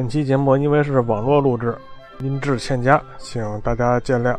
[0.00, 1.76] 本期节目因为是网络录制，
[2.20, 4.34] 音质欠佳，请大家见谅。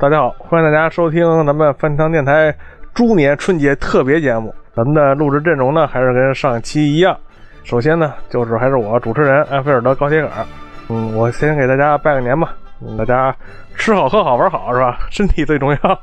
[0.00, 2.52] 大家好，欢迎大家收听咱们饭堂电台
[2.92, 4.52] 猪年春节特别节目。
[4.74, 7.16] 咱们的录制阵容呢，还是跟上一期一样。
[7.62, 10.44] 首先呢，就是还是我主持人埃菲尔德高铁杆。
[10.88, 12.56] 嗯，我先给大家拜个年吧，
[12.98, 13.32] 大家
[13.76, 14.98] 吃好喝好玩好是吧？
[15.08, 16.00] 身体最重要。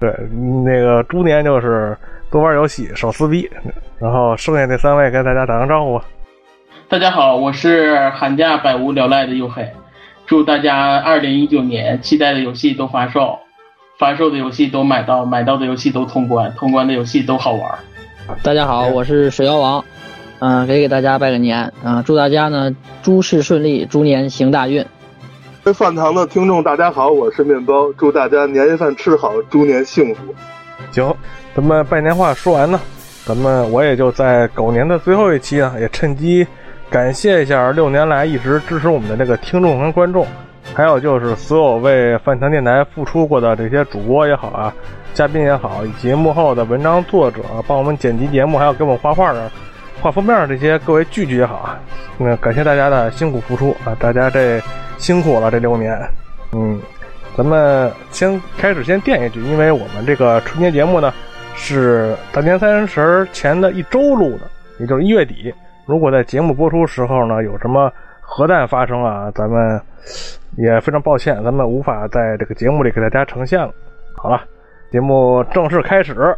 [0.00, 0.10] 对，
[0.64, 1.96] 那个猪年就是
[2.28, 3.48] 多玩游戏，少撕逼。
[4.00, 6.00] 然后剩下那三位跟大家打声招呼。
[6.94, 9.68] 大家好，我是寒假百无聊赖的黝黑，
[10.26, 13.36] 祝大家二零一九年期待的游戏都发售，
[13.98, 17.68] 发售的游戏都买到，买到的游戏都通关，通关的游戏都好玩。
[18.44, 19.84] 大家好，我是水妖王，
[20.38, 22.70] 嗯，给给大家拜个年，嗯，祝大家呢
[23.02, 24.80] 诸事顺利，猪年行大运。
[25.64, 30.32] 各位饭堂的听众，大家好，我是面包，祝大家年夜饭吃好，猪年幸福。
[30.92, 31.12] 行，
[31.56, 32.80] 咱们拜年话说完呢，
[33.24, 36.46] 咱们我也就在狗年的最后一期啊，也趁机。
[36.94, 40.24] 感谢一下六年来一直支持我们的这个听众和观众，
[40.72, 44.72] 还有就是所有为饭堂电台付出过的这些主播也好啊，
[45.12, 49.50] 嘉宾也好，以及幕后的文章作者，帮我们剪辑节目，还有给我们画画的、
[50.00, 51.80] 画封面这些各位剧剧也好啊，
[52.16, 54.62] 那感谢大家的辛苦付出啊，大家这
[54.96, 56.00] 辛苦了这六年。
[56.52, 56.80] 嗯，
[57.36, 61.12] 咱们先开始先垫一句，因为我们这个春节节目呢
[61.56, 64.48] 是大年三十前的一周录的，
[64.78, 65.52] 也就是一月底。
[65.86, 69.80] 如果在节目播出时候呢有什么核弹发生啊，咱们
[70.56, 73.70] 也非常抱歉，咱们无法在这个节目里给大家呈现了。
[74.16, 74.42] 好了，
[74.90, 76.36] 节目正式开始。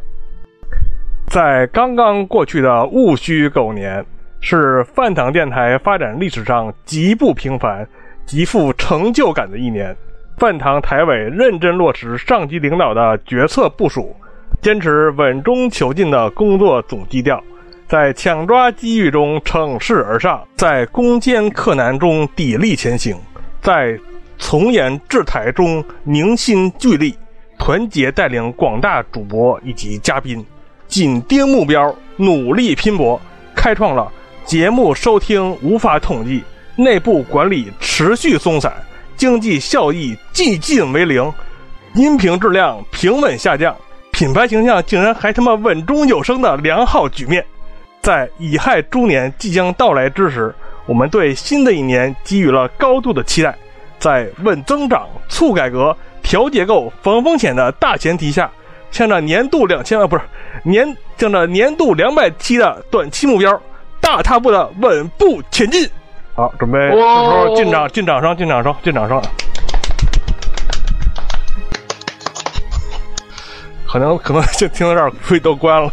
[1.28, 4.04] 在刚刚过去的戊戌狗年，
[4.40, 7.86] 是饭堂电台发展历史上极不平凡、
[8.24, 9.94] 极富成就感的一年。
[10.38, 14.14] 饭堂台委认真落实上级领导的决策部署，
[14.60, 17.42] 坚持稳中求进的工作总基调。
[17.88, 23.16] 在抢抓机遇中乘势而上，在攻坚克难中砥砺前行，
[23.62, 23.97] 在
[24.38, 27.16] 从严治台中凝心聚力，
[27.58, 30.44] 团结带领广大主播以及嘉宾，
[30.88, 33.20] 紧盯目标，努力拼搏，
[33.54, 34.10] 开创了
[34.44, 36.42] 节目收听无法统计、
[36.74, 38.72] 内部管理持续松散、
[39.16, 41.32] 经济效益寂近为零、
[41.94, 43.74] 音频质量平稳下降、
[44.10, 47.47] 品牌形象竟然还他妈稳中有升的良好局面。
[48.06, 50.54] 在乙亥猪年即将到来之时，
[50.86, 53.52] 我们对新的一年给予了高度的期待。
[53.98, 58.48] 在稳增长、促改革、调结构、防风险的大前提下，
[58.92, 60.22] 向着年度两千万不是
[60.62, 63.60] 年向着年度两百期的短期目标，
[64.00, 65.90] 大踏步的稳步前进。
[66.36, 69.20] 好，准备，这时候进掌进掌声，进掌声，进掌声。
[73.88, 75.92] 可能可能就听到这儿，估计都关了。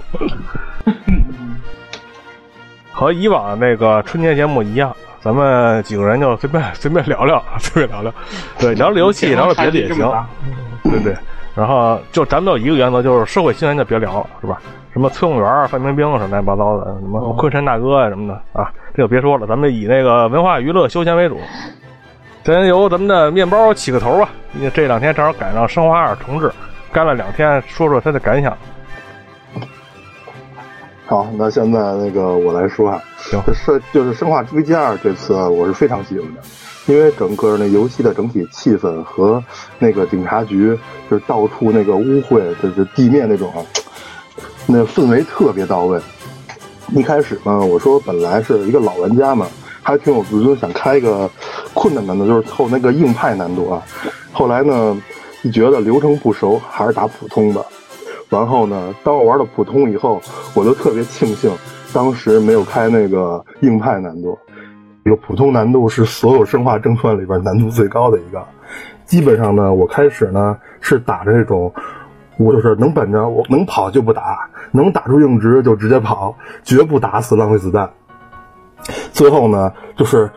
[2.93, 8.13] 和以往那个春节节目一样，咱们几个人就随便 随便聊聊，随便聊聊，
[8.59, 10.25] 对，聊聊游戏，聊聊别的也行，
[10.83, 11.15] 对对。
[11.55, 14.59] 然后就咱们有一个原则，就是社会新闻就别聊了，是吧？
[14.91, 19.47] 什么崔永元、范冰冰什么乱七八糟的，什么昆山大哥呀什么的啊，这就别说了。
[19.47, 21.39] 咱们以那个文化娱乐休闲为主。
[22.43, 26.51] 先由咱们的面包起个头吧，因为这两天正好赶上《生化二》重置，
[26.91, 28.55] 干了两天，说说他的感想。
[31.05, 36.41] 好，那现在那个我来说啊，行，是就是《生化危机二》这次我是非常喜欢的，
[36.85, 39.43] 因为整个那游戏的整体气氛和
[39.79, 40.77] 那个警察局
[41.11, 43.51] 就是到处那个污秽，就是地面那种，
[44.65, 45.99] 那氛围特别到位。
[46.95, 49.45] 一开始嘛，我说本来是一个老玩家嘛，
[49.81, 51.29] 还挺有自尊，想开一个
[51.73, 53.83] 困难难度，就是凑那个硬派难度啊。
[54.31, 54.97] 后来呢，
[55.41, 57.63] 一觉得流程不熟，还是打普通的。
[58.33, 60.19] 然后呢，当我玩到普通以后，
[60.55, 61.51] 我就特别庆幸
[61.93, 64.35] 当时没有开那个硬派难度。
[65.05, 68.43] 这个普通难度是所有生化正传里边难度最高的一个。
[69.05, 71.71] 基本上呢，我开始呢是打着这种，
[72.39, 77.87] 我就是能本着我能跑就不打，能打出硬直就直接跑，绝不打死浪费子弹。
[79.11, 80.27] 最后呢，就是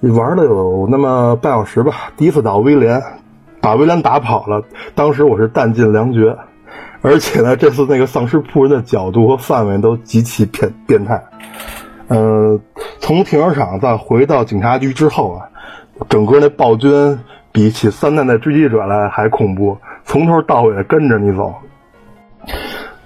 [0.00, 3.02] 你玩了有那么半小时吧，第一次打威廉，
[3.62, 4.62] 把威廉打跑了，
[4.94, 6.36] 当时我是弹尽粮绝。
[7.00, 11.22] 而且呢，这次那个丧尸扑人的角度和范围都极其变变态。
[12.08, 12.58] 呃，
[12.98, 15.48] 从停车场再回到警察局之后啊，
[16.08, 17.18] 整个那暴君
[17.52, 21.54] 比起三代的追击者来还恐怖，从头到尾跟着你走。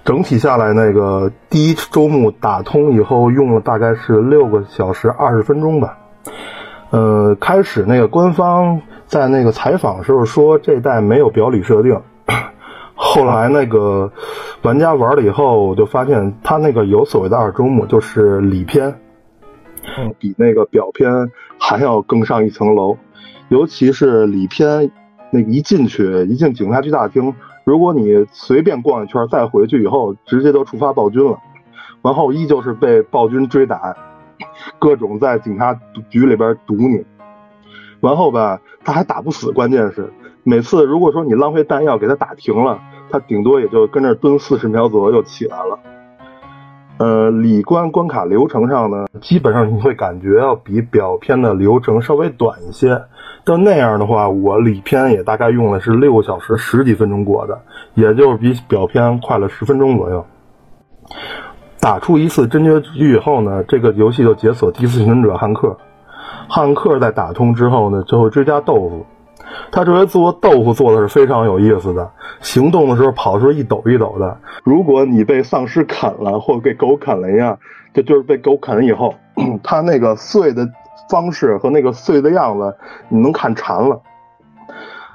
[0.05, 5.97] 整体下来，那个第一周目打通以后，用了大概是六个小时二十分钟吧。
[6.89, 12.01] 呃，开始那个官方在那个采访时候说，这代没有表里设定。
[13.05, 14.09] 后来那个
[14.61, 18.95] 玩家玩了以后，我就发现他那个有所谓的二周目，就是里篇。
[20.17, 21.29] 比那个表篇
[21.59, 22.97] 还要更上一层楼。
[23.49, 24.89] 尤其是里篇，
[25.31, 27.35] 那一进去，一进警察局大厅，
[27.65, 31.37] 如果你随便逛一圈再回去以后，直接就触发暴君了。
[32.01, 33.95] 然后依旧是被暴君追打，
[34.79, 35.77] 各种在警察
[36.09, 37.03] 局里边堵你。
[37.99, 40.11] 然后吧，他还打不死，关键是
[40.43, 42.79] 每次如果说你浪费弹药给他打停了，
[43.13, 45.79] 他顶多也就跟那蹲四十秒左右就起来了。
[46.97, 53.03] 呃，里关关卡流程上呢，基本上你会感觉要比表篇的流程稍微短一些。
[53.43, 57.61] 但那样的话，我里篇也大概用的是六个小时十几分钟过的，
[57.93, 60.25] 也就是比表篇快了十分钟左右。
[61.79, 65.77] 打出一次真绝局以后呢，这个游戏就解锁第四幸存者汉克。
[66.49, 69.05] 汉克在打通之后呢，就会追加豆腐。
[69.71, 72.11] 他这回做豆腐做的是非常有意思的，
[72.41, 74.37] 行动的时候跑的时候一抖一抖的。
[74.63, 77.57] 如果你被丧尸啃了，或被狗啃了一样，
[77.93, 79.15] 就就是被狗啃了以后，
[79.63, 80.67] 他那个碎的
[81.09, 82.75] 方式和那个碎的样子，
[83.09, 83.99] 你能看馋了。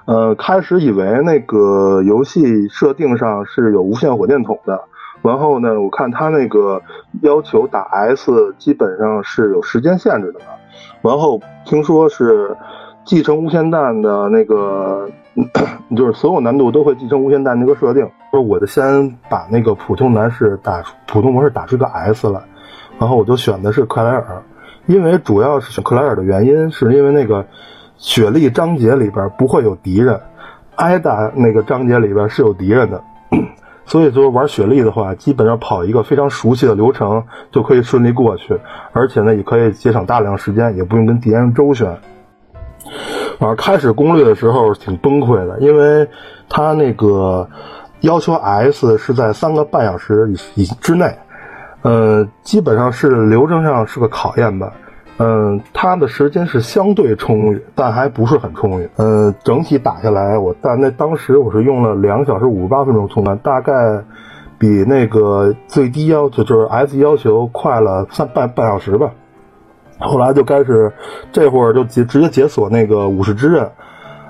[0.07, 4.81] 呃，开始以为那个游戏设定上是有无限火箭筒的，
[5.23, 6.83] 然后呢，我看他那个
[7.23, 10.47] 要求打 S 基本上是有时间限制的吧，
[11.03, 12.57] 然后听说是。
[13.09, 15.09] 继承无限弹的那个，
[15.97, 18.07] 就是所有难度都会继承无限弹那个设定。
[18.31, 22.45] 说我就先把那个普通男士打普通模式打出个 S 了，
[22.99, 24.43] 然后我就选的是克莱尔，
[24.85, 27.47] 因为主要是选克莱尔的原因，是因为那个
[27.97, 30.21] 雪莉章节里边不会有敌人，
[30.75, 33.03] 挨打那个章节里边是有敌人的，
[33.87, 38.61] 所以说玩雪莉的话，基本上跑一个非常熟悉的流程就可以顺利过去，
[38.93, 41.97] 而且呢也可以节省大量时间，也不用跟敌人周旋。
[43.39, 46.09] 反正开始攻略的时候挺崩溃的，因为
[46.49, 47.49] 他那个
[48.01, 51.17] 要求 S 是在三个半小时以以之内，
[51.83, 54.73] 呃，基本上是流程上是个考验吧。
[55.21, 58.89] 嗯，他的时间是相对充裕，但还不是很充裕。
[58.95, 64.01] 呃，整体打下来，我但那当时我是用了两小时五十八分钟通关，大概
[64.59, 69.11] 比那个最低要求就是 S 要求快了三半半小时吧。
[69.99, 70.93] 后来就开始，
[71.33, 73.71] 这会儿就解直接解锁那个武士之刃，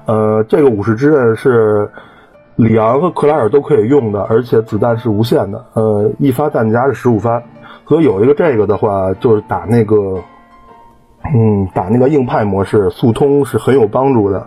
[0.06, 1.90] 呃，这个武士之刃是
[2.56, 7.42] 里昂和克莱尔都可以用的，而且子弹是无限的，呃，一发弹夹是十五发，
[7.86, 10.20] 所以有一个这个的话，就是打那个，
[11.34, 14.46] 嗯，打那个硬派模式速通是很有帮助的。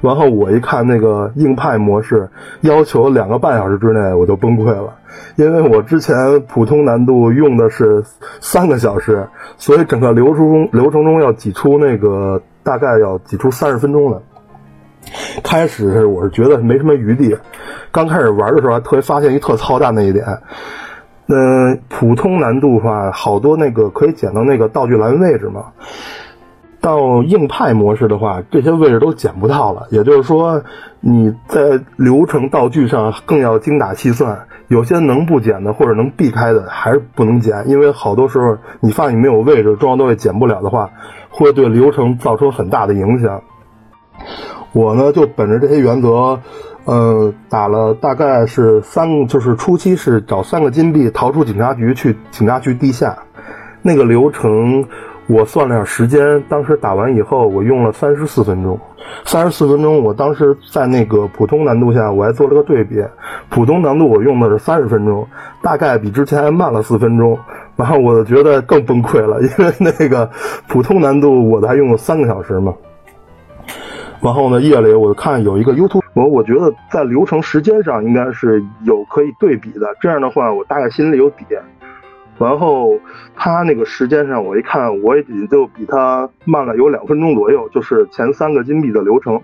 [0.00, 2.28] 然后我一看那个硬派模式，
[2.62, 4.94] 要求两个半小时之内我就崩溃了，
[5.36, 8.02] 因为我之前普通难度用的是
[8.40, 9.26] 三个小时，
[9.56, 14.18] 所以整个流程中流程中要挤出那个大概要挤出三十分钟来。
[15.42, 17.36] 开始我是觉得没什么余地，
[17.90, 20.24] 刚开始玩的时候还特别发现一特操蛋的一点，
[21.26, 25.64] 嗯，普通难度的话，好多那个可以捡到那个道具栏位置嘛。
[26.80, 29.86] 到硬派模式的话，这些位置都捡不到了。
[29.90, 30.62] 也就是说，
[31.00, 40.90] 你在流程道具上更要精打细算，有些能不捡的或者能避开的还是不能捡，因为好多时候你发现你没有位置，装都会捡不了的话，
[41.28, 43.42] 会对流程造成很大的影响。
[44.72, 46.40] 我呢就本着这些原则，
[46.86, 53.18] 呃，打了大概是三，就是初期是找三个金币逃出警察局去警察局地下
[53.82, 54.86] 那个流程。
[55.30, 58.76] 我算了下时间，当时打完以后，我用了三十四分钟。
[59.24, 62.96] 三十四分钟，我当时在那个普通难度下，我还做了个对比。
[63.48, 65.24] 普通难度我用的是三十分钟，
[65.62, 67.38] 大概比之前还慢了四分钟。
[67.76, 70.28] 然后我觉得更崩溃了，因为那个
[70.66, 72.74] 普通难度我才用了三个小时嘛。
[74.20, 79.86] 然后呢，夜里我看有一个 YouTube，我我觉得在流程时间上应该是有可以对比的。
[80.00, 81.44] 这样的话，我大概心里有底。
[82.40, 82.98] 然后
[83.36, 89.38] 他那个时间上，我一看，我也就比他慢了有两分钟左右，就是前三个金币的流程，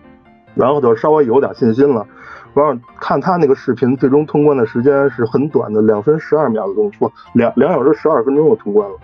[0.55, 2.07] 然后就稍微有点信心了。
[2.55, 6.99] 然后看他那个视频，最终通关的时间是很短的，两分十二秒的东西，
[7.35, 8.97] 两两小时十二分钟就通关了。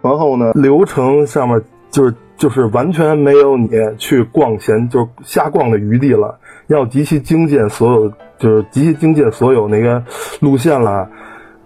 [0.00, 3.68] 然后呢，流程上面就是就是完全没有你
[3.98, 10.02] 去逛闲就瞎逛的余地了，要极其精简所有，就是极其精简所有那个
[10.40, 11.06] 路线了。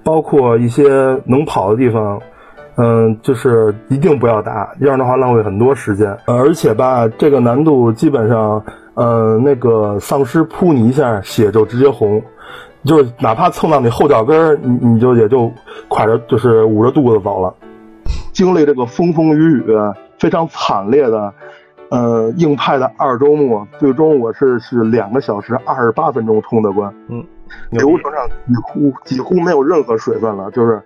[0.02, 0.88] 包括一些
[1.24, 2.20] 能跑的地方，
[2.76, 6.16] 嗯，就是一定不要打，这样的话浪费很多时间。
[6.26, 8.62] 而且吧，这个难度基本上，
[8.94, 12.22] 嗯，那个丧尸扑你一下，血就直接红，
[12.84, 15.52] 就是哪怕蹭到你后脚跟你你就也就
[15.88, 17.54] 快着，就是捂着肚子走了。
[18.32, 19.64] 经历这个风风雨雨，
[20.18, 21.34] 非常惨烈的，
[21.90, 26.94] 呃，硬派的二周目，最终我是是两个小时二十八分钟通的关。
[27.08, 27.22] 嗯。
[27.70, 30.82] 流程上几乎几乎没有任何水分了，就是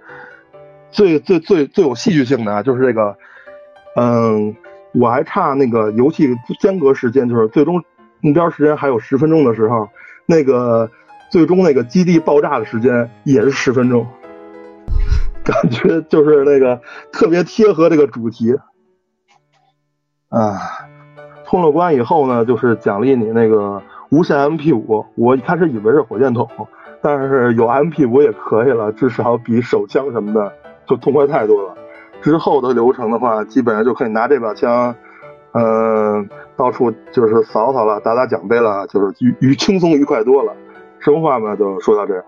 [0.90, 3.16] 最最最最有戏剧性的啊，就是这个，
[3.97, 4.54] 嗯，
[4.92, 7.83] 我还差那个游戏间隔时间，就是最终
[8.21, 9.88] 目标时间还有十分钟的时候，
[10.26, 10.90] 那个
[11.30, 14.06] 最终那个基地爆炸的时间也是十分钟，
[15.44, 16.80] 感觉就是那个
[17.12, 18.54] 特别贴合这个主题。
[20.28, 20.59] 啊，
[21.44, 23.80] 通了关以后呢，就是奖励你那个
[24.11, 26.49] 无线 MP 五，我一开始以为是火箭筒。
[27.03, 30.53] 但是有 MP 五也可以了，至少比手枪什么的
[30.87, 31.75] 就痛快太多了。
[32.23, 34.95] 之后的流程的话，基本上就可以拿这把枪，
[35.53, 40.55] 嗯，到处就是扫扫了，打打奖杯了，就是愉愉轻松愉快多了。
[40.99, 42.25] 生化嘛，就说到这儿。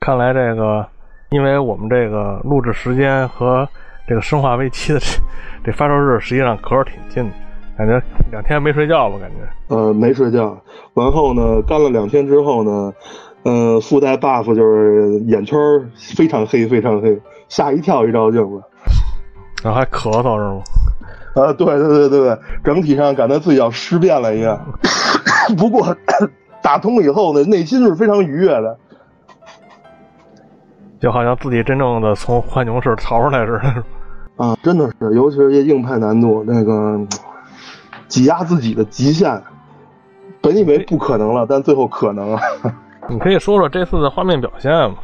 [0.00, 0.86] 看来这个，
[1.30, 3.66] 因为我们这个录制时间和
[4.06, 5.06] 这个生化危机的这
[5.64, 7.30] 这发售日实际上隔着挺近的。
[7.84, 9.18] 感觉两天没睡觉吧？
[9.18, 10.56] 感觉呃没睡觉，
[10.94, 12.92] 完后呢干了两天之后呢，
[13.44, 15.58] 嗯附带 buff 就是眼圈
[15.96, 18.62] 非常黑非常黑，吓一跳一照镜子，
[19.64, 20.62] 然后还咳嗽是吗？
[21.34, 24.60] 啊对对对对对，整体上感觉自己要尸变了一样。
[25.58, 25.96] 不过
[26.62, 28.78] 打通以后呢，内心是非常愉悦的，
[31.00, 33.84] 就好像自己真正的从浣熊市逃出来似的。
[34.36, 37.00] 啊，真的是，尤其是一硬派难度那个。
[38.12, 39.42] 挤压自己的极限，
[40.42, 42.38] 本以为不可能了，但最后可能了。
[43.08, 44.96] 你可以说说这次的画面表现吗？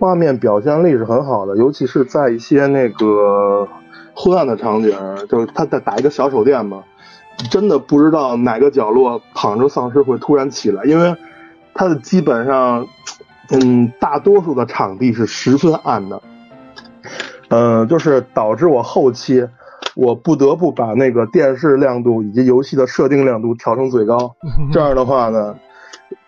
[0.00, 3.68] 画面表现力是很好的，尤其是在一些那个
[4.12, 4.90] 昏暗的场景，
[5.28, 6.82] 就是他在打一个小手电嘛，
[7.48, 11.14] 真的不知道哪个角落躺着丧尸会突然起来，因为
[11.74, 12.84] 它的基本上，
[13.50, 16.20] 嗯，大多数的场地是十分暗的，
[17.50, 19.46] 嗯，就是导致我后期。
[19.98, 24.32] 我不得不把那个电视亮度以及游戏的设定亮度调成最高，
[24.70, 25.56] 这样的话呢，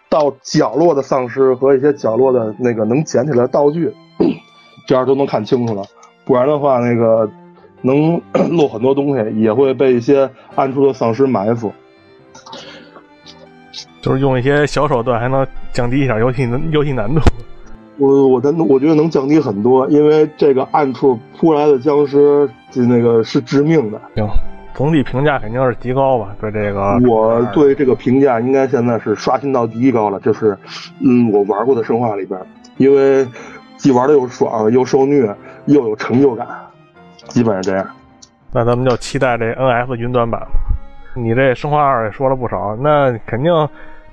[0.09, 3.95] 到角落的丧尸和一些角落的那个能捡起来的道具，
[4.89, 5.85] 这样都能看清楚了。
[6.25, 7.31] 不然的话，那个
[7.83, 8.21] 能
[8.59, 11.73] 漏很多东西，也会被一些暗处的丧尸埋伏。
[14.03, 17.21] 就是用一些小手段，还能降低一下游戏游戏难度。
[18.01, 24.01] 我我的我觉得能降低很多，因为这个暗处扑来的僵尸，就那个是致命的。
[24.17, 24.27] 行，
[24.73, 26.35] 总体评价肯定是极高吧？
[26.41, 30.19] 对这个，我对这个评价应该现在是刷新到第一高了。
[30.21, 30.57] 就是，
[31.01, 32.41] 嗯，我玩过的生化里边，
[32.79, 33.27] 因为
[33.77, 36.47] 既玩的又爽，又受虐，又有成就感，
[37.29, 37.87] 基本上这样。
[38.51, 40.41] 那咱们就期待这 NS 云端版。
[41.15, 43.53] 你这生化二也说了不少，那肯定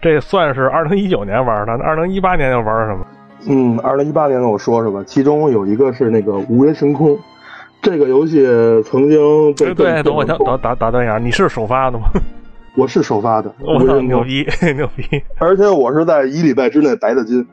[0.01, 3.05] 这算是二零一九年玩的，二零一八年又玩什么？
[3.45, 7.11] 嗯，二零一八年的我说说吧，其中有一个是那个《无人升空》，
[7.81, 8.45] 这个游戏
[8.83, 12.07] 曾经对对，等我等打打打断一下，你是首发的吗？
[12.75, 15.03] 我是首发的， 我牛逼 牛逼！
[15.37, 17.45] 而且我是在一礼拜之内白的金，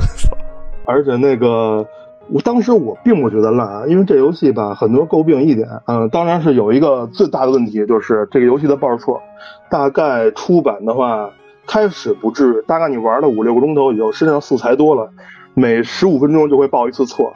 [0.86, 1.86] 而且那个
[2.28, 9.22] 我当时我并不觉得烂啊，因为这游戏吧，很多诟病一点，嗯，当然是有一个最大的问题，就是这个游戏的报错，
[9.70, 11.30] 大概出版的话。
[11.66, 15.10] 开始不至于，大概你玩了五六个钟头以后，身上素材多了，
[15.54, 17.32] 每十五分钟就会报一次错，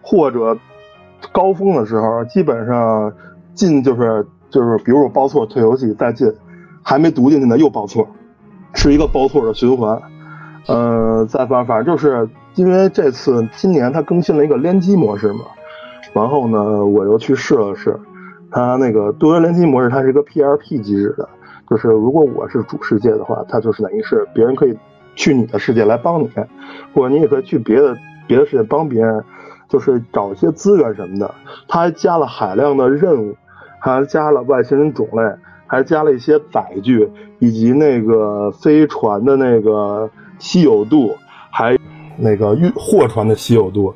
[0.00, 0.56] 或者
[1.32, 3.12] 高峰的时候，基本上
[3.54, 6.32] 进就是就是，比如我报错退游戏再进，
[6.82, 8.06] 还没读进去呢又报错，
[8.74, 10.00] 是一个报错的循环。
[10.66, 15.40] 呃，再反反正就是因为这次今年它更新了一个联机模式嘛，
[16.12, 17.98] 然后呢我又去试了试，
[18.50, 21.28] 它那个多人联机模式它是一个 P R P 机制的。
[21.68, 24.76] 就是如果我是主世界的话，它就是等于是别人可以
[25.14, 26.30] 去你的世界来帮你，
[26.94, 29.24] 或者你也可以去别的别的世界帮别人，
[29.68, 31.34] 就是找一些资源什么的。
[31.66, 33.34] 它还加了海量的任务，
[33.78, 35.22] 还加了外星人种类，
[35.66, 41.16] 还加了一些载具，以及那个飞船的那个稀有度，
[41.50, 41.78] 还
[42.16, 43.94] 那个运货船的稀有度，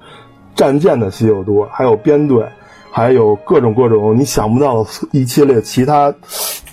[0.54, 2.46] 战舰的稀有度，还有编队。
[2.99, 6.12] 还有各种各种你想不到的一系列其他，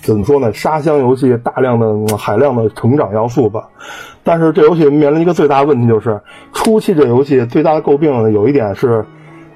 [0.02, 0.52] 怎么说呢？
[0.52, 3.68] 沙箱游戏大量的海量的成长要素吧。
[4.24, 6.20] 但是这游戏面临一个最大的问题，就是
[6.52, 9.06] 初期这游戏最大的诟病呢，有一点是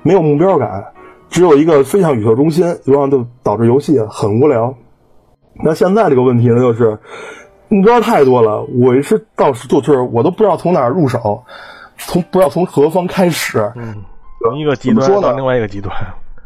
[0.02, 0.84] 没有目标感，
[1.28, 4.72] 只有一个飞向宇宙中心，然后就导致游戏很无聊。
[5.64, 6.96] 那现在这个问题呢，就是
[7.66, 11.42] 目标太多了，我是到时就是我都不知道从哪儿入手，
[11.98, 13.72] 从不知道从何方开始。
[13.74, 13.96] 嗯，
[14.44, 15.92] 从一个极端到另外一个极端。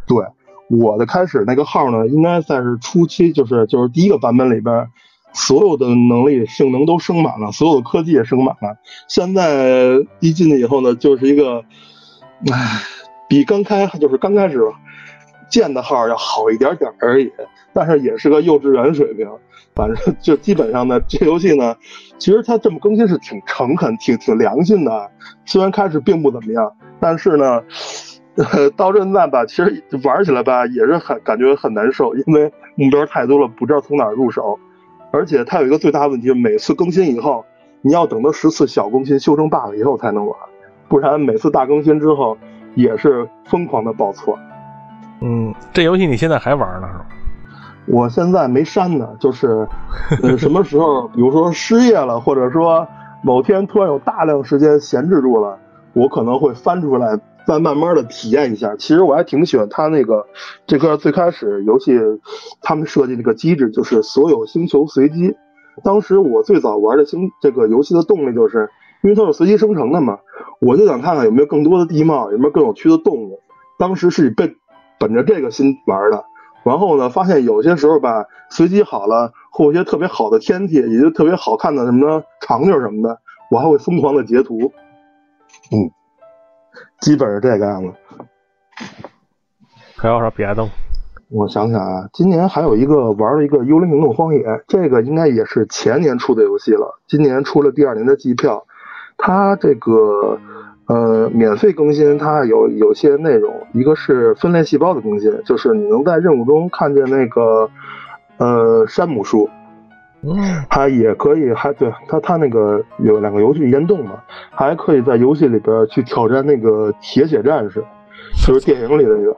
[0.06, 0.25] 对，
[0.68, 4.88] 我的开始那个号呢，应该算是初期，就是就是第一个版本里边，
[5.32, 8.76] 所有的能力性能都升满了，所有的科技也升满了。
[9.08, 11.64] 现在一进去以后呢，就是一个，
[12.52, 12.82] 唉，
[13.28, 14.61] 比刚开就是刚开始
[15.49, 17.32] 建的号要好一点点而已，
[17.73, 19.26] 但是也是个幼稚园水平。
[19.75, 21.75] 反正就基本上呢，这游戏呢，
[22.18, 25.11] 其实它这么更新是挺诚恳、挺挺良心的。
[25.46, 26.73] 虽然开始并不怎么样。
[27.00, 27.61] 但是呢，
[28.76, 34.59] 到现在吧，其实玩起来吧也是很感觉很难受，因为目标太多了，不知道从哪儿入手。
[35.12, 37.45] 而且它有一个最大问题，每次更新以后，
[37.83, 40.37] 你要等到十次小更新修成 bug 以后才能玩，
[40.88, 42.37] 不然每次大更新之后
[42.75, 44.37] 也是疯狂的报错。
[45.21, 47.05] 嗯，这游戏你现在还玩呢是吗？
[47.87, 49.69] 我现在没删呢，就是
[50.23, 52.85] 呃什么时候，比如说失业了，或者说
[53.23, 55.57] 某天突然有大量时间闲置住了，
[55.93, 57.17] 我可能会翻出来。
[57.46, 60.26] 再慢慢的体验一下，其实我还挺喜欢他那个
[60.66, 61.92] 这个最开始游戏
[62.62, 65.36] 他们设计那个机制，就是所有星球随机。
[65.82, 68.70] 当时我最早玩的星这个游戏的动力，就是
[69.02, 70.18] 因为它是随机生成的嘛，
[70.60, 73.40] 我就想看看有没有更多的地貌，有没有更有趣的动物。
[73.78, 74.54] 当时是被
[74.98, 76.24] 本着这个心玩的，
[76.64, 83.18] 然后呢，发现有些时候吧，随机好了，或一些特别好的天气，也就特别好看的什么场景什么的，
[83.50, 84.72] 我还会疯狂的截图，
[85.70, 85.90] 嗯。
[87.00, 87.93] 基本是这个样子，
[89.97, 90.71] 还有啥别的吗？
[91.31, 97.00] 我想想啊，今年还有一个玩了一个《幽灵行动：荒野》，这个应该也是前年出的游戏了。
[97.09, 98.66] 今年出了第二年的季票，
[99.16, 100.38] 它这个
[100.87, 107.69] 呃免费更新，它有有些内容，一个是分裂细胞的更新，就是你能在任务中看见那个
[108.37, 109.49] 呃山姆树。
[110.26, 114.12] 嗯，它也可以，还对它它那个有两个游戏联动嘛，
[114.50, 117.85] 还可以在游戏里边去挑战那个铁血战士，
[118.47, 119.37] 就是电影里的那个，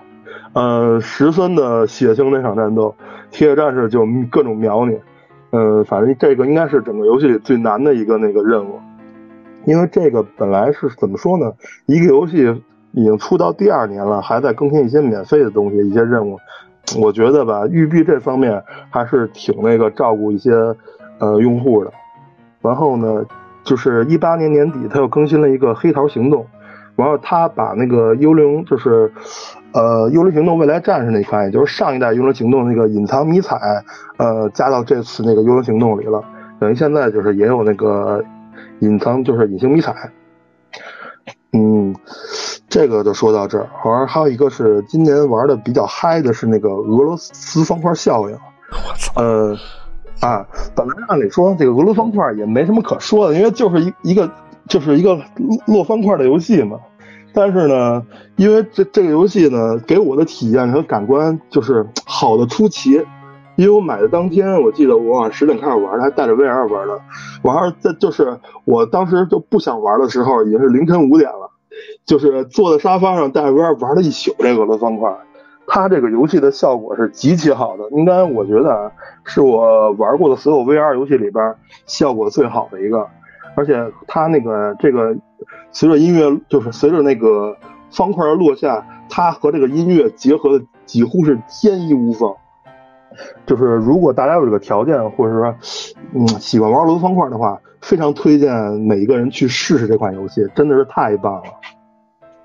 [0.53, 2.95] 呃，十分的血腥那场战斗，
[3.33, 4.97] 铁血战士就各种秒你，
[5.51, 8.79] 呃，反正这个应该是整个游戏里最难的一个那个任务，
[9.65, 11.53] 因为这个本来是怎么说呢，
[11.87, 16.39] 一个游戏已经出到第二年了，还在更新一些免费的东西，一些任务。
[16.95, 20.53] 我觉得吧，育碧这方面还是挺那个照顾一些
[21.19, 21.93] 呃用户的。
[22.63, 23.25] 然后呢，
[23.65, 26.43] 就是一八年年底，他又更新了一个《黑桃行动》，
[26.95, 29.13] 然后他把那个幽灵，就是
[29.73, 33.57] 呃《幽灵行动：未来战士》那款，也就是上一代《幽灵行动》那个隐藏迷彩，
[34.17, 36.23] 呃加到这次那个《幽灵行动》里了。
[36.61, 38.25] 等于现在就是也有那个
[38.79, 39.93] 隐藏，就是隐形迷彩。
[41.53, 41.95] 嗯。
[42.77, 48.37] 这个就说到这儿，好像还有一个是今年玩的比较嗨的是那个俄罗斯方块效应。
[48.71, 49.13] 我操！
[49.17, 49.57] 呃，
[50.21, 54.31] 啊，本来按理说这个俄罗斯方块也没什么可说的，因为就是一一个
[54.69, 55.19] 就是一个
[55.67, 56.79] 落方块的游戏嘛。
[57.33, 58.03] 但是呢，
[58.37, 63.03] 因为这这个游戏呢，给我的体验和感官就是好的出奇。
[63.55, 67.01] 因为我买的当天，我记得我晚上十点开始玩的，还带着 VR 玩的。
[67.41, 71.51] 我还是在就是我当时就不想玩的时候，已经是凌晨五点了。
[72.05, 75.13] 就是坐在沙发上带 VR 玩了一宿这个俄罗斯方块，
[75.67, 78.91] 它这个游戏的效果是极其好的，应该我觉得啊
[79.25, 81.55] 是我玩过的所有 VR 游戏里边
[81.87, 83.07] 效果最好的一个，
[83.57, 83.75] 而且
[84.07, 85.17] 它那个这个
[85.73, 87.57] 随着音乐就是随着那个
[87.91, 92.35] 方块的落下，它和这个音乐结合的几乎是天衣无缝。
[93.47, 95.55] 就是如果大家有这个条件，或者说
[96.15, 97.61] 嗯喜欢玩俄罗斯方块的话。
[97.87, 101.45] 非常推荐每一个人去试试这款游戏，真的是太棒了。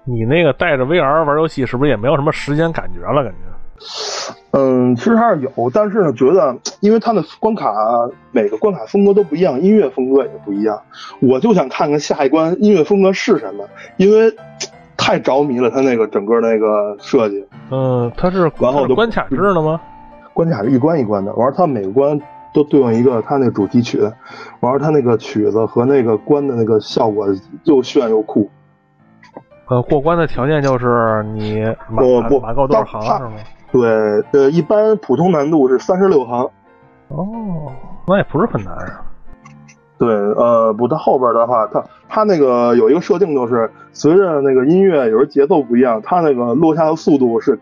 [0.06, 3.24] 你那个带着 VR 玩游戏，是不是也没有什么时间感觉了？
[3.24, 4.36] 感觉？
[4.52, 7.74] 嗯，其实还是有，但是呢，觉得因为它的关卡
[8.32, 10.80] 每个关卡风格都不一样，音乐风格也不一样，
[11.20, 13.66] 我就想看看下一关音乐风格是什么，
[13.98, 14.32] 因为
[14.96, 17.44] 太着迷了，它那个整个那个设计。
[17.72, 19.82] 嗯，它是然后关卡制的吗？
[20.34, 22.22] 关卡是一关一关的，完它每个关。
[22.54, 24.00] 都对应一个他那主题曲，
[24.60, 27.28] 完了他那个曲子和那个关的那个效果
[27.64, 28.50] 又炫又酷。
[29.68, 32.04] 呃，过关的条件就是你马
[32.42, 33.32] 马够多少行是吗？
[33.72, 33.82] 对，
[34.34, 36.50] 呃，一般普通难度是三十六行。
[37.08, 37.72] 哦，
[38.06, 39.02] 那也不是很难啊。
[39.98, 47.58] 对，呃，不，它后边的话，它它那个有一个设定，就是随着那个音乐有时候节奏不一样，它那个落下的速度是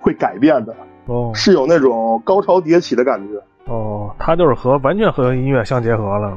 [0.00, 0.74] 会改变的。
[1.06, 3.42] 哦，是有那种高潮迭起的感觉。
[3.70, 6.36] 哦，它就是和完全和音乐相结合了。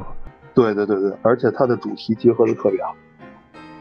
[0.54, 2.96] 对对对对，而且它的主题结合的特别好，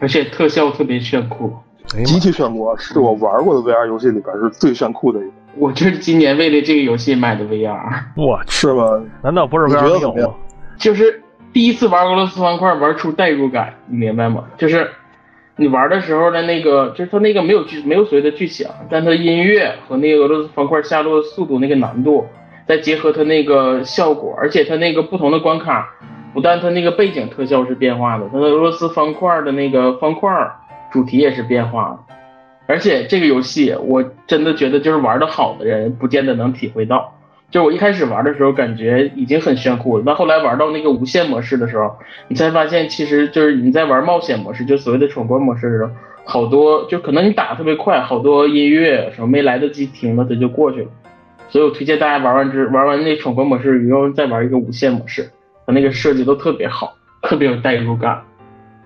[0.01, 1.53] 而且特效特别炫酷，
[1.87, 5.33] 极其炫酷，是我玩过的 VR 游戏里边是最炫酷的一个。
[5.57, 7.77] 我就是今年为了这个游戏买的 VR。
[8.17, 8.85] 我是吗？
[9.23, 10.35] 难道不是 VR 有吗？
[10.79, 14.45] 就是第一次玩俄罗斯方块，玩出代入感，你明白吗？
[14.57, 14.88] 就是
[15.57, 22.25] 你玩的时候的那个，就是它那个没有剧，没有所谓的剧情，但它音乐和那个俄罗斯方块下落的速度，那个难度。
[22.66, 25.94] 再结合它那个效果，而且它那个不同的关卡，
[26.33, 30.31] 不但它那个背景特效是变化的，它的俄罗斯方块的那个方块
[30.92, 32.14] 主题也是变化的。
[32.66, 37.12] 而且这个游戏我真的觉得就是玩的好的人不见得能体会到，
[37.51, 40.05] 就我一开始玩的时候，感觉已经很炫酷了。
[40.07, 41.96] 但后来玩到那个无限模式的时候，
[42.29, 45.90] 你才发现，其实就是你在玩冒险模式，就所谓的闯关模式的时候，
[46.25, 50.87] 好多就可能你打的特别快，好多音乐什么没来得及停了，它就过去了。
[51.53, 55.31] 所以我推荐大家玩完之玩完那闯关模式以后，再玩一个无限模式，
[55.65, 58.21] 它那个设计都特别好，特别有代入感。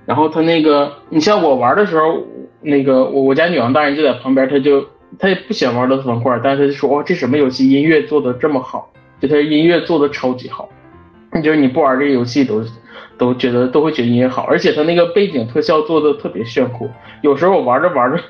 [0.05, 2.23] 然后它那个，你像我玩的时候，
[2.61, 4.85] 那个我我家女王大人就在旁边，他就。
[5.21, 8.93] 他也不喜欢玩乐方块，但是他就说哇，这什么游戏音乐做的这么好？
[9.21, 10.69] 就他音乐做的超级好，
[11.43, 12.63] 就是你不玩这个游戏都
[13.17, 16.91] 都觉得都会觉得音乐好，而且他那个背景特效做的特别炫酷。
[17.23, 18.21] 有时候我玩着玩着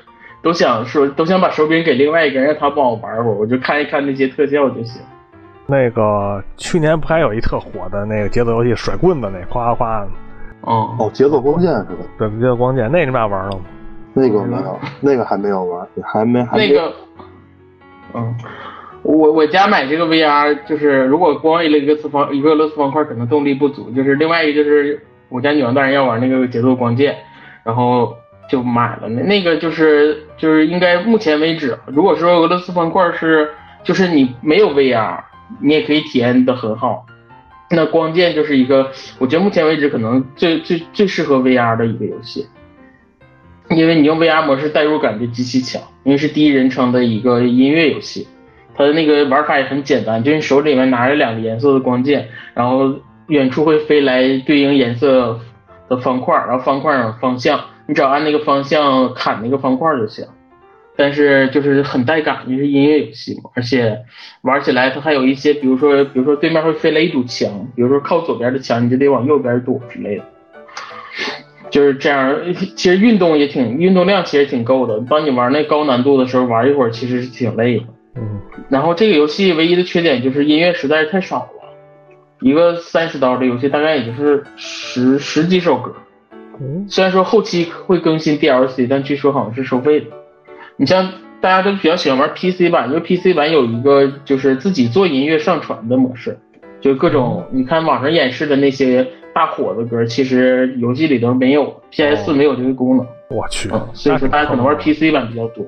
[0.41, 5.01] 都想说，都想把手柄给另外一个人，让他帮我玩会儿，我就看一看那些特效就行。
[5.65, 10.07] 那个去年不还有一特火的那个节奏游戏甩棍子那夸夸的？
[10.61, 12.05] 哦哦，节奏光剑是吧？
[12.17, 13.61] 对，节奏光剑那你们俩玩了吗？
[14.13, 16.93] 那个没有，那个还没有玩，还没还没那个，
[18.13, 18.35] 嗯，
[19.03, 27.15] 我我家买这个 VR 就是如果光一个四方一个俄罗斯方块可能动力不足，就是另外一个就是我家女王大人要玩那个节奏光剑，
[27.63, 28.15] 然后
[28.47, 33.49] 就买了那那个就是就是应该目前为止，如果说俄罗斯方块是
[33.83, 35.19] 就是你没有 VR，
[35.61, 37.05] 你也可以体验的很好，
[37.69, 42.47] 那光剑就是一个我觉得目前为止可能最最最适合 VR 的一个游戏。
[43.69, 48.25] 因为你用 VR 模式代入感就极其强，因为是第一人称的一个音乐游戏，
[48.73, 52.95] 它的那个玩法也很简单，就是你手里面拿着两个颜色的光剑，然后
[53.27, 55.37] 远处会飞来对应颜色
[55.89, 60.25] 的方块，然后方块方向，你只要按那个方向砍那个方块就行。
[60.99, 63.99] 但是就是很带感，因为是音乐游戏嘛，而且
[64.41, 70.23] 玩起来它还有一些，比如说比如说对面会飞来一堵墙，比如说靠左边的墙，你就得往右边躲之类的。
[71.69, 72.35] 就是这样，
[72.75, 74.99] 其实运动也挺，运动量其实挺够的。
[75.01, 77.85] 当你玩那高难度的时候，玩一会儿其实是挺累的。
[78.15, 78.41] 嗯。
[78.67, 81.69] 然后这个游戏唯一的缺点就是音乐实在是太少了，
[82.41, 85.93] 一个三十刀的游戏大概也就是十十几首歌。
[86.59, 86.85] 嗯。
[86.89, 90.07] 虽然说后期会更新 DLC，但据说好像是收费的。
[90.75, 96.37] 你像大家都比较喜欢玩 PC 版，因为 PC 版有一个就是自己做音乐上传的模式，
[96.81, 99.07] 就各种你看网上演示的那些。
[99.33, 103.05] 大火的歌其实游戏里头没有，PS 四没有这个功能。
[103.29, 105.63] 我去，嗯，所以说大家可能玩 PC 版比较多。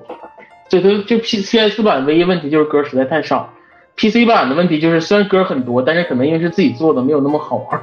[0.72, 3.54] 所以它就 P PS 版唯一问题就是歌实在太少
[3.96, 7.80] ，PC 版的问题就是虽然歌很多，但是可能因为是自己做的，没有那么好玩，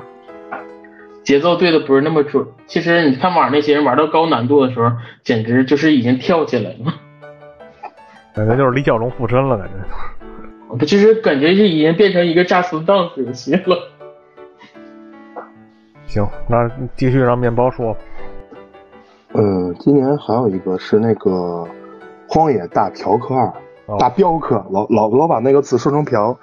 [1.26, 2.46] 节奏对的不是那么准。
[2.68, 4.92] 其实你看网上那些人玩到高难度的时候，
[5.24, 6.94] 简直就是已经跳起来了，
[8.32, 9.74] 感觉就是李小龙附身了，感觉。
[10.78, 13.76] 不其实感觉是已经变成一个炸死 dance 游戏了。
[16.06, 17.96] 行，那继续让面包说。
[19.32, 21.30] 呃，今年还有一个是那个
[22.28, 23.52] 《荒野大嫖客二》，
[23.98, 26.38] 大镖客，老老老把那个词说成嫖，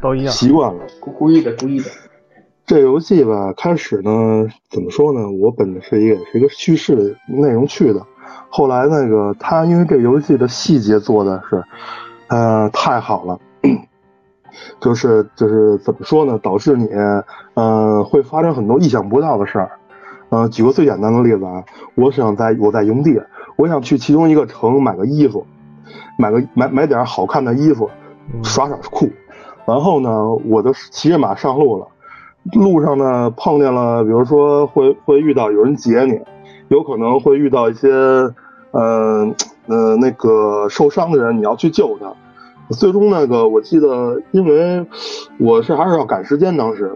[0.00, 1.90] 都一样，习惯了，故意的，故意的。
[2.66, 5.30] 这游戏吧，开始呢，怎么说呢？
[5.30, 8.04] 我本着是一个是一个叙事的内容去的，
[8.50, 11.62] 后来那个他因为这游戏的细节做的是，
[12.26, 13.38] 呃，太好了。
[14.80, 16.38] 就是就是怎么说呢？
[16.42, 16.88] 导致你，
[17.54, 19.70] 呃，会发生很多意想不到的事儿。
[20.30, 21.62] 嗯，举个最简单的例子啊，
[21.94, 23.20] 我想在我在营地，
[23.54, 25.46] 我想去其中一个城买个衣服，
[26.18, 27.88] 买个买买点好看的衣服，
[28.42, 29.08] 耍耍酷。
[29.66, 31.86] 然后呢，我就骑着马上路了，
[32.52, 36.20] 路上呢碰见了，比如说会会遇到有人劫你，
[36.68, 37.88] 有可能会遇到一些，
[38.70, 39.34] 呃
[39.66, 42.12] 呃那个受伤的人，你要去救他。
[42.70, 44.84] 最终那个，我记得，因为
[45.38, 46.92] 我是还是要赶时间，当时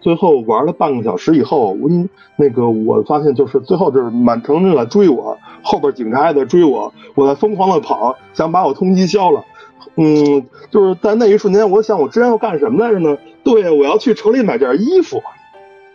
[0.00, 1.88] 最后玩了半个小时以后，我
[2.36, 9.42] 那个我发现就是最后就是满城人在追我，后边警察也在追我，我在疯狂的跑，想把我通缉消了。
[9.96, 13.16] 嗯，就是在那一瞬间，我想我之前要干什么来着呢？
[13.48, 15.22] 对，我要去城里买件衣服。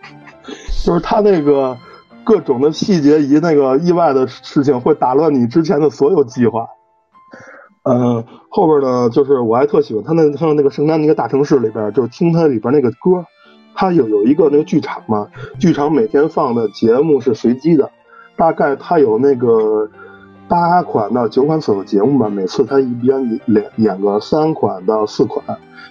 [0.83, 1.77] 就是他那个
[2.23, 6.67] 各种的细节以及那个意外的事情，会打乱你之前的所有计划。
[7.83, 13.25] 嗯，后边呢，就是我还特喜欢他那他那个圣丹那个大城市里边，就是听他里边那个歌，
[13.75, 15.27] 他有有一个那个剧场嘛，
[15.59, 17.91] 剧场每天放的节目是随机的，
[18.35, 19.89] 大概他有那个
[20.47, 25.45] 八款到九款左右节目吧，每次他一边演演个三款到四款，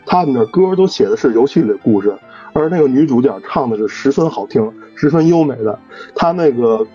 [0.07, 2.17] 他们的歌都写的是游戏里的故事，
[2.53, 5.79] 而那个女主角唱的是十分好听、十分优美的，
[6.15, 6.87] 他那个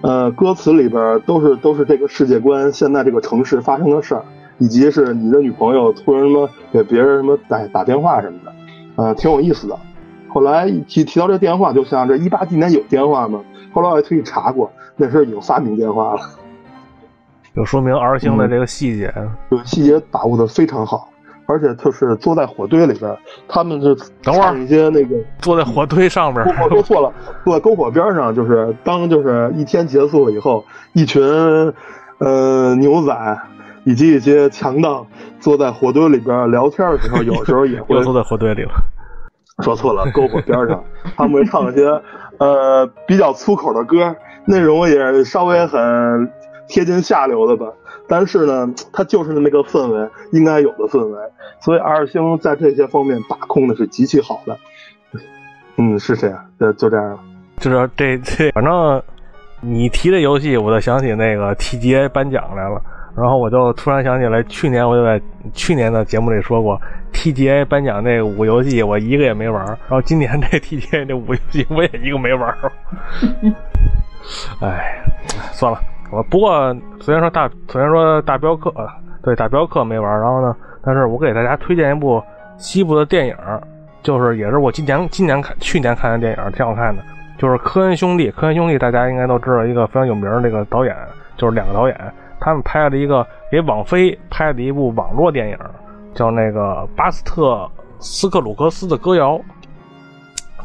[0.00, 4.24] 呃歌词里边都是都是这个世界观，现在这个城市发生的事儿。
[4.58, 8.52] 以及是你的女朋友突然什么给别人什么打打电话什么的，
[8.94, 9.76] 呃，挺有意思的。
[10.28, 13.42] 后来提提到这电话，就想这一八几年有电话吗？
[13.72, 16.20] 后来我也特意查过，那时候已经发明电话了。
[17.52, 19.12] 就说明 R 星的这个细节，
[19.50, 21.08] 对细节把握的非常好。
[21.46, 23.16] 而且就是坐在火堆里边，
[23.48, 26.44] 他们是等会儿一些那个坐在火堆上边。
[26.62, 27.12] 我说错了，
[27.44, 31.22] 坐在篝火边上，就是当就是一天结束了以后，一群
[32.18, 33.38] 呃牛仔
[33.84, 35.06] 以及一些强盗
[35.40, 38.72] 坐在火堆里边聊天的时候，有时候也会 坐在火堆里了。
[39.62, 40.82] 说错了，篝火边上，
[41.16, 41.86] 他们会唱一些
[42.38, 46.28] 呃比较粗口的歌，内容也稍微很
[46.66, 47.66] 贴近下流的吧。
[48.08, 51.18] 但是呢，它就是那么个氛围，应该有的氛围。
[51.60, 54.56] 所以二星在这些方面把控的是极其好的。
[55.76, 57.18] 嗯，是这样，就就这样了。
[57.58, 59.02] 就是这这，反正
[59.60, 62.80] 你提这游戏，我就想起那个 TGA 颁奖来了。
[63.16, 65.20] 然后我就突然想起来，去年我就在
[65.52, 66.80] 去年的节目里说过
[67.12, 69.64] ，TGA 颁奖那五游戏我一个也没玩。
[69.64, 72.52] 然后今年这 TGA 这五游戏我也一个没玩。
[74.60, 75.00] 哎，
[75.52, 75.78] 算了。
[76.14, 78.72] 我不过虽然说大虽然说大镖客
[79.20, 82.22] 对大镖客没玩，然后呢，但是我给大家推荐一部
[82.56, 83.36] 西部的电影，
[84.02, 87.02] 就是也是我今年今年看去年看的电影，挺好看的，
[87.36, 88.30] 就是科恩兄弟。
[88.30, 90.96] 科恩兄弟大家应该都知道一个非常有名的那个导演，
[91.36, 95.58] 就是两个导演，他们拍了一个给网飞拍的一部网络电影，
[96.14, 99.40] 叫那个巴斯特斯克鲁克斯的歌谣。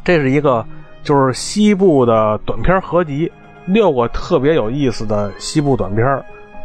[0.03, 0.63] 这是一个
[1.01, 3.31] 就是西部的短片合集。
[3.69, 6.03] 六个特别有意思的西部短片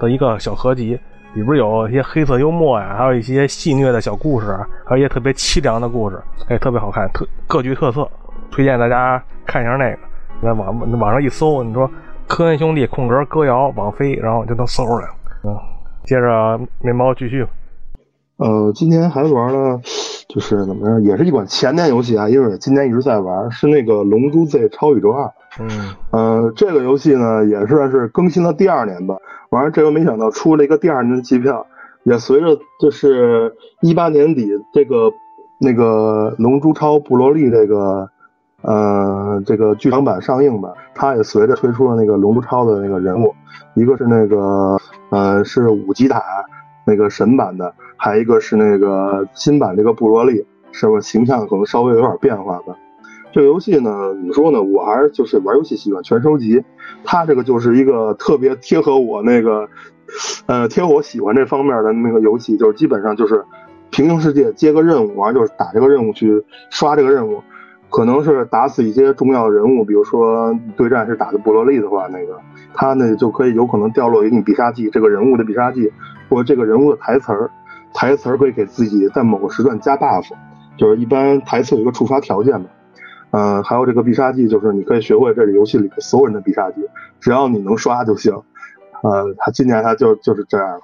[0.01, 0.99] 的一个小合集，
[1.35, 8.09] 里边有一些黑色幽默呀，还有一些戏谑的小故事，还有一些特别凄凉的故事，哎，特别好看，特各具特色，
[8.51, 9.99] 推荐大家看一下那个。
[10.43, 11.91] 在网网上一搜，你说
[12.27, 15.07] 科恩兄弟空格歌谣网飞，然后就能搜出来。
[15.45, 15.55] 嗯，
[16.05, 17.47] 接着面包继续。
[18.39, 19.79] 呃，今天还玩了，
[20.29, 25.25] 就是怎么着，也是一款前年游戏啊，因为今年一直在玩，是那个《龙珠 Z 超宇宙二》。
[25.61, 29.17] 嗯，呃，这个游戏呢也算是更新了第二年吧。
[29.51, 31.65] 完了，这回没想到出了一个第二年的机票，
[32.03, 35.13] 也随着就是一八年底这个
[35.59, 38.11] 那个《龙珠超布罗利》这个
[38.63, 43.33] 呃这个剧场版上映吧，它也随着推出了那个《龙珠超》的那个人物，
[43.75, 44.77] 一个是那个
[45.11, 46.21] 呃是五级塔
[46.85, 52.75] 那个神版的，还一个是那个新版这个布罗利，是不是形象可能稍微有点变化吧？
[53.35, 54.63] 这个游戏呢，怎么说呢？
[54.63, 56.63] 我还是就是玩游戏习惯全收集，
[57.03, 59.69] 它这个就是一个特别贴合我那个，
[60.47, 63.45] 呃，贴合我喜欢这方面的那个游戏，就是基本上就是
[63.91, 67.43] 平行世界接个任务，完就是打这个任务去刷这个任务，
[67.91, 72.39] 可能是打死一些重要人物，比如说对战是打的布罗利的话，那个
[72.73, 75.93] 他呢就可以有可能掉落一定必杀技，这个人物的必杀技
[76.29, 77.51] 或者这个人物的台词儿，
[77.93, 80.29] 台词儿可以给自己在某个时段加 buff，
[80.77, 82.69] 就是一般台词有一个触发条件嘛。
[83.37, 86.89] 嗯，还有这个必杀技，就是你可以学会这里游戏里的所有人的必杀技，
[87.21, 88.33] 只要你能刷就行。
[89.03, 90.81] 呃，他今年他就就是这样了。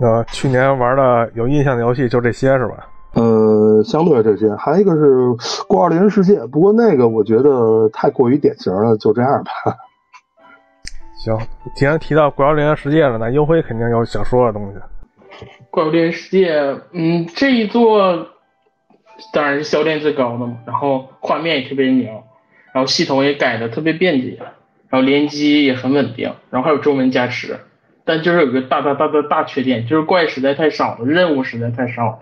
[0.00, 2.88] 呃，去年玩的有印象的游戏就这些是吧？
[3.14, 5.26] 呃，相对这些，还一个是
[5.68, 9.50] 《怪物猎人世界》，不过那个我觉得太过于典型了，就这样吧。
[11.22, 11.38] 行，
[11.76, 14.78] 既然提到《怪物猎人世界》了，那优辉肯定有想说的东西。
[15.70, 16.60] 《怪物猎人世界》，
[16.92, 18.26] 嗯，这一座。
[19.32, 22.24] 当然是销量最高的嘛，然后画面也特别牛，
[22.72, 24.38] 然后系统也改的特别便捷，
[24.88, 27.58] 然后联机也很稳定，然后还有中文加持，
[28.04, 32.20] 但就是有个大大大的大缺点，就是怪实在太少了，任务实在太少，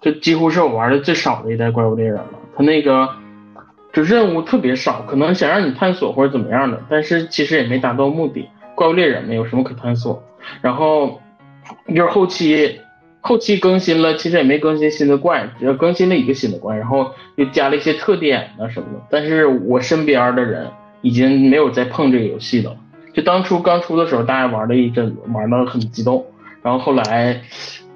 [0.00, 2.30] 这几乎是我玩的最少的一代怪物猎人了。
[2.56, 3.08] 它那个
[3.92, 8.48] 就任务特别少，可能想让你探索或者怎么样的，但是其实也没达到目的。
[8.74, 10.22] 怪物猎人没有什么可探索，
[10.60, 11.20] 然后
[11.88, 12.80] 就是后期。
[13.20, 19.02] 后期更新了，其实也没更新新的怪，只要更新了一个新的怪，然后又加了一些特点啊什么的。
[19.10, 20.68] 但是我身边的人
[21.02, 22.76] 已经没有再碰这个游戏了。
[23.12, 26.24] 就当初刚出的时候，大家玩了一阵子，玩的很激动，
[26.62, 27.40] 然后后来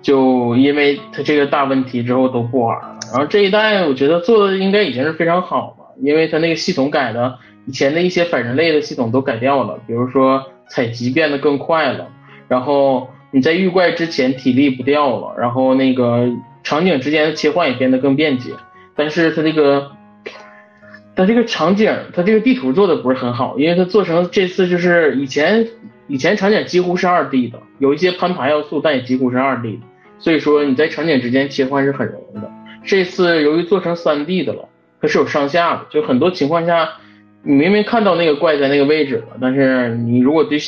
[0.02, 2.98] 就因为它这个大问题之后都不玩了。
[3.12, 12.08] 然后这一代我觉得做的应该已经是非常好了，因为它那个系统改的，以前的一些反人类的系统都改掉了，比如说采集变得更快了，
[12.48, 13.08] 然后。
[13.34, 16.28] 你在遇怪之前体力不掉了，然后那个
[16.62, 18.50] 场景之间的切换也变得更便捷，
[18.94, 19.90] 但是它这个，
[21.16, 25.66] 它这个场景，它这个地图做的不是很好，因为它做成这次就是以前
[26.08, 29.82] 以前场景几乎是二 D 的，有一些攀爬要素，但也几乎是二 D 的，
[30.18, 32.50] 所以说你在场景之间切换是很容易的。
[32.84, 34.68] 这次由于做成三 D 的了，
[35.00, 36.90] 它是有上下的，就很多情况下，
[37.42, 40.58] 你明明看到那个怪在那个位置了，但是你如果对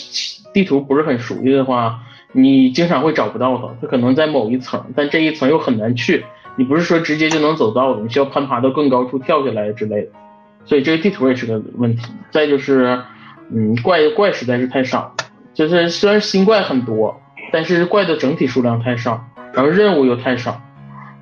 [0.55, 2.01] 地图不是很熟悉的话。
[2.37, 6.25] 你经常会找不到它，它可能在某一层，但这一层又很难去。
[6.57, 10.09] 你不是说直接就能走到的，你需要攀爬到更高处跳下来之类的。
[10.65, 12.13] 所以这个地图也是个问题。
[12.31, 13.01] 再就是，
[13.51, 15.15] 嗯，怪怪实在是太少，
[15.55, 17.21] 就是虽然新怪很多，
[17.53, 19.25] 但是怪的整体数量太少。
[19.53, 20.61] 然后任务又太少，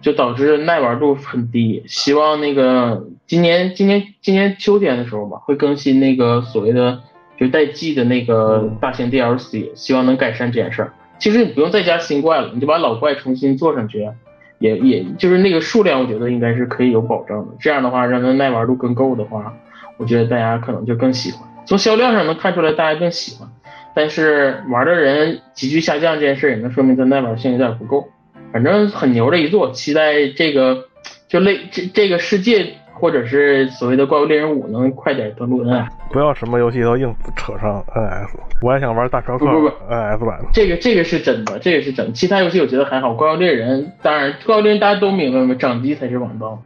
[0.00, 1.82] 就导致耐玩度很低。
[1.86, 7.00] 希望那个今年今年今年秋天的时候吧，会更新那个所谓的
[7.38, 10.92] 就带季的那个大型 DLC，希望能改善这件事儿。
[11.18, 14.08] 其实你不用再加新怪了，你就把老怪重新做上去，
[14.58, 17.48] 也也就是那个数量，我觉得应该是可以有保证的。
[17.60, 19.54] 这样的话，让它耐玩度更够的话，
[19.98, 21.40] 我觉得大家可能就更喜欢。
[21.64, 23.48] 从销量上能看出来，大家更喜欢。
[23.94, 28.08] 但是玩的人急剧下降这件事，也能说明它耐玩性有点不够。
[28.52, 30.86] 反正很牛的一座，期待这个
[31.28, 32.74] 就类这这个世界。
[33.02, 38.28] 或者是所谓的怪物猎人五能快点登陆 NS，不要什么游戏都硬扯上 NS，
[38.62, 40.38] 我还想玩大镖客 NS 版。
[40.52, 42.14] 这个这个是真的，这个是真。
[42.14, 46.62] 其他游戏我觉得还好，怪物猎人当然怪物猎人大家都明白嘛，掌机才是王道。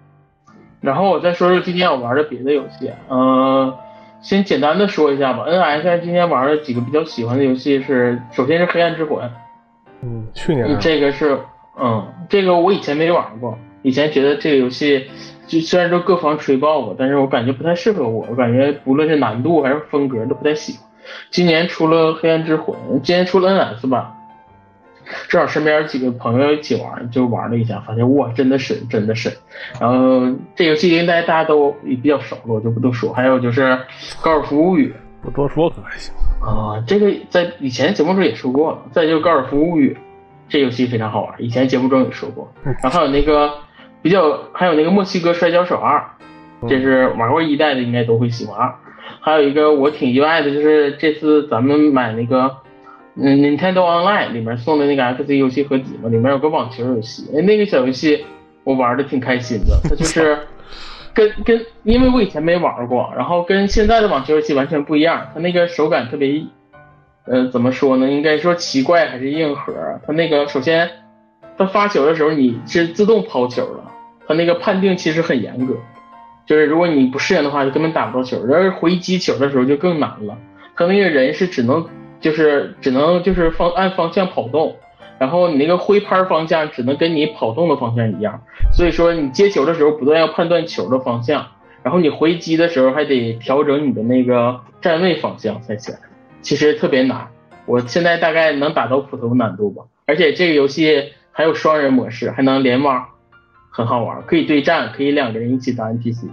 [0.82, 3.72] 然后我再说说今天我玩的别的游戏，嗯，
[4.20, 5.46] 先简单的说一下吧。
[5.48, 9.26] NS 今天玩的几个比较喜欢的游戏是，首先是黑暗之魂，
[10.02, 11.38] 嗯，去年这个是，
[11.80, 15.06] 嗯，这个我以前没玩过，以前觉得这个游戏。
[15.46, 18.26] 就虽然说各方吹爆吧，但是我感觉不太适合我。
[18.28, 20.82] 我感觉不论是难度还是风格都不太喜欢。
[21.30, 24.12] 今年出了《黑暗之魂》，今年出了 NS 版，
[25.28, 29.32] 正好身边几个朋友一起玩，就玩了一下，发现哇，真的神，真的神。
[29.80, 33.12] 然后这游戏应该大家都也比较熟了，我就不多说。
[33.12, 33.62] 还有就是
[34.20, 34.92] 《高尔夫物语》，
[35.24, 36.82] 不多说可还行啊。
[36.88, 38.78] 这个在以前节目中也说过了。
[38.90, 39.94] 再就《高尔夫物语》，
[40.48, 42.52] 这游戏非常好玩，以前节目中也说过。
[42.82, 43.52] 然后还有那个。
[44.06, 46.00] 比较还有那个墨西哥摔跤手二，
[46.68, 48.72] 这是玩过一代的应该都会喜欢。
[49.20, 52.58] 还有一个我挺意外的，就是这次咱们买那个
[53.16, 58.24] 嗯 Nintendo Online 里面送的那个 FC 游戏合集嘛，里面有个网球游戏，哎那个小游戏
[58.62, 59.76] 我玩的挺开心的。
[59.82, 60.38] 它就是
[61.12, 66.44] 跟跟因为我以前没玩过，然后跟现在的网球游戏完全不一样，它那个手感特别，
[67.26, 68.08] 呃怎么说呢？
[68.08, 69.72] 应该说奇怪还是硬核？
[70.06, 70.88] 它那个首先
[71.58, 73.92] 它发球的时候你是自动抛球了。
[74.26, 75.74] 他那个判定其实很严格，
[76.46, 78.44] 就是如果你不适应的话，就根本打不到球。
[78.44, 80.36] 然而回击球的时候就更难了，
[80.76, 81.86] 他那个人是只能
[82.20, 84.76] 就是只能就是方按方向跑动，
[85.18, 88.42] 然后你那个挥拍方向只能跟你跑动的方向一样。
[88.72, 91.46] 所以说你接球的时候不断要判断球的方向，
[91.82, 95.94] 然后你回击的时候还得调整你的那个站位方向才行。
[96.42, 97.28] 其实特别难，
[97.64, 99.84] 我现在大概能打到普通难度吧。
[100.04, 103.06] 而且这个游戏还有双人模式，还能联网。
[103.76, 106.28] 很好玩，可以对战，可以两个人一起打 NPC，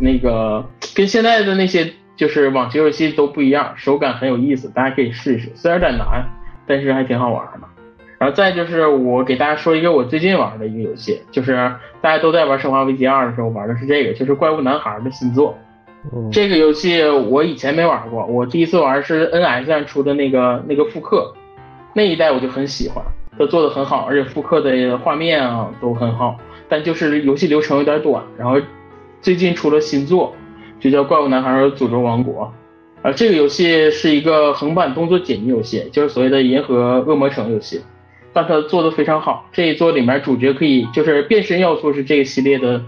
[0.00, 0.66] 那个
[0.96, 5.48] 跟现在的那些就是网球游戏都不一样，手感很有意思，大家可以试一试。
[5.54, 6.26] 虽然有点难，
[6.66, 7.68] 但是还挺好玩的。
[8.18, 11.54] 然后再就是我给大家说一个我最近玩的一个游戏，就是
[12.00, 15.56] 大家都在玩《生化危机二》的时候玩的是这个，就是《怪物男孩》的新作。
[16.32, 21.32] 这个游戏我以前没玩过，我第一次玩是 NS 上出的那个那个复刻，
[21.94, 23.04] 那一代我就很喜欢，
[23.38, 26.36] 它做的很好，而且复刻的画面啊都很好。
[26.72, 28.58] 但就是游戏流程有点短，然后
[29.20, 30.34] 最近出了新作，
[30.80, 32.50] 就叫《怪物男孩诅咒王国》，
[33.06, 37.82] 啊，这个游戏是一个横版动作解谜游戏，就是所谓的银河恶魔城游戏，
[38.32, 39.46] 但它做的非常好。
[39.52, 42.82] 这一作里面主角可以就是变身要素是这个系列的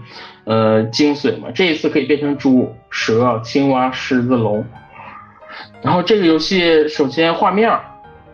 [0.45, 4.65] 呃精髓嘛，这一次可以变成猪、蛇、青蛙、狮子、龙。
[5.83, 7.71] 然后这个游戏首先画面，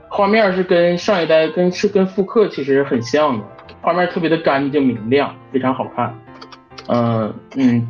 [0.07, 3.43] 画面是跟上一代跟是跟复刻其实很像的。
[3.81, 6.15] 画面特别的干净明亮，非常好看，
[6.87, 7.87] 嗯嗯，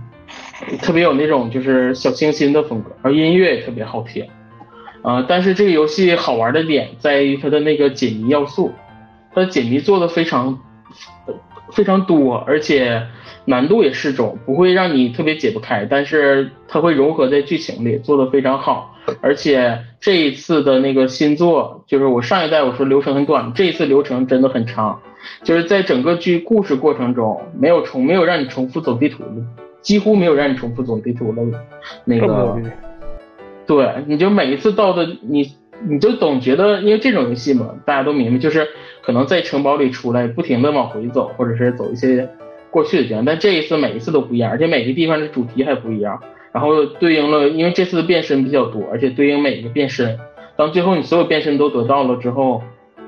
[0.82, 4.26] 特别有那种就是小清新的风格，而音乐也特别好听，
[5.02, 8.74] 呃，但是这个游戏好玩的点在于它的那个解谜要素，
[9.34, 10.60] 它的解谜做的非常
[11.74, 13.06] 非常多，而且
[13.46, 25.00] 难度也适中，不会让你特别解不开，但是它会融合在剧情里，做的非常好，而且这一次的那个新作，就是我上一代我说流程很短，这一次流程真的很长。
[25.44, 29.30] 就是在整个剧故事过程中，没有重没有让你重复走地图的，
[29.80, 31.44] 几乎没有让你重复走地图的，
[32.06, 32.60] 那个，
[33.68, 35.52] 对，你就每一次到的你，
[35.88, 38.68] 你就总觉得，因为这种游戏嘛，大家都明白，就是
[39.04, 42.28] 可能在城堡里出来，不停的往回走，或者是走一些
[42.72, 46.20] 过去的地方，但这一次每一次都不一样，而且每个地方的主题还不一样，
[46.52, 50.18] 然后对应了，因为这次的变身比较多，而且对应每一个变身，
[50.56, 52.64] 当最后你所有变身都得到了之后，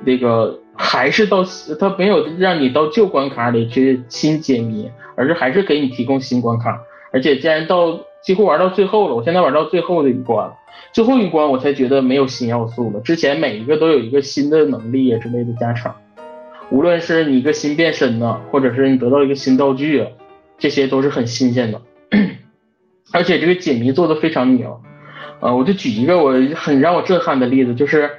[0.06, 0.60] 那个。
[0.76, 1.44] 还是到
[1.80, 6.82] 他没有让你到旧关卡里去新解谜，而是还是给你提供新关卡。
[7.12, 10.52] 而且既然到几乎玩到最后了，我现在玩到最后的一关，
[10.92, 13.00] 最后一关我才觉得没有新要素了。
[13.02, 15.92] 之前每一个都有一个新的能力啊之类的加成，
[16.70, 20.06] 无论是你一个新变身呢，或者是你得到一个新道具，
[20.58, 21.82] 这些都是很新鲜的。
[23.14, 24.82] 而且这个解谜做的非常牛，
[25.40, 28.10] 呃，我就举一个我很让我震撼的例子，就是。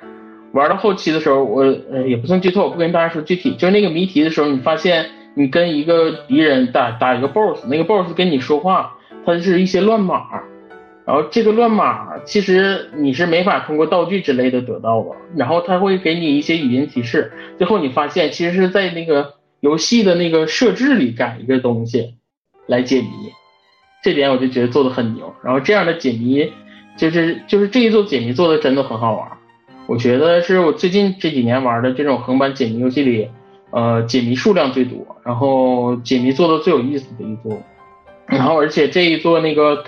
[0.53, 10.23] 玩到后期的时候，我呃也不算剧透，我不跟大家说具体，就是那个谜题的时候，你发现你跟一个敌人打打一个 BOSS，那个 BOSS 跟你说话，它是一些乱码，
[11.07, 22.15] 然后这个乱码其实你是没法通过道具之类的得到的，然后他会给你一些语音提示，最后你发现其实是在那个游戏的那个设置里改一个东西
[22.67, 23.09] 来解谜，
[24.03, 26.53] 这点我就觉得做的很牛，然后这样的解谜
[26.97, 29.29] 就是就是这一座解谜做的真的很好玩。
[29.87, 33.29] 我觉得是我最近这几年玩的这种横版解谜游戏里，
[33.71, 37.61] 呃，解谜数量最多，然后解谜做的最有意思的一座。
[38.27, 39.85] 然后而且这一座那个，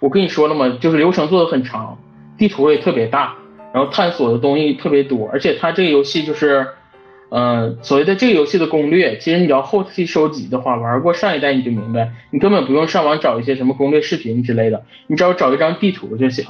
[0.00, 1.98] 我跟你说了嘛，就是流程做的很长，
[2.36, 3.34] 地图也特别大，
[3.72, 6.66] 然后探索的东西特别多，而且它这个游戏就是，
[7.30, 16.44] 呃，所谓的这个游戏的攻略，其实你要后期收集的话，玩过上一代你就明白，你根本不用上网找一些什么攻略视频之类的，你只要找一张地图就行。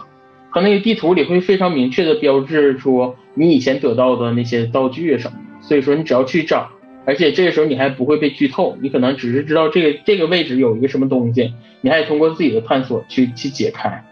[0.53, 6.71] 它那个地图里会非常明确的标志出你以前得到的那些道具什么的，所以说你只要去找，
[7.09, 14.05] 而且这个时候你还不会被剧透，你可能只是知道这个这个位置有一个什么东西，你还得通过自己的探索去去解开，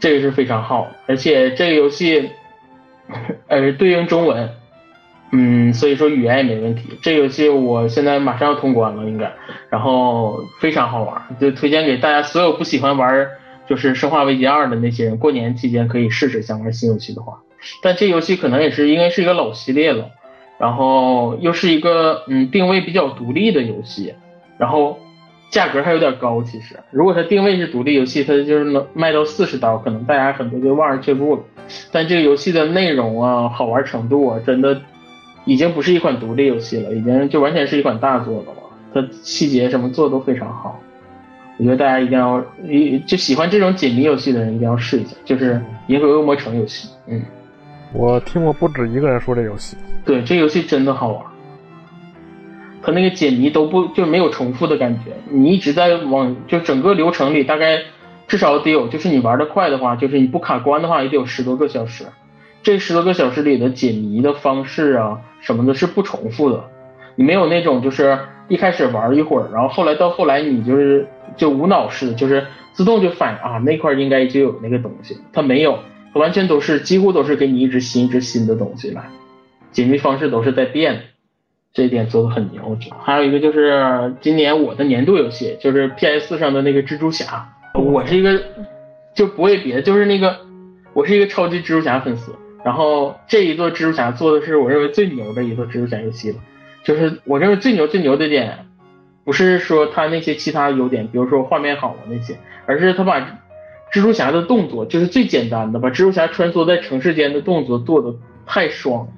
[0.00, 2.30] 这个是非常好，而且这个游戏，
[3.48, 4.48] 呃，对应中文，
[5.32, 6.88] 嗯，所以说语言也没问题。
[7.02, 9.30] 这个游戏我现在马上要通关了，应该，
[9.68, 13.28] 然后非常好玩，就推荐给大家所有不喜欢玩。
[13.68, 17.38] 就是《生化危机二》的那些人，过年期间可以试试，想玩新游戏的话。
[17.80, 20.10] 但这游戏可能也是因为是一个老系列了，
[20.60, 24.14] 然后又是一个嗯定位比较独立的游戏，
[24.58, 24.98] 然后
[25.50, 26.42] 价格还有点高。
[26.42, 31.42] 其实，如果它定位是独立游戏，它就是能卖到四十刀，可能大家很多就望而却步了。
[31.90, 34.82] 但这个游戏的内容啊，好玩程度啊，真的
[35.46, 38.62] 已经不是一款独立游戏了，已经就完全是一款大作了嘛。
[38.92, 40.78] 它细节什么做的都非常好。
[41.56, 45.54] 我觉得大家一定要，一就喜欢这种解谜游戏的人一定要试一下，就是
[45.88, 46.88] 《银河恶魔城》游戏。
[47.06, 47.22] 嗯，
[47.92, 49.76] 我听过不止一个人说这游戏。
[50.04, 51.24] 对，这游戏真的好玩。
[52.82, 57.78] 它那个解谜都不就没有重复的感觉，你一直在往就整个流程里大概
[58.26, 62.04] 至少得有，就是你玩的快的话，就是你不卡关的话，也得有十多个小时。
[62.62, 66.64] 这十多个小时里的解谜的方式啊什么的是不重复的，
[67.16, 68.18] 你没有那种就是
[68.48, 71.06] 一开始玩一会儿，然后后来到后来你就是。
[71.36, 75.78] 就无脑式的，就是自动就反啊，那块应该就有那个东西，它没有，
[76.14, 79.08] 完全都是几乎都是给你一直新一直新的东西来，
[79.72, 81.00] 解密方式都是在变的，
[81.72, 82.76] 这一点做的很牛。
[83.02, 88.42] 还有一个就是今年我的年度游戏，就是 PS 上的那个蜘蛛侠，我是一个
[89.14, 90.40] 就不为别的，就是那个
[90.92, 92.34] 我是一个超级蜘蛛侠粉丝，
[92.64, 96.38] 然后这一座蜘蛛侠做的是我认为最牛的一座蜘蛛侠游戏了，
[96.84, 98.66] 就是我认为最牛最牛的点。
[99.22, 103.38] 不是说他那些其他优点，比如说画面好啊那些，而是他把
[103.92, 108.14] 蜘蛛侠的动作，就是最简单的，把蜘蛛侠穿梭在城市间的动作做的
[108.46, 109.12] 太爽了。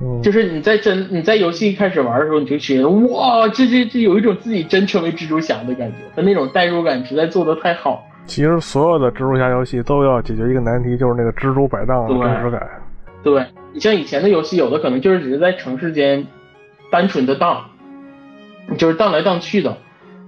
[0.00, 8.04] 嗯，就是你在真你在游戏一开始玩的时候，你就觉得哇，这这这有一种自己真成为蜘蛛侠的感觉，他那种代入感实在做的太好。
[8.26, 12.68] 其实所有的蜘蛛侠游戏都要解决一个难题，就是那个蜘蛛摆荡的真实感。
[13.22, 16.26] 对你像以前的游戏，有的可能就是只是在城市间
[16.90, 17.64] 单纯的荡。
[18.76, 19.78] 就是荡来荡去的，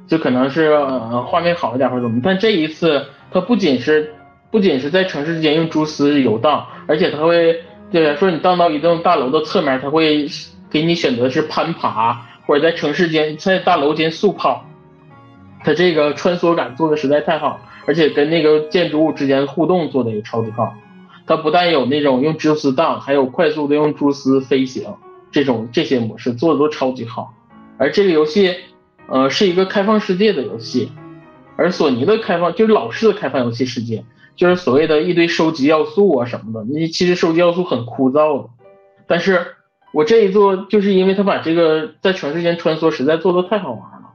[0.06, 4.14] 就可能是呃画面好一点或者怎么，但这一次它不仅是
[4.50, 7.60] 不仅是在城市之间用蛛丝游荡，而且它会
[7.90, 10.26] 对说你荡到一栋大楼的侧面，它会
[10.70, 14.64] 给你选择是攀爬或者在城市间在大楼间速跑，
[15.64, 20.74] 它这个穿梭感做的实在太好，而且跟那个建筑物之间互动做的也超级好，
[21.26, 24.84] 它不但有那种用蛛丝荡，还有快速的用蛛丝飞行
[25.30, 27.34] 这种这些模式做的都超级好。
[27.78, 28.56] 而这个游戏，
[29.08, 30.92] 呃，是一个开放世界的游戏，
[31.60, 34.02] 而索尼的开放就是老式的开放游戏世界，
[34.34, 38.48] 就是所谓的一堆收集要素啊什么的，那其实收集要素很枯燥的。
[39.06, 39.56] 但是
[39.92, 44.12] 我这一做就是因为他把这个在城市间穿梭实在做的太好玩了，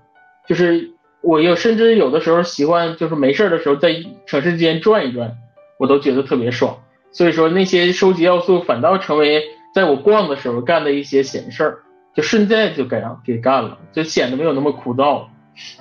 [0.48, 5.38] 就是我有甚至有的时候习惯就是没事的时候在城市间转一转，
[5.78, 6.80] 我都觉得特别爽。
[7.12, 9.44] 所以说那些收集要素反倒成为
[9.76, 11.78] 在我逛的时候干的一些闲事儿。
[12.16, 15.28] 就顺带就给给干了，就显得没有那么枯燥了。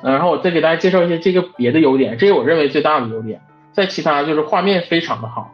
[0.02, 3.40] 然后我再给大家介绍一些这个别的优点，这是我认为最大的优点。
[3.72, 5.52] 在其他就是画面非常的好，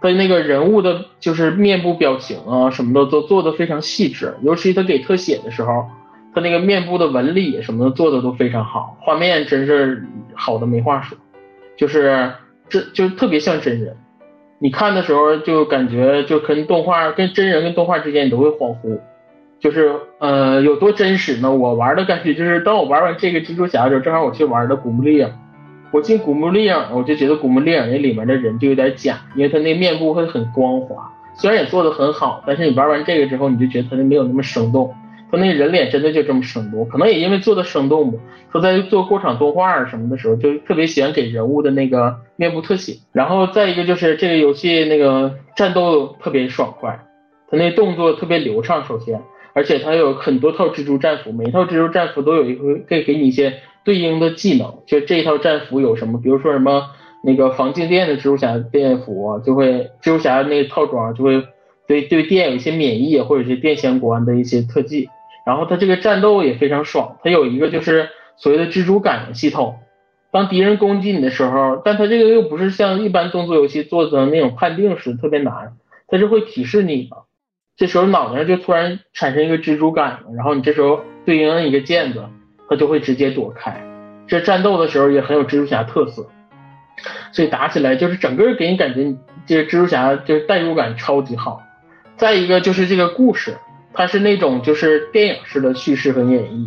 [0.00, 5.86] 他那个人物的就是面部表情啊什么的都做的非常细致，尤其他给特写的时候，
[6.32, 11.18] 他那个面部的纹理什么的做的都非常好，画面真是好的没话说，
[11.76, 12.32] 就是
[12.68, 13.96] 这就特别像真人，
[14.60, 19.00] 你看的时候就感觉就跟动画跟真人跟动画之间你都会恍惚。
[19.58, 21.50] 就是呃有多真实呢？
[21.50, 25.30] 我玩的感觉就是，当我玩完这个蜘蛛侠的时候，正好我去玩的古墓丽影。
[25.92, 34.94] 我进古墓丽影，我就觉得古墓丽影那里面的人就有点假，因为他那面部会很光滑，虽然也做的很好，但是你玩完这个之后，你就觉得他那没有那么生动。
[35.28, 38.18] 他那人脸真的就这么生动，可能也因为做的生动吧。
[38.52, 42.98] 说在做过场动画什么的时候，就特别喜欢给人物的那个面部特写。
[43.12, 47.00] 然后再一个就是这个游戏那个战斗特别爽快，
[47.50, 48.84] 他那动作特别流畅。
[48.84, 49.20] 首先，
[49.56, 53.54] 而且它有很多套蜘蛛战服，每一套蜘蛛战服都有一个可以给你一些
[53.84, 54.80] 对应的技能。
[54.84, 56.20] 就这一套战服有什么？
[56.22, 56.90] 比如说什么
[57.24, 61.42] 那个防静电的蜘蛛侠电服，就会蜘蛛侠那个套装就会
[61.86, 65.08] 对对电有一些免疫或者是电相关的一些特技。
[65.46, 69.76] 然后它这个战斗也非常爽，它有一个就是所谓的蜘蛛感应系统，
[70.30, 75.72] 当敌人攻击你的时候，但它这个又不是像一般动作游戏做的那种判定式特别难，
[76.08, 77.16] 它是会提示你的，
[77.76, 82.24] 这时候脑袋上就突然产生一个蜘蛛感应，然后你这时候对应一个键子，
[82.68, 83.82] 它就会直接躲开。
[84.26, 86.26] 这战斗的时候也很有蜘蛛侠特色，
[87.32, 89.14] 所以打起来就是整个给你感觉
[89.46, 91.62] 这个蜘蛛侠就是代入感超级好。
[92.16, 93.56] 再一个就是这个故事。
[93.98, 96.66] 它是那种就是电影式的叙事和演绎，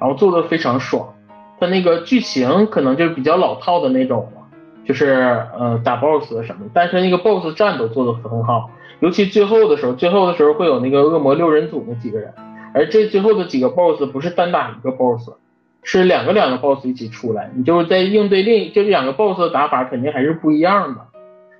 [0.00, 1.14] 然后做的非常爽。
[1.60, 4.42] 它那个剧情可能就是比较老套的那种了，
[4.84, 5.12] 就是
[5.56, 8.70] 呃打 boss 什么，但是那个 boss 战斗做的很好，
[9.00, 12.32] 尤其最后的时候，最后的时候会有那个恶魔六人组那几个人，
[12.72, 15.30] 而这最后的几个 boss 不是单打一个 boss，
[15.82, 21.00] 是两个两个 boss 一起出来，你就是在应对另就是两个 boss 的打法肯定还是不一样的，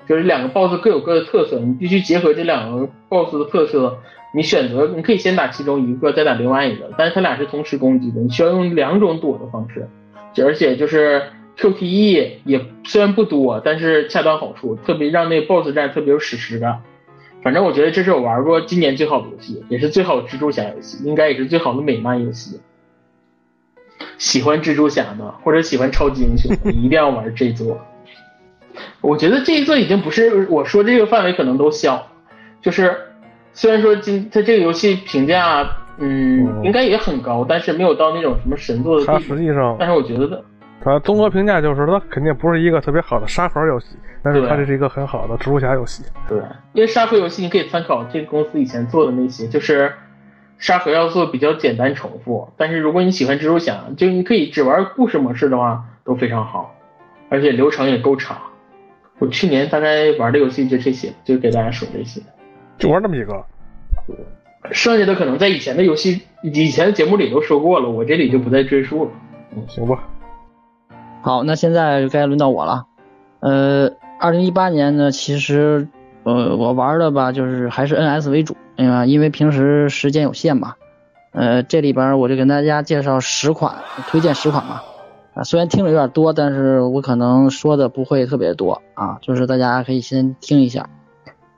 [0.06, 3.98] 就是两个 boss 各有各的特色，你必须结合这两个 boss 的特色。
[4.36, 9.88] 你选择，你可以先打其中一个，再打另外一个，但是他俩是同时攻击的，你需要用两种躲的方式，
[10.42, 11.22] 而且就是
[11.56, 16.82] QTE 也虽然不多，但是恰到好处，特别让那 BOSS 战特别有史诗感。
[17.44, 22.58] 反正我觉得这是我玩过今年最好的游戏，也是最好的蜘蛛侠游戏，应该也是最好的美漫游戏。
[24.18, 27.78] 喜欢蜘蛛侠的或者喜欢超级英雄，你一定要玩这一座。
[29.00, 32.08] 我觉得这一座已经不是我说这个范围可能都小，
[32.60, 32.96] 就是。
[33.56, 35.64] 虽然说今它这个游戏评价，
[35.98, 39.06] 嗯，应该也很高，但是没有到那种什么神作的。
[39.06, 40.44] 它实际上，但是我觉得
[40.84, 46.04] 它综合评价就是它肯定不是一个特别好的沙盒游戏，但是它这是一个很好的蜘蛛侠游戏。
[46.28, 46.38] 对，
[46.74, 49.92] 因为沙盒游戏你可以参考这个公司以前做的那些，就是
[50.58, 56.74] 沙盒要素比较简单重复，但是如果你喜欢蜘蛛侠，就你可以只玩故事模式的话都非常好，
[57.30, 58.36] 而且流程也够长。
[59.20, 62.20] 我去年大概玩的游戏就这些，就给大家说这些。
[62.76, 63.44] 就玩那么几个，
[64.72, 69.10] 剩下的可能在以前的游戏、以前的节目里都说过了，我这里就不再赘述了。
[69.56, 70.04] 嗯，行吧。
[71.24, 72.84] 好，那现在该轮到我了。
[73.40, 75.88] 呃，二零一八年呢，其实
[76.22, 80.74] 呃我玩的吧，就是还是 NS 为主，啊，因为平时时间有限嘛。
[81.32, 83.76] 呃，这里边我就跟大家介绍十款，
[84.10, 84.84] 推荐十款吧。
[85.32, 90.90] 啊，虽然听着有点多，但是我可能说的不会特别多啊，就是大家可以先听一下。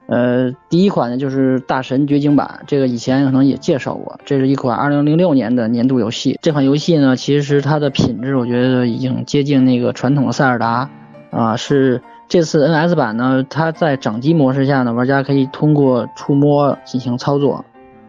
[0.09, 4.21] 呃，第一款呢就是《大神绝境版》，这个以前可能也介绍过。
[4.25, 6.39] 这是一款2006年的年度游戏。
[6.41, 10.89] 这款游戏呢，其实它的品质我觉得已经接近那个传统的塞尔达
[11.31, 11.57] 啊。
[11.57, 17.65] 是这次 NS 版呢，它在掌机模式下呢，玩家可以通过触摸进行操作。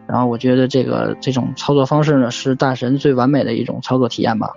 [0.06, 4.52] 然后我觉得这个这种操作方式呢，是大神最完美的一种操作体验吧。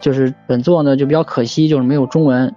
[0.00, 2.52] 就是本作呢就比较可惜，就是没有中文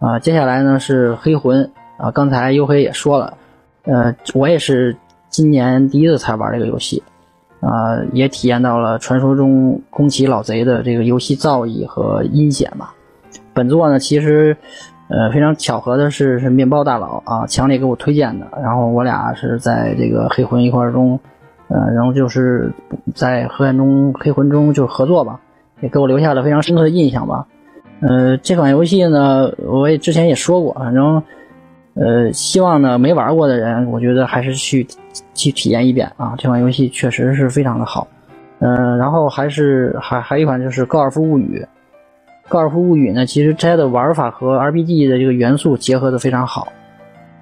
[0.00, 0.18] 啊。
[0.18, 1.64] 接下来呢是《黑魂》。
[1.98, 3.38] 啊，刚才优黑也说了，
[3.84, 4.94] 呃，我也是
[5.30, 7.02] 今年第一次才玩这个游戏，
[7.60, 12.94] 啊，也体验到了传说中宫崎老贼的这个游戏造诣和阴险吧。
[13.54, 14.54] 本作呢，其实，
[15.08, 21.18] 呃，非常巧合的是，是面包大佬啊强烈给我推荐的，然后我俩是在这个黑魂一块中，
[21.68, 22.70] 呃，然后就是
[23.14, 25.40] 在黑暗中黑魂中就合作吧，
[25.80, 27.46] 也给我留下了非常深刻的印象吧。
[28.00, 31.22] 呃，这款游戏呢，我也之前也说过，反正。
[31.98, 34.86] 呃，希望呢没玩过的人，我觉得还是去
[35.32, 36.34] 去体验一遍啊！
[36.36, 38.06] 这款游戏确实是非常的好。
[38.58, 41.58] 嗯，然后还是还还有一款就是《高尔夫物语》。
[42.50, 46.68] 《高尔夫物语》呢，其实它的玩法和 RPG 的这个元素结合的非常好。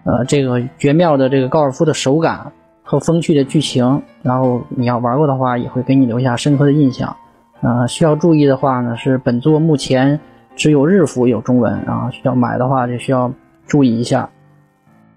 [0.05, 2.53] 呃，这个绝妙的这个高尔夫的手感
[2.85, 7.17] 和风趣的剧情，然后你要玩过的话，也会给你留下深刻的印象。
[7.61, 10.21] 呃，需要注意的话呢，是本作目前
[10.55, 13.33] 只有日服有中文啊，需要买的话就需要
[13.67, 14.31] 注意一下。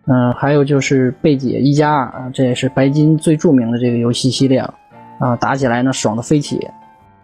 [0.10, 4.74] 嗯，还有就是贝姐一加二啊，这也是白金最著名的这个游戏系列了
[5.20, 6.66] 啊，打起来呢爽的飞起，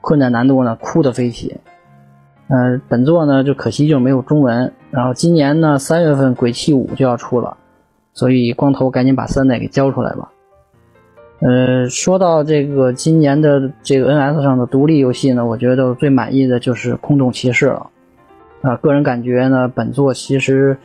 [0.01, 1.55] 困难难度呢哭的飞起。
[2.49, 7.55] 嗯，本作呢就可惜就没有中文，然后今年呢三月份鬼泣五就要出了，
[8.11, 10.29] 所以光头赶紧把三代给交出来吧。
[11.39, 17.87] 呃，说到这个今年的这个 NS 上的独立游戏呢，我觉得最满意的就是空洞骑士了。
[18.63, 20.77] 啊，个人感觉呢，本作其实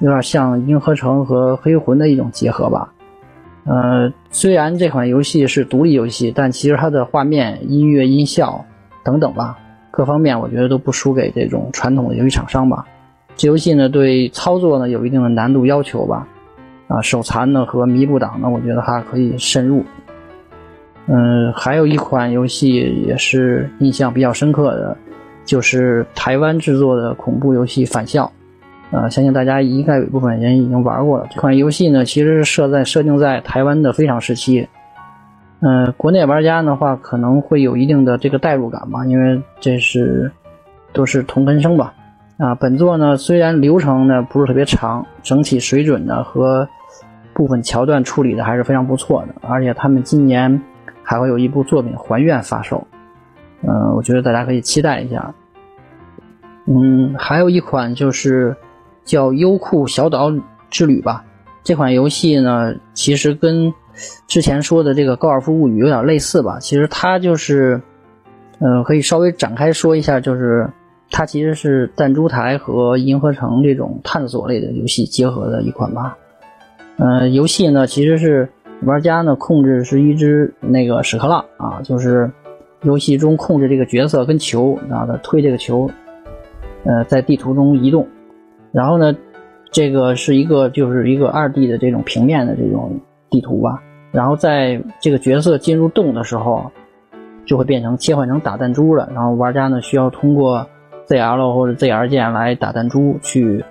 [0.00, 2.92] 有点像《银河城》和《黑魂》的一种结合吧。
[3.64, 8.66] 呃，虽然这款游戏是独立游戏，但其实它的画面、音乐、音效
[9.02, 9.56] 等等吧，
[9.90, 12.84] 各方面我觉得都不输给这种传统的游戏厂商吧。
[13.34, 16.28] 这游戏呢，对操作呢有一定的难度要求吧，
[16.86, 19.82] 啊，手残呢和弥补档呢，我觉得还可以深入。
[21.06, 22.74] 嗯，还有一款游戏
[23.06, 24.96] 也是印象比较深刻的，
[25.44, 28.24] 就是台湾制作的恐怖游戏《返校》。
[28.90, 31.26] 呃，相信大家应该有一部分人已经玩过了。
[31.30, 34.68] 这款游戏呢，其实是设在设定在台湾的非常时期。
[35.60, 40.30] 嗯，国内玩家的话可能会有一定的这个代入感吧，因为这是
[40.92, 41.94] 都是同根生吧。
[42.36, 46.68] 啊，本作呢虽然流程呢不是特别长，整体水准呢和
[47.32, 50.60] 部分桥段处理的还是非常不错的，而且他们今年
[51.02, 52.86] 还会有一部作品还愿发售。
[53.66, 55.34] 嗯，我觉得大家可以期待一下。
[56.66, 58.56] 嗯，还有一款就是。
[59.04, 60.32] 叫优酷小岛
[60.70, 61.24] 之旅吧，
[61.64, 63.74] 这款游戏呢，其实跟
[64.28, 66.60] 之前说的这个高尔夫物语有点类似吧。
[66.60, 67.82] 其实它就是，
[68.60, 70.70] 嗯，可以稍微展开说一下，就是
[71.10, 76.16] 它其实是弹珠台和银河城这种探索类的游戏结合的一款吧。
[76.98, 78.48] 嗯，游戏呢，其实是
[78.82, 82.30] 玩家呢控制是一只那个屎壳郎啊，就是
[82.82, 85.90] 游戏中控制这个角色跟球，然后呢推这个球，
[86.84, 88.06] 呃，在地图中移动。
[88.72, 89.14] 然后呢，
[89.70, 93.82] 这个是一个就是一个二 D 的这种平面的这种地图吧。
[94.10, 96.70] 然后在这个角色进入洞的时候，
[97.46, 99.10] 就会变成切换成打弹珠了。
[99.14, 100.66] 然后玩家呢需要通过
[101.06, 103.64] ZL 或者 ZR 键来打弹珠，去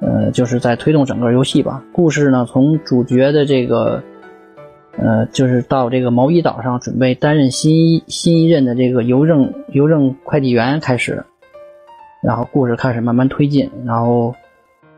[0.00, 1.82] 呃就是在推动整个游戏吧。
[1.92, 4.02] 故事呢从主角的这个
[4.98, 11.24] 呃就是到这个毛衣岛上准备担任新一新一任的这个邮政邮政快递员开始。
[12.22, 14.36] 然后故事开始慢慢推进，然后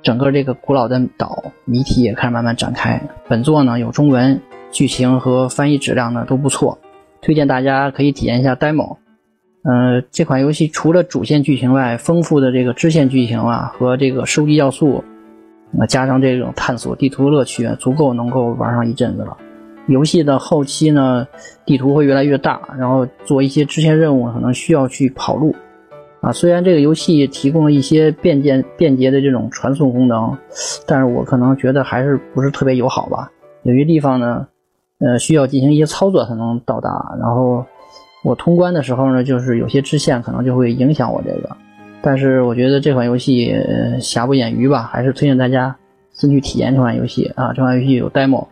[0.03, 3.01] 整个这个古老的岛谜题也开始慢慢展开。
[3.29, 6.79] 本作呢有中文，剧情和翻译质量呢都不错，
[7.23, 8.99] 推荐大家可以体验一下 demo。
[9.63, 15.03] 呃，这款游戏除了主线剧情外，丰富的这个支线剧情啊和这个收集要素，
[15.79, 19.39] 呃加上这种探索地图的乐趣，足够能够玩上一阵子了。
[19.87, 21.27] 游戏的后期呢，
[21.67, 25.55] 地图会越来越大，然后做一些支线任务可能需要去跑路。
[26.21, 30.35] 啊，虽然这个游戏提供了一些便捷便捷的这种传送功能，
[30.87, 33.31] 但是我可能觉得还是不是特别友好吧。
[33.63, 34.47] 有些地方呢，
[35.01, 37.15] 呃，需要进行一些操作才能到达。
[37.21, 37.63] 然后
[38.25, 41.55] 我通关的时候呢，就是有些支线可能就会影响我这个。
[42.01, 43.55] 但是我觉得这款游戏
[44.01, 45.77] 瑕不掩瑜吧，还是推荐大家
[46.15, 47.53] 先去体验这款游戏啊。
[47.53, 48.47] 这款游戏有 demo，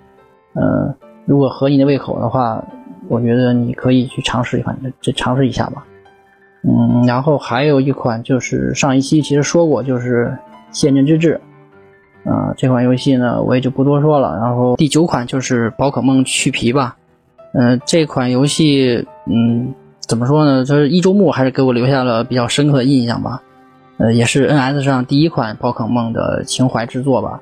[0.53, 0.95] 呃，
[1.25, 2.65] 如果合你的胃口的话，
[3.09, 5.85] 我觉得你可以去尝试一款，这尝试一下吧。
[6.65, 10.27] 嗯，然后还有一款就是上一期其实说过，就是
[10.77, 11.41] 《陷阵之志》
[12.31, 14.39] 啊，这款游戏呢我也就不多说了。
[14.41, 16.97] 然后第九款就是《宝可梦去皮》吧，
[17.53, 20.65] 嗯，这款游戏嗯怎么说呢？
[20.65, 23.43] 就是一周目还是给我留下了比较深刻的印象吧。
[23.99, 27.41] 呃，也是 NS 上第一款宝可梦的情怀之作吧。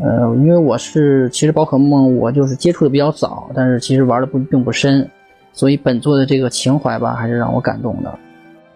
[0.00, 5.08] 呃，因为我是其实宝可梦我就是接触的比较早，但是其实玩的不并不深，
[5.52, 8.18] 所以本作的这个情怀吧还是让我感动的。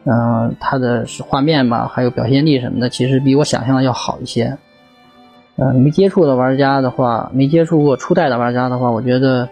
[0.04, 4.56] 嗯，它的画面吧，还有表现力什么的，其实比我想象的要好一些。
[5.56, 9.48] 嗯，没接触的玩家的话，没接触过初代的玩家的话，我觉得，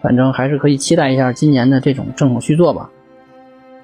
[0.00, 2.90] 反正还是可以期待一下今年的这种正统续作吧。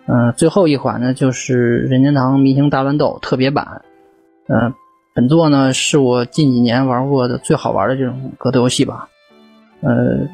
[0.06, 3.82] 嗯，最后一款呢，就是任天堂明星大乱斗特别版。
[4.48, 4.74] 嗯，
[5.14, 9.08] 本作呢是我近几年玩过的最好玩的这种格斗游戏吧。
[9.80, 10.26] 呃。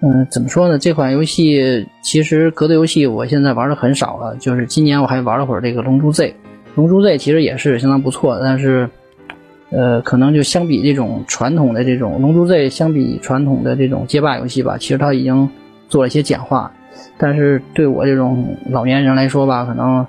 [0.00, 0.78] 嗯，怎么说呢？
[0.78, 4.36] 这款游戏其实格斗游戏我现在玩的很少了。
[4.36, 6.28] 就是今年我还玩了会儿这个《龙珠 Z》，
[6.76, 8.88] 《龙珠 Z》其实也是相当不错，但是，
[9.70, 15.50] 呃，可能就相比这种传统的这种《龙珠 Z》，相比传统的这种街霸游戏吧，其实它已经
[15.88, 16.70] 做了一些简化。
[17.18, 20.06] 但是对我这种老年人来说吧，可能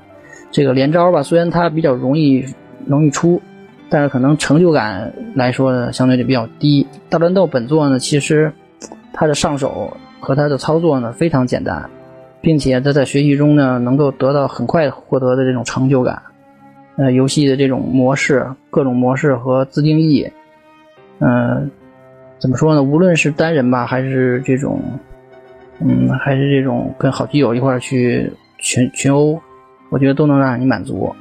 [0.51, 2.45] 这个连招吧，虽然它比较容易
[2.85, 3.41] 容易出，
[3.89, 6.85] 但是可能成就感来说呢，相对就比较低。
[7.09, 8.51] 大乱斗本作呢，其实。
[9.11, 11.89] 它的上手和它的操作呢非常简单，
[12.39, 16.21] 并且它在学习中呢能够得到很快获得的这种成就感。
[16.95, 20.25] 呃，游戏的这种模式、各种模式和自定义，
[21.19, 21.69] 嗯，
[22.37, 22.81] 怎么说呢？
[22.81, 24.79] 无论是单人吧，还是这种，
[25.81, 29.37] 嗯，还是这种跟好基友一块去群群殴，
[29.89, 31.13] 我觉得都能让你满足。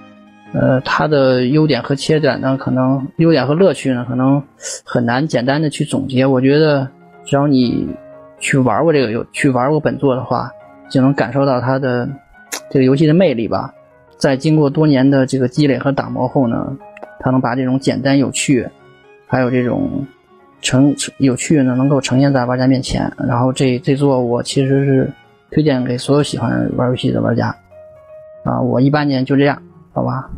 [0.52, 4.42] 呃，它的优点和缺点呢，可能优点和乐趣呢，可能
[4.84, 6.24] 很难简单的去总结。
[6.26, 6.88] 我觉得。
[7.24, 7.86] 只要你
[8.40, 10.50] 去玩过这个游，去玩过本作的话，
[10.88, 12.08] 就能感受到它的
[12.70, 13.70] 这个游戏的魅力吧。
[14.16, 16.74] 在经过多年的这个积累和打磨后呢，
[17.20, 18.66] 它能把这种简单有趣，
[19.26, 20.06] 还有这种
[20.62, 23.12] 呈有趣呢，能够呈现在玩家面前。
[23.28, 25.12] 然后这这座我其实是
[25.50, 27.54] 推荐给所有喜欢玩游戏的玩家。
[28.42, 29.62] 啊，我一八年就这样，
[29.98, 30.30] 好吧。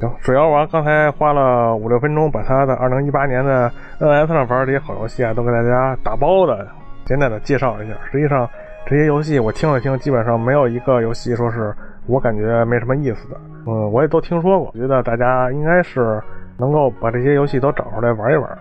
[0.00, 3.70] 行，水妖王刚才花了五六分钟，把他的二零一八年的
[4.00, 6.66] NS 上玩的这些好游戏啊，都给大家打包的
[7.04, 7.94] 简单的介绍一下。
[8.10, 8.48] 实际上，
[8.84, 11.72] 这些游戏我听了听，基本上没有一个游戏说是
[12.06, 13.36] 我感觉没什么意思的。
[13.68, 16.20] 嗯，我也都听说过，觉得大家应该是
[16.56, 18.58] 能够把这些游戏都找出来玩一玩。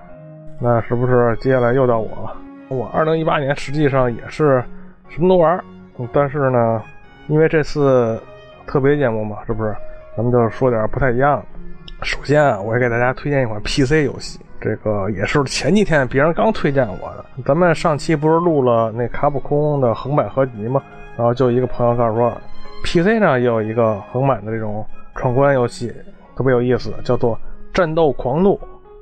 [0.60, 2.36] 那是不是接下来又到我了？
[2.68, 4.64] 我二零一八年实际上也是
[5.08, 5.60] 什么都玩，
[6.14, 6.84] 但是呢，
[7.26, 8.22] 因为这次
[8.68, 9.74] 特别节目嘛，是不是？
[10.20, 11.46] 咱们就是说点不太一样的。
[12.02, 17.24] 首先啊，我也给大家推荐一款 PC 游戏，这个也是前几天别人刚推荐我的。
[17.46, 20.84] 咱们上期不是录了那卡普空的横版合集吗？
[21.16, 22.34] 然后就一个朋友告诉说
[22.84, 25.90] ，PC 上也有一个横版的这种闯关游戏，
[26.36, 27.34] 特别有意思，叫做
[27.74, 28.56] 《战斗狂怒》。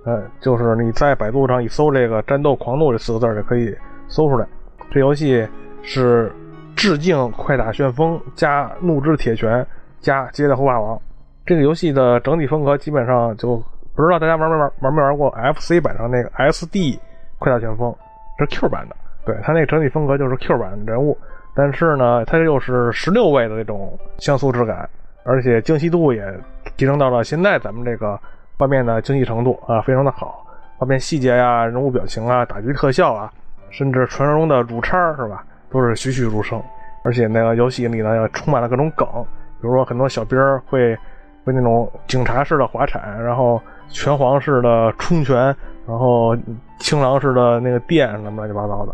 [0.05, 3.75] 嗯，就是你在百度上一搜这个“战斗狂怒”这四个字就可以
[4.07, 4.45] 搜出来。
[4.91, 5.47] 这游戏
[5.81, 6.31] 是
[6.75, 9.63] 致敬《快打旋风》加《怒之铁拳》
[9.99, 10.95] 加《街道后霸王》。
[11.47, 13.55] 这个游戏的整体风格基本上就
[13.95, 16.99] 不知道大家玩没玩玩没玩过 FC 版上那个 SD
[17.39, 17.95] 快打旋风，
[18.37, 18.95] 是 Q 版的。
[19.25, 21.17] 对它那个整体风格就是 Q 版的人物，
[21.55, 24.89] 但是呢，它又是十六位的那种像素质感，
[25.23, 26.21] 而且精细度也
[26.75, 28.19] 提升到了现在咱们这个
[28.57, 30.45] 画面的精细程度啊，非常的好。
[30.77, 33.31] 画面细节呀、人物表情啊、打击特效啊，
[33.69, 36.61] 甚至传说中的乳叉是吧，都是栩栩如生。
[37.05, 39.07] 而且那个游戏里呢，充满了各种梗，
[39.61, 40.37] 比如说很多小兵
[40.67, 40.93] 会。
[41.47, 45.37] 会那种警察式的滑铲，然后拳皇式的冲拳，
[45.87, 46.35] 然后
[46.77, 48.93] 青狼式的那个电什么乱七八糟的，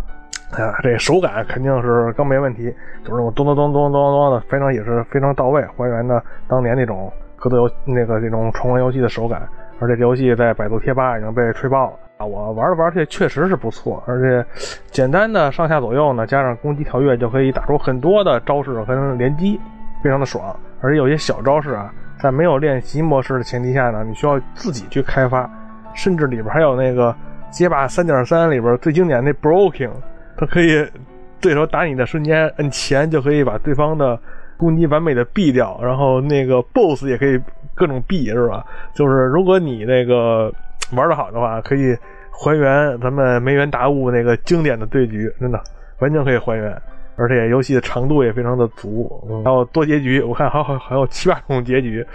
[0.51, 2.66] 哎呀，这手感肯定是更没问题，
[3.04, 9.49] 就是那种咚咚咚咚咚咚的，非常也是非常到位，还原的当年那种格斗游那个这种闯关游戏的手感。
[9.80, 12.26] 而且这游戏在百度贴吧已经被吹爆了啊！
[12.26, 14.45] 我玩着玩去确实是不错，而且
[14.91, 19.60] 简单的上下左右呢，加上攻击跳跃就可以打出很多的招式和连击，
[20.04, 20.56] 非常的爽。
[20.82, 21.91] 而且有些小招式啊。
[22.20, 25.49] 在没有练习模式的前提下呢，你需要自己去开发，
[25.93, 27.16] 甚至里边还有那个
[27.51, 29.91] 街霸三点三里边最经典那 Broken，
[30.38, 30.88] 它可以
[31.41, 34.18] 对手打你的瞬间摁前就可以把对方的
[34.57, 37.39] 攻击完美的避掉，然后那个 BOSS 也可以
[37.76, 38.66] 各种避，是吧？
[38.93, 40.53] 就是如果你那个
[40.95, 41.95] 玩的好的话，可以
[42.32, 45.61] 还原咱们梅园达悟那个经典的对局，真的
[45.99, 46.82] 完全可以还原。
[47.16, 52.05] 而且游戏的长度也非常的足，还有多结局，我看还还还有七八种结局。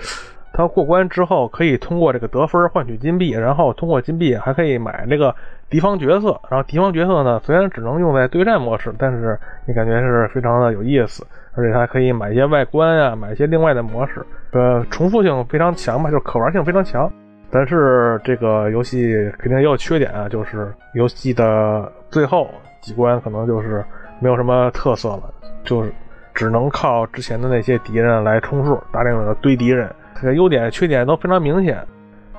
[0.51, 5.33] 它过关之后可以通过这个得分换取金币，然后通过金币还可以买那个
[5.71, 6.41] 敌方角色。
[6.51, 11.25] 然后敌方角色呢，虽然只能用在对战模式，但是你感觉是非常的有意思。
[11.55, 17.09] 而且它可以买一些外观啊，买一些另外的模式，呃，重复性非常强吧，就是可玩性非常强。
[17.51, 22.49] 但是这个游戏肯定也有缺点啊，就是游戏的最后
[22.81, 23.85] 几关可能就是。
[24.21, 25.33] 没有什么特色了，
[25.65, 25.93] 就是
[26.35, 29.93] 只能靠之前的那些敌人来充数，大量的堆敌人。
[30.21, 31.79] 这个优点缺点都非常明显。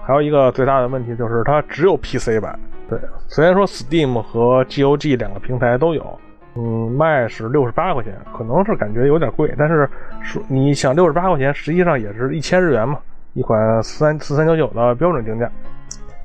[0.01, 2.57] 还有一个最大的问题就是它只有 PC 版。
[2.89, 6.19] 对，虽然说 Steam 和 GOG 两个平台都有，
[6.55, 9.87] 嗯，卖是六十八块钱，可能是感觉有点贵，但是
[10.23, 12.97] 说你想六十八块钱，实际上也是一千日元嘛，
[13.33, 15.49] 一款四三四三九九的标准定价。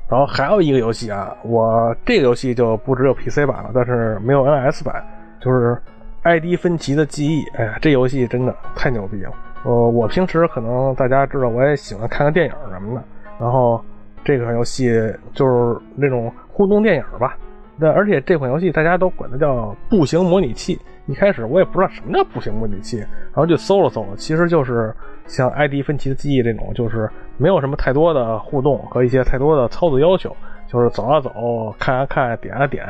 [0.09, 5.03] 然后还有一个游戏啊，我这个游戏就不只有 PC 版了，但是没有 NS 版。
[5.45, 5.79] 就是
[6.23, 9.31] 艾迪芬奇的记忆，哎呀，这游戏真的太牛逼了。
[9.63, 13.03] 呃，我平时可能大家知道，我也喜欢看看电影什么的。
[13.39, 13.79] 然后
[14.23, 14.89] 这款游戏
[15.33, 17.37] 就是那种互动电影吧。
[17.77, 20.79] 那而且这款游戏大家都管它叫步行模拟器。
[21.05, 24.91] 一开始我也不知道什么叫步行模拟器，然后就搜了搜，其实就是
[25.27, 30.35] 像艾迪芬奇的记忆这种，就是没有什么太多的互动和一些太多的操作要求，
[30.65, 31.31] 就是走啊走，
[31.77, 32.83] 看啊看，点啊点，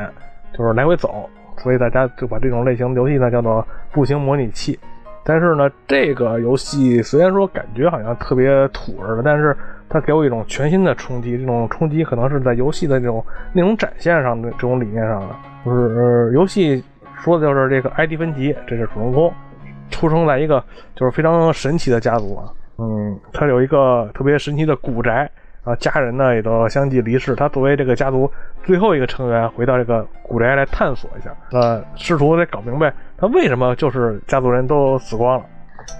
[0.56, 1.28] 就是来回走。
[1.58, 4.78] 所以大家就把这种类型的游戏呢叫做步行模拟器。
[5.24, 9.56] 但是呢，这个游戏虽然说感觉好像特别土似的，但是
[9.88, 11.36] 它给我一种全新的冲击。
[11.36, 15.28] 这种冲击可能是在游戏的这种内容展现上的这种理念上的。
[15.64, 16.80] 就是游戏
[17.16, 19.32] 说的就是这个埃迪芬奇，这是主人公，
[19.90, 20.62] 出生在一个
[20.94, 22.44] 就是非常神奇的家族啊。
[22.78, 25.28] 嗯，他有一个特别神奇的古宅。
[25.66, 27.34] 啊，家人呢也都相继离世。
[27.34, 28.30] 他作为这个家族
[28.62, 35.44] 最后一个成员，回到这个古宅来探索一下，呃，试图得搞明白他为什么就是家族人都死光了。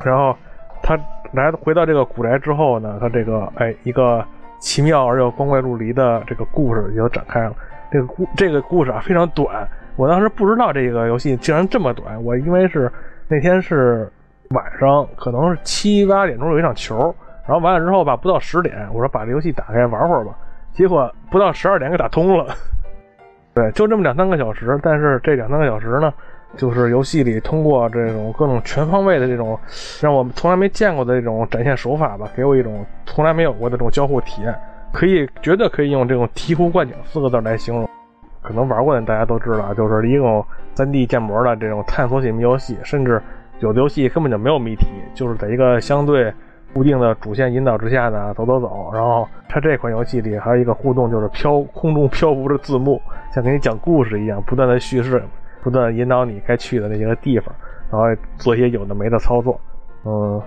[0.04, 0.36] 然后
[0.84, 0.96] 他
[1.32, 4.24] 来回到这个古宅之后呢，他这个哎一个
[4.60, 7.52] 奇妙而又光怪陆离的这个故事也就展开了。
[7.90, 12.22] 这个故这个故事啊非常短，我当时不知道这个游戏竟然这么短。
[12.22, 12.88] 我因为是
[13.26, 14.08] 那天是
[14.50, 17.12] 晚上，可能是七八点钟有一场球。
[17.46, 20.36] 然后完了之后吧，不到十点，我说把这游戏打开玩会儿吧。
[20.72, 22.54] 结果不到十二点给打通了，
[23.54, 26.12] 对，就这么两三个小时，但是这两三个小时呢，
[26.56, 29.58] 就是游戏里通过这种各种全方位的这种
[30.02, 34.54] 让我们从来没见过的这种展现手法吧，给我一种从来没有过的这种交互体验，
[34.92, 37.88] 可以绝对可以用这种醍醐灌顶四个字来形容。
[38.42, 40.44] 可能玩过的大家都知道，就是一种
[40.74, 43.20] 三 D 建模的这种探索解谜游戏，甚至
[43.60, 46.32] 有的游戏根本就没有谜题，就是在一个相对
[46.76, 48.90] 固定的主线引导之下呢，走走走。
[48.92, 53.00] 然后它这款游戏里还有一个互动，就是飘空中漂浮着字幕，
[53.32, 55.22] 像给你讲故事一样，不断的叙事，
[55.62, 57.54] 不断引导你该去的那些个地方，
[57.90, 58.06] 然后
[58.36, 59.58] 做一些有的没的操作。
[60.04, 60.38] 嗯，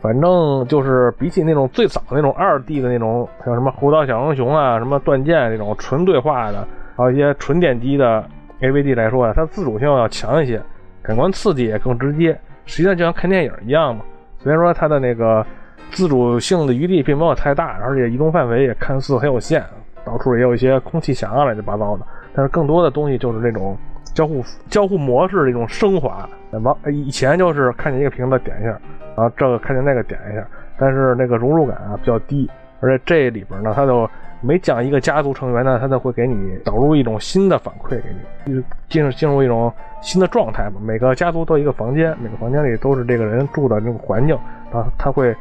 [0.00, 6.66] 反正就是比起那种最早那种二 D 的那种，像什么《胡桃小英雄》啊、什么《断剑》这种纯对话的。
[6.96, 8.24] 还有一些纯点击的
[8.60, 10.60] AVD 来说啊，它自主性要强一些，
[11.02, 12.36] 感官刺激也更直接，
[12.66, 14.04] 实际上就像看电影一样嘛。
[14.42, 15.44] 虽然说它的那个
[15.90, 19.64] 自主性的余地并没有太大，而且移动范围也看似很有限，
[20.04, 23.76] 到处也有一些空气墙啊乱七八糟的，但是更多的东西就是这种
[24.14, 26.28] 交互交互模式的一种升华。
[26.62, 28.70] 往以前就是看见一个瓶子点一下，
[29.16, 34.08] 然后这个看见那个点一下，但是那个融入感啊比较低，而且这里边呢它就。
[34.44, 38.02] 每讲一个家族成员呢，他都会给你导入一种新的反馈给
[38.44, 40.80] 你，进入进入一种新的状态嘛。
[40.82, 44.34] 每个家族都有一个房间，每个房间里都是这个人住的那种环境，
[44.72, 45.32] 啊，他会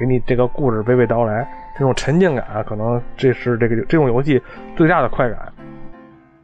[0.00, 4.42] 给你这个故事娓娓道来，这种沉浸感啊可能这是这个这种游戏
[4.74, 5.52] 最大的快感。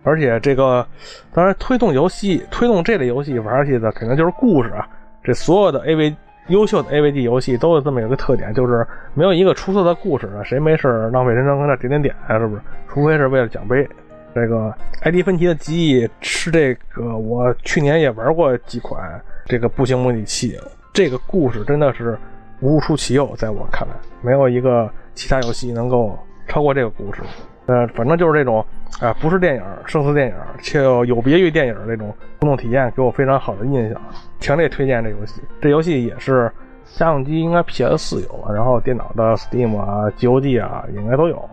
[0.02, 0.86] 而且这个
[1.32, 4.86] 当然推动游戏推动这类游戏玩下去的肯定就是故事啊，
[5.24, 6.14] 这所有的 AV。
[6.48, 12.62] 优秀的 AVG 游戏都有这么一个特点，就是没有一个出色的故事啊，谁没事浪费人生搁那点点点啊，是不是？
[12.88, 13.88] 除非是为了奖杯。
[14.34, 20.58] 这个艾迪芬奇的记忆是这个，我去年也玩过几款这个步行模拟器，
[20.92, 22.18] 这个故事真的是
[22.60, 26.18] 无出其右，在我看来，没有一个其他游戏能够
[26.48, 27.20] 超过这个故事。
[27.66, 28.64] 呃，反正就是这种
[29.00, 34.00] 啊，不是电影，胜似电影，却又有别于电影这种互动体验，给我非常好的印象，
[34.38, 35.42] 强烈推荐这游戏。
[35.60, 36.50] 这游戏也是
[36.84, 41.48] 家用机应该 PS 四有，然后电脑的 Steam 啊、GOG 啊应该都有。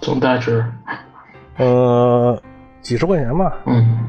[0.00, 0.64] 总价值？
[1.58, 2.40] 呃，
[2.80, 3.58] 几十块钱吧。
[3.66, 4.08] 嗯。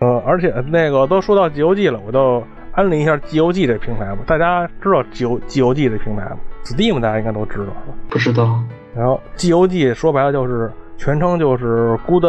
[0.00, 2.42] 呃，而且那个都说到 GOG 了，我就
[2.72, 4.18] 安利一下 GOG 这平台吧。
[4.26, 7.72] 大家知道 GOG 这平台吗？Steam 大家应该都知道。
[8.08, 8.62] 不知道。
[8.94, 12.24] 然后 GOG 说白了就是全称就是 Good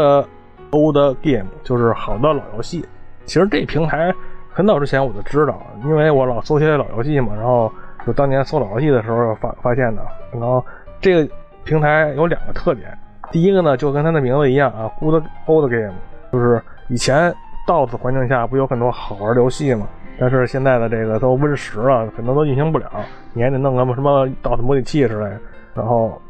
[0.72, 2.86] Old Game，就是好的老游戏。
[3.26, 4.13] 其实这平台
[4.49, 7.34] 很早之前我就知道，因为我老搜些老游戏嘛。
[7.36, 7.70] 然后
[8.05, 10.01] 就当年搜老游戏的时候发发现的。
[10.32, 10.63] 然后
[11.01, 11.34] 这个
[11.65, 12.97] 平台有两个特点，
[13.32, 15.93] 第一个呢就跟它的名字一样啊，Good Old Game，
[16.32, 17.34] 就是以前
[17.67, 19.86] DOS 环境下不有很多好玩的游戏嘛。
[20.20, 22.89] 但是现在的这个都 Win 十了，很多都运行不了，
[23.34, 25.30] 你还得弄个什么 DOS 模拟器之类。
[25.74, 26.22] 然后。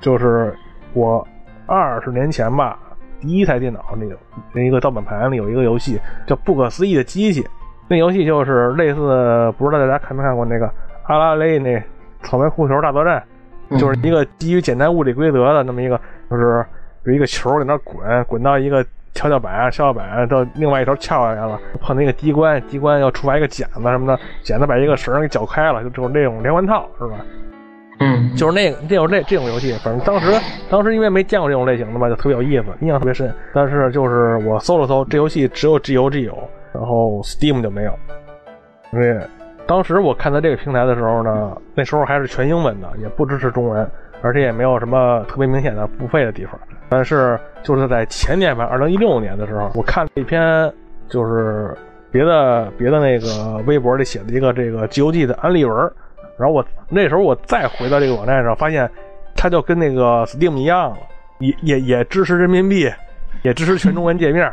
[0.00, 0.54] 就是
[0.92, 1.26] 我
[1.68, 2.78] 二十年前吧，
[3.20, 4.16] 第一台电脑那个
[4.54, 7.42] 那一个盗版盘里有一个游戏叫《不可思议的机器》，
[7.86, 10.68] 那游戏就是类似，不知道大家看没看过那个
[11.04, 11.80] 阿拉蕾那
[12.22, 13.22] 草莓护球大作战，
[13.78, 16.00] 就是一个基于简单物理规则的那么一个，
[16.30, 16.64] 就是
[17.04, 27.16] 有一个球在那滚，滚到一个跷跷板，跷跷板到另外一头翘下来了，碰那个机关，机关要触发一个剪子什么的，剪子把一个绳给绞开了，就就是那种连环套，是吧？
[28.00, 30.32] 嗯，就是那个，这种这这种游戏，反正当时
[30.70, 33.34] 当时因为没见过这种类型的吧，就特别有意思，印象特别深。
[33.52, 36.36] 但是就是我搜了搜，这游戏只有 GOG 有，
[36.72, 37.92] 然后 Steam 就没有。
[38.92, 39.20] 因为
[39.66, 43.90] 当时我看到这个平台的时候呢，那时候还是全英文的，也不支持中文，
[44.22, 46.58] 而且也没有什么特别明显的付费的地方。
[46.88, 50.72] 但是就是在前年吧，二零一六年的时候，我看了一篇
[51.08, 51.76] 就是
[52.12, 55.92] 别的别的那个微博里写的一个这个 GOG 的安利文。
[56.38, 58.88] 然后我那时候我再回到这个网站上，发现
[59.34, 60.96] 它就跟那个 Steam 一样了，
[61.38, 62.88] 也也也支持人民币，
[63.42, 64.50] 也支持全中文界面，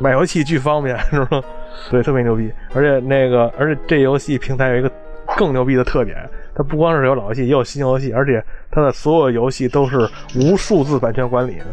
[0.00, 1.42] 买游戏巨方便，是吧？
[1.90, 2.50] 对，特别牛逼。
[2.74, 4.90] 而且那个，而且这游戏平台有一个
[5.36, 6.16] 更牛逼的特点，
[6.54, 11.66] 它不光是有老游戏，也有新游戏，而且它的所有游戏都是无数字版权管理的。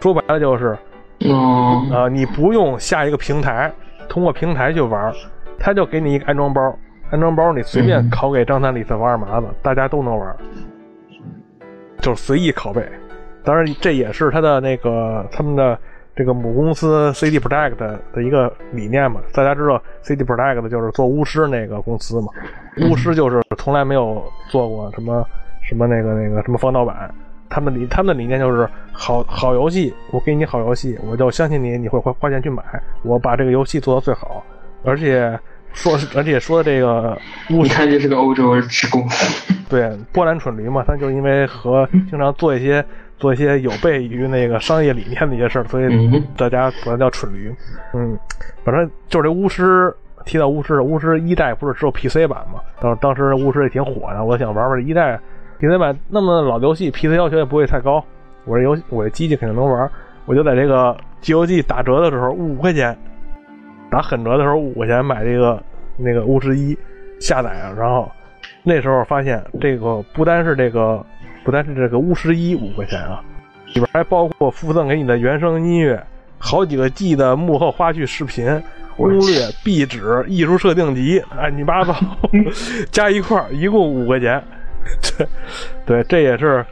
[0.00, 0.76] 说白了就是，
[1.92, 3.70] 啊，你不用下一个平台，
[4.08, 5.12] 通过平台去玩，
[5.58, 6.60] 它就给你一个安装包。
[7.10, 10.36] 安装包你随便拷给张三李四王二麻子，大家都能玩，
[12.00, 12.88] 就是随意拷贝。
[13.42, 15.76] 当然，这也是他的那个他们的
[16.14, 19.20] 这个母公司 CD Projekt 的一个理念嘛。
[19.34, 22.28] 大家知道 CD Projekt 就是做巫师那个公司嘛，
[22.88, 25.26] 巫师就是从来没有做过什么
[25.62, 27.12] 什么那个那个什么防盗版。
[27.48, 32.62] 他们理他们的理念就是好好游戏，我给你好游戏，我就相信你，你会花花钱去买，
[33.02, 34.44] 我把这个游戏做到最好，
[34.84, 35.36] 而且。
[35.72, 37.18] 说，而且说这个，
[37.48, 39.06] 你看这是个欧洲职工，
[39.68, 42.84] 对，波兰蠢驴嘛，他就因为和经常做一些
[43.18, 47.54] 做一些有悖于那个商业理念的一些事儿，所以嗯大家管它叫蠢驴。
[47.94, 48.18] 嗯，
[48.64, 49.94] 反正就是这巫师。
[50.26, 52.60] 提到巫师，巫师一代不是只有 PC 版嘛？
[52.78, 55.18] 当当时巫师也挺火的，我想玩玩一代
[55.58, 58.04] PC 版那么老的游戏，PC 要求也不会太高，
[58.44, 59.90] 我这游戏我这机器肯定能玩。
[60.26, 62.96] 我就在这个 GOG 打折的时候五块钱，
[63.90, 65.62] 打狠折的时候五块钱买这个
[65.96, 66.76] 那个巫师一
[67.20, 68.10] 下载啊，然后
[68.62, 71.04] 那时候发现这个不单是这个
[71.44, 73.22] 不单是这个巫师一五块钱啊，
[73.66, 76.02] 里边还包括附赠给你的原声音乐，
[76.38, 78.62] 好几个 G 的幕后花絮视频。
[78.96, 81.94] 攻略、壁纸、艺术设定集，乱七八糟
[82.90, 84.42] 加一块儿，一共五块钱。
[85.16, 85.26] 对，
[85.86, 86.62] 对，这也是，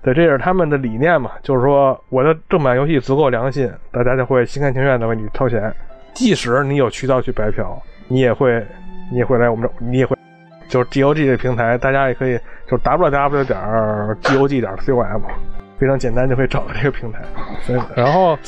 [0.00, 1.32] 对，这也是他们的理念嘛。
[1.42, 5.70] 就是说，我的正版游戏足够良心，大家就会心甘情愿的为你掏钱。
[6.14, 7.76] 即使你有渠道去白嫖，
[8.08, 8.64] 你也会，
[9.10, 10.16] 你也会来我们这，你也会，
[10.68, 12.38] 就是 G O G 这平台，大家也可以，
[12.70, 13.58] 就 W W 点
[14.22, 15.20] G O G 点 C O M，
[15.78, 17.22] 非常简单就可以找到这个平台。
[17.94, 18.38] 然后。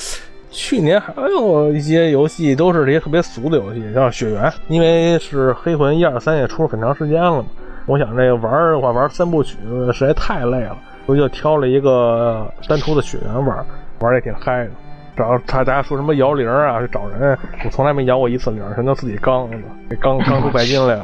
[0.48, 7.48] 去年还有一些游戏都是这些特别俗的游戏，像《雪原》，因为是《黑魂》一二三也出了很长时间了嘛。
[7.84, 9.58] 我想这个玩的话，玩三部曲
[9.92, 13.66] 实在太累了，我就挑了一个单出的《雪原》玩，
[13.98, 14.70] 玩也挺嗨的。
[15.16, 19.56] 找他大家说什么摇铃啊，去找人，我从来没摇过一次铃，全都自己刚的，
[19.88, 21.02] 给刚刚出白金来了，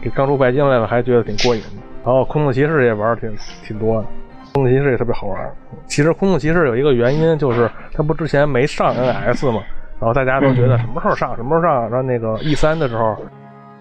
[0.00, 1.82] 给刚出白金来了，还觉得挺过瘾的。
[2.04, 3.34] 然后《空洞骑士》也玩挺
[3.64, 4.06] 挺多的。
[4.52, 5.50] 空洞骑士也特别好玩。
[5.86, 9.62] 其实空洞骑士有一个原因，就是它不之前没上 NS 嘛，
[9.98, 11.82] 然后大家都觉得什么时候上，什么时候上。
[11.90, 13.16] 然后那个 E 三的时候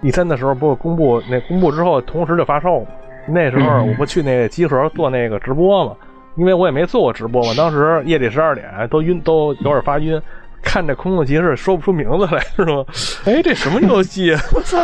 [0.01, 2.87] ，E 三的时候不公布那公布之后，同时就发售嘛。
[3.27, 5.95] 那时候我不去那个集合做那个直播嘛，
[6.35, 7.53] 因为我也没做过直播嘛。
[7.55, 10.21] 当时夜里十二点都晕，都有点发晕。
[10.65, 12.85] 看这空洞骑士说不出名字来，是吗？
[13.27, 14.31] 哎，这什么游戏？
[14.55, 14.79] 我操！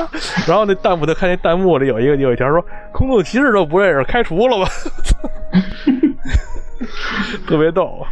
[0.46, 4.70] 然后那弹幕就看那弹幕里有一个有一条说空洞骑士都不认识，开除了吧？
[7.48, 8.06] 特别逗。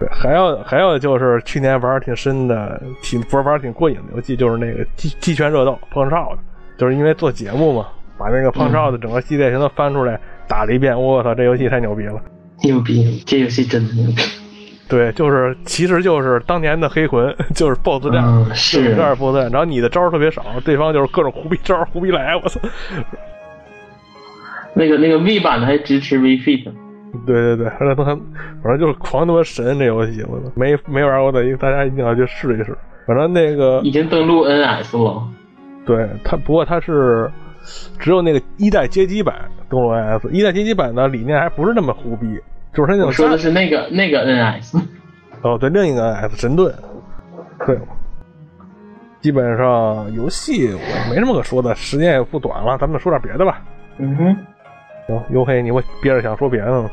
[0.00, 6.38] 对，还有还有就是去年玩挺深的，挺不是玩挺过瘾的游戏，就是那个鸡鸡拳热斗碰少的，
[6.76, 7.86] 就是因为做节目嘛，
[8.18, 11.00] 把那个碰少的整个系列全都翻出来打了一遍。
[11.00, 12.20] 我操，这游戏太牛逼了！
[12.62, 14.22] 牛逼，这游戏真的牛逼。
[14.88, 19.50] 对，就是其实就是当年的黑魂， 就是 BOSS 战，是这样 BOSS 战。
[19.50, 22.60] 然后你的招特别少，对方就是各种胡逼招胡逼来，我操！
[24.74, 26.64] 那个那个 V 版的还支持 V Fit。
[27.24, 28.06] 对对对，反正反
[28.64, 30.52] 正就是狂他妈神这游戏，我操！
[30.54, 32.76] 没没玩过的，大家一定要去试一试。
[33.06, 35.22] 反正那个已经登录 NS 了。
[35.86, 37.30] 对它，不过它是
[37.98, 42.26] 只有那个一代街机版登录 NS，一代街机版的理念还不是那么胡逼。
[42.72, 44.80] 就是他那种说的是那个那个 NS，
[45.42, 46.74] 哦，对，另一个 NS 神盾，
[47.64, 47.78] 对，
[49.20, 53.62] 基本上游戏我没什么可说的，时间也不短了，咱们说点别的吧。
[53.98, 54.36] 嗯哼，
[55.06, 56.90] 行，黝黑，你会憋着想说别的吗？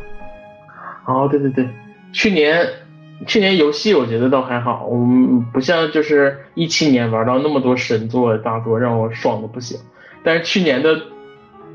[1.08, 1.68] 哦，对对对，
[2.14, 2.64] 去年
[3.26, 9.80] 去年游戏我觉得倒还好，我们不像就是一七年玩到那么多神作大作，让我爽的不行。
[10.24, 11.02] 但是去年的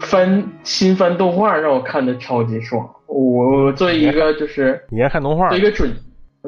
[0.01, 2.89] 翻新番动画让我看的超级爽。
[3.07, 5.91] 我作为一个就是你爱看动画，作为一个准，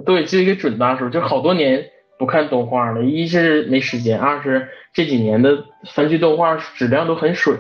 [0.05, 1.85] 对，作为一个准大叔，就好多年
[2.19, 3.03] 不看动画了。
[3.03, 7.55] 一是没时间，二是这几年的番剧动画质量都很水，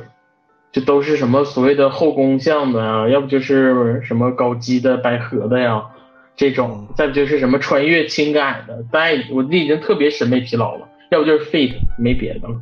[0.73, 5.83] 就都是什么所谓的后宫向的啊，要不就是什么搞基的百合的呀
[6.37, 8.85] 这种，再不就是什么穿越情感的。
[8.93, 12.55] 但我这已经特别审美疲劳了，要不就是 Fate，没别的了。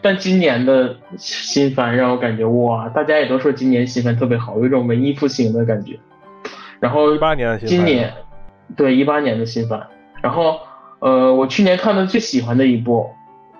[0.00, 5.98] 但今年的新番让我感觉哇，大家也都说今年新番特别好，有一种文艺复兴的感觉。
[6.80, 8.12] 然后一八年的新今年，
[8.76, 9.86] 对一八年的新番。
[10.20, 10.58] 然后
[11.00, 13.10] 呃，我去年看的最喜欢的一部，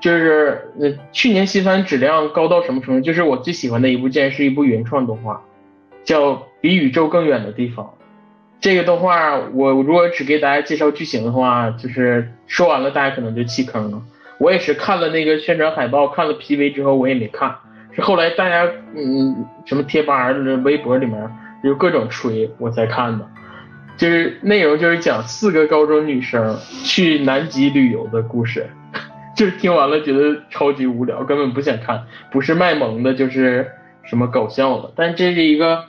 [0.01, 3.01] 就是呃去年新番质量高到什么程度？
[3.01, 5.43] 就是我最喜欢的一部，竟然是一部原创动画，
[6.05, 7.87] 叫《比宇宙更远的地方》。
[8.61, 14.03] 这个动画我如果只给大家介绍剧情的话，就是说完了大家可能就弃坑了。
[14.43, 17.55] 我也是看了那个宣传海报，看了 PV 之后，我也没看。
[17.93, 20.31] 是后来大家嗯什么贴吧、
[20.65, 21.31] 微博里面
[21.63, 23.25] 有各种吹，我才看的。
[23.97, 28.67] 就是内容就是讲四个高中女生去南极旅游的故事，
[29.37, 32.03] 就是听完了觉得超级无聊，根本不想看。
[32.33, 33.71] 不是卖萌的，就是
[34.03, 34.91] 什么搞笑的。
[34.97, 35.85] 但这是一个，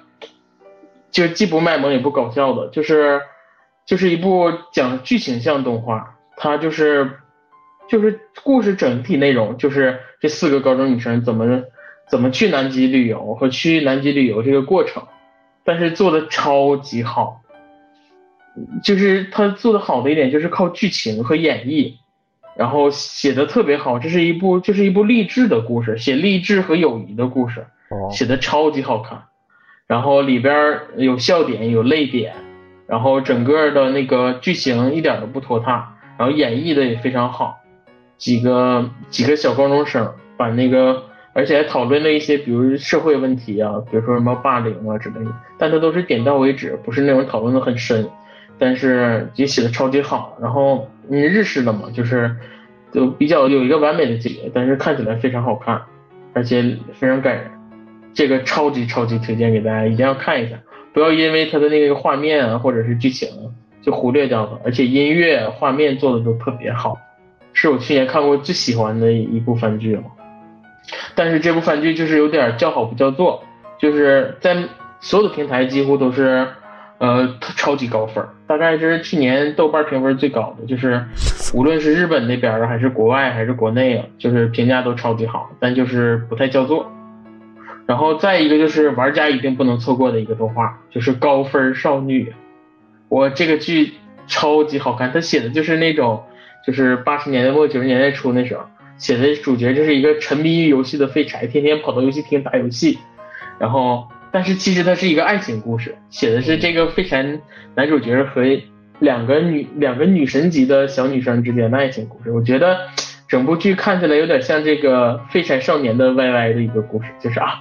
[1.09, 3.19] 就既不卖萌也不搞笑的，就是
[3.87, 7.13] 就是一部讲剧情向动画，它就是。
[7.87, 11.63] 就是故事整体内容就是这四个高中女生怎么
[12.09, 15.03] 怎么去南极旅游和去南极旅游这个过程，
[15.63, 17.41] 但是做的超级好，
[18.83, 21.93] 就是他做的好的一点就是靠剧情和演绎，
[22.55, 23.99] 然后写的特别好。
[23.99, 27.65] 这是一部这是一部励志的故事，写励志和友谊的故事，
[28.11, 29.23] 写的超级好看。
[29.85, 32.33] 然后里边有笑点有泪点，
[32.87, 37.59] 然后整个的那个剧情一点都不拖沓，然后演绎的也非常好，
[38.17, 41.03] 几个几个小高中生把那个，
[41.33, 48.07] 而且还讨论了一些比如社会问题啊，比如说什么霸凌啊之类的，但他都是点到为止，不是那种讨论的很深，
[48.57, 52.35] 但是也写的超级好，然后嗯日式的嘛，就是
[52.91, 55.81] 就比较有一个完美的结局，但是看起来非常好看，
[56.33, 57.51] 而且非常感人，
[58.13, 60.57] 这个超级超级推荐给大家，一定要看一下。
[60.93, 63.27] 不要因为它的那个画面啊，或者是剧情
[63.81, 66.95] 就忽略掉了，而且音乐、画面做的都特别好，
[67.53, 70.03] 是我去年看过最喜欢的一部番剧了。
[71.15, 73.43] 但是这部番剧就是有点叫好不叫座，
[73.79, 74.55] 就是在
[74.99, 76.47] 所有的平台几乎都是
[76.97, 81.05] 呃超级高分，大概是去年豆瓣评分最高的，就是
[81.53, 86.91] 无论是日本那边的还是国外还是国内啊，就是评价都超级好，但就是不太叫座。
[87.85, 92.29] 然后再一个就是玩家一定不能错过的一个动画，就是《高分少女》。
[93.09, 93.93] 我这个剧
[94.25, 96.23] 超级好看，它写的就是那种，
[96.65, 98.63] 就是八十年代末九十年代初那时候
[98.97, 102.99] 写的主角就是一个沉迷于游戏的废柴，天天跑到游戏厅打游戏。
[103.59, 107.39] 然后，但是其实它是一个爱情故事，写的是这个废柴
[107.75, 108.41] 男主角和
[108.99, 112.31] 两个女两个女神级的小女生之间的爱情故事。
[112.31, 112.77] 我觉得
[113.27, 117.59] 整部剧看起来有点像这个废柴少年的 YY 的一个故事，就是啊。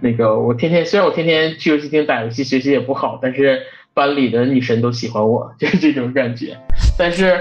[0.00, 3.62] 那个我天天虽然我天天去游戏厅打游戏，学习也不好，但是
[3.94, 6.56] 班里的女神都喜欢我，就是这种感觉。
[6.98, 7.38] 但是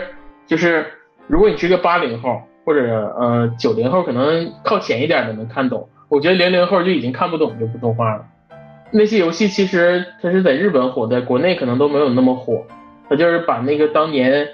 [0.48, 0.86] 就是
[1.34, 5.90] 如果你是个八零后或者呃九零后，可能靠前一点的能看懂。
[6.08, 8.24] 我觉得零零后就已经看不懂这部动画了。
[8.92, 12.62] 那些游戏其实它是在日本火，在国内可能都没有那么火。
[13.10, 14.48] 它就是把那个当年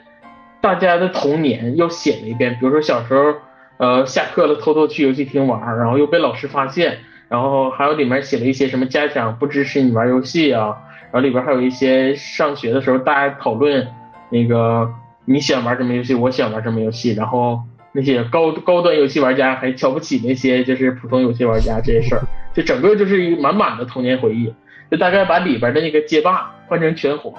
[0.62, 3.34] 大家的童年又写了一遍，比如说小时候
[3.76, 7.00] 呃下课了偷偷去游戏厅玩，然后又被老师发现。
[7.28, 10.78] 然后还有里面写了一些什么家长不支持你玩游戏啊，
[11.12, 13.86] 然后里边还有一些上学的时候大家讨论
[14.30, 14.90] 那个
[15.32, 17.60] 你喜欢玩什么游戏，我喜欢玩什么游戏，然后
[17.92, 22.22] 那些高高端游戏玩家还瞧不起那些就是普通游戏玩家这些事儿，
[22.52, 24.52] 就整个就是一满满的童年回忆。
[24.90, 27.32] 就大概把里边的那个街霸换成拳皇，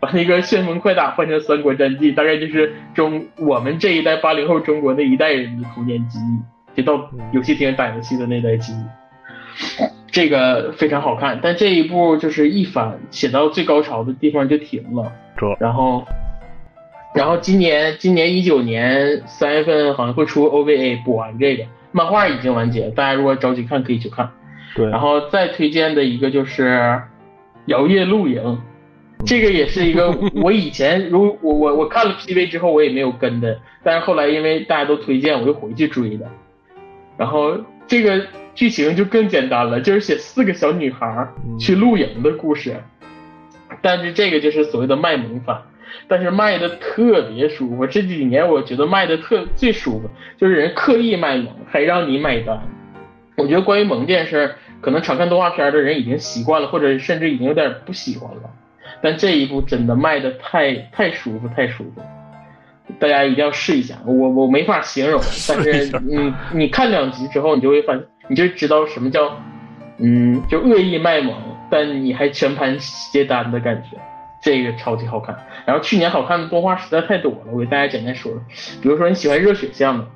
[0.00, 9.84] 把那个旋风快打换成三国战记，大概就是中我们这一代八零后中国那一代人的童年记忆，就到游戏厅打游戏的那代记忆。
[10.10, 15.12] 这个非常好看，但这一部就是一反写到最高潮的地方就停了。
[15.60, 16.04] 然后，
[17.14, 24.30] 然后今年今年一九年三月份好像会出 OVA 补完这个漫画已经完结，大家如果着急看可以去看。
[24.76, 26.68] 对，然后再推荐的一个就是
[27.66, 28.42] 《摇曳露营》，
[29.26, 36.26] 这个也是一个 我以前如我我我看了 PV 之后我也没有跟的，但是后来因为大家都推荐，我又回去追的。
[37.16, 38.26] 然后这个。
[38.52, 41.26] 剧情就更简单了，就是写四个小女孩
[41.58, 42.76] 去露营的故事，
[43.80, 45.62] 但是这个就是所谓的卖萌番，
[46.08, 47.86] 但是卖的特别舒服。
[47.86, 52.60] 这几年我觉得卖的特最舒服，就是人刻意卖萌，还让你买单。
[53.36, 58.42] 我觉得关于萌这件事，可能常看动画片的人已经习惯了，或者甚至已经有点不喜欢了。
[59.02, 62.02] 但这一部真的卖的太太舒服，太舒服。
[62.98, 69.40] 大家一定要试一下，我我没法形容， 但是你你看两集之后，你就会发现，你就知道什么叫，
[69.98, 71.34] 嗯，就恶意卖萌，
[71.70, 72.76] 但你还全盘
[73.12, 73.96] 接单的感觉，
[74.42, 75.46] 这个超级好看。
[75.66, 78.40] 然后去年好看的动画实在太多了，我给大家简单说说，
[78.80, 80.06] 比如说你喜欢热血向的，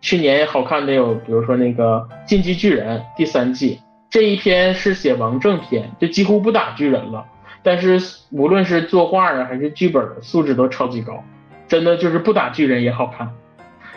[0.00, 3.80] 去年好看的有，比如说那个《进击巨人》第三季，
[4.10, 7.26] 这一篇是写王正篇，就几乎不打巨人了，
[7.62, 11.24] 但是无论是作画啊还是剧本的素质都超级高。
[11.68, 13.28] 真的就是不打巨人也好看，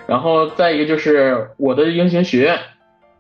[0.08, 2.58] 然后再一个就是我的英雄学院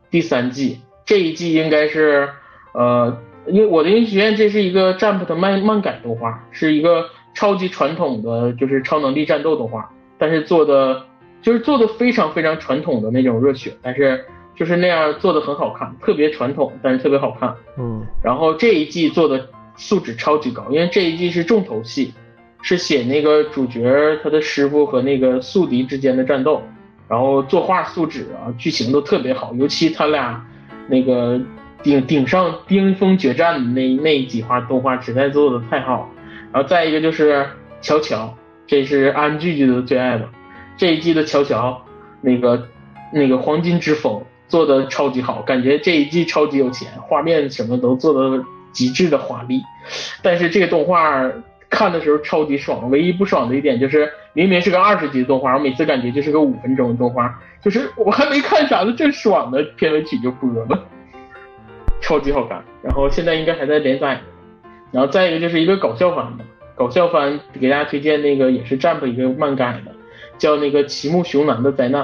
[0.09, 2.29] 第三季这一季应该是
[2.73, 3.15] 呃，
[3.51, 11.03] 因为我的英雄学院这是一个 Jump 的漫漫改动画，是一个超级传统的就是超能力战斗动画，但是做的
[11.41, 17.53] 就是做的非常非常传统的那种热血，但是就是那样做的很好看，特别传统，但是特别好看。
[17.77, 22.13] 嗯，然后这一季做的素质超级高，因为这一季是重头戏。
[22.61, 26.61] 是写那个主角他的师傅和那个宿敌之间的战斗，
[27.07, 30.45] 然后作画素质啊，剧情都特别好，尤其他俩
[30.89, 31.39] 那个
[31.83, 36.09] 顶顶上巅峰决战的那那几画动画实在做的太好。
[36.51, 37.47] 然后再一个就是
[37.81, 38.35] 乔乔，
[38.67, 40.29] 这是安剧剧的最爱了。
[40.77, 41.81] 这一季的乔乔，
[42.21, 42.67] 那个
[43.13, 49.61] 那个黄金之风做的超级好，感觉这一季超级有钱，画面什么都做的极致的华丽。
[50.21, 51.31] 但是这个动画。
[51.71, 60.83] 看的时候超级爽，唯一不爽的一点就是明明是个二十集的动画，我每次感觉就是个五分钟的动画，就是我还没看啥呢，正爽的片尾曲就播了，
[62.01, 62.63] 超级好看。
[62.81, 64.19] 然后现在应该还在连载，
[64.91, 66.39] 然后再一个就是一个搞笑番嘛，
[66.75, 69.91] 搞笑番，给大家推荐那个也是 Jump 一个漫改的，
[70.37, 72.03] 叫那个《齐木熊男的灾难》。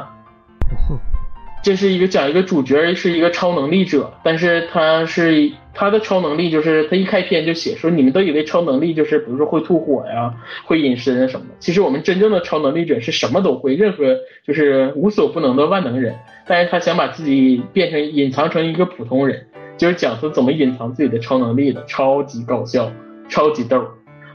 [1.64, 10.32] 这是一个讲一个主角是一个超能力者，但是他是他的超能力就是他一开篇就写说你们都以为超能力就是比如说会吐火呀、
[10.66, 14.16] 会隐身什么，其实我们真正的超能力者是什么都会，任何
[14.46, 16.16] 就是无所不能的万能人，
[16.46, 19.48] 但是他想把自己变成隐藏成一个普通人，
[19.78, 22.92] 就是讲他怎么隐藏自己的超能力的，超级搞笑，
[23.30, 23.86] 超级逗。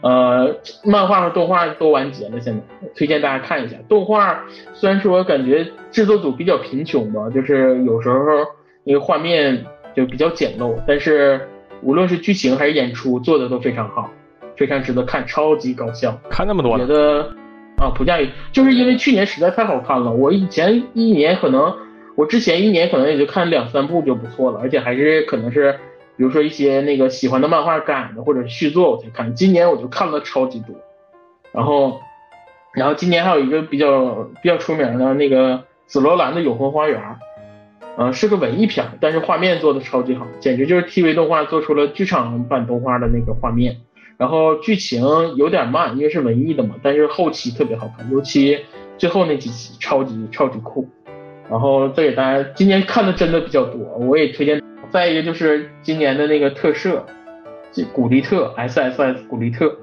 [0.02, 3.76] 呃，漫画和动画都完结了，现在推荐大家看一下。
[3.86, 4.42] 动画
[4.72, 8.16] 虽然说感觉制作组比较贫穷吧，就是有时候
[8.82, 9.62] 那个画面
[9.94, 11.40] 就比较简陋，但是
[11.82, 14.10] 无论是剧情还是演出做的都非常好，
[14.56, 16.18] 非常值得看，超级搞笑。
[16.30, 17.22] 看那么多觉得
[17.76, 18.18] 啊，普价
[18.52, 21.74] 就是因为去年实在太好看了，我以前一年可能，
[22.16, 25.78] 我之前一年可能也就看两三部就不错了，而且还是可能是。
[26.16, 30.76] 比如说一些那个喜欢的漫画改的或者续作我才看，今年我就看了超级多，
[31.50, 31.98] 然后，
[32.74, 37.00] 然后今年还有一个比较比较出名的那个紫罗兰的永恒花园，
[37.96, 43.78] 呃是个文艺片，但是画面做的超级好，简直就是 TV 动画做出了剧场版动画的那个画面，
[44.18, 45.02] 然后剧情
[45.36, 48.58] 有点慢，因为是文艺的嘛，但是后期特别好看，尤其
[48.98, 50.86] 最后那几集超级超级酷，
[51.50, 54.62] 然后再给大家今年看的真的比较多，我也推荐。
[54.90, 57.04] 再一个就是今年的那个特摄，
[57.92, 59.76] 古力特 S S S 古力特，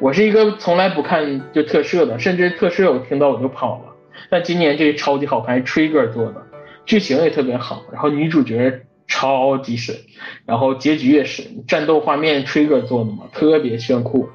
[0.00, 3.94] 我是一个从来不看就特摄的，甚至特摄我听到我就跑了。
[4.30, 6.42] 但今年这个超级好看，Trigger 做的，
[6.86, 9.94] 剧情也特别好，然后女主角超级神，
[10.46, 14.28] 然后结局也是，战斗画面 Trigger 做的嘛，特别炫酷。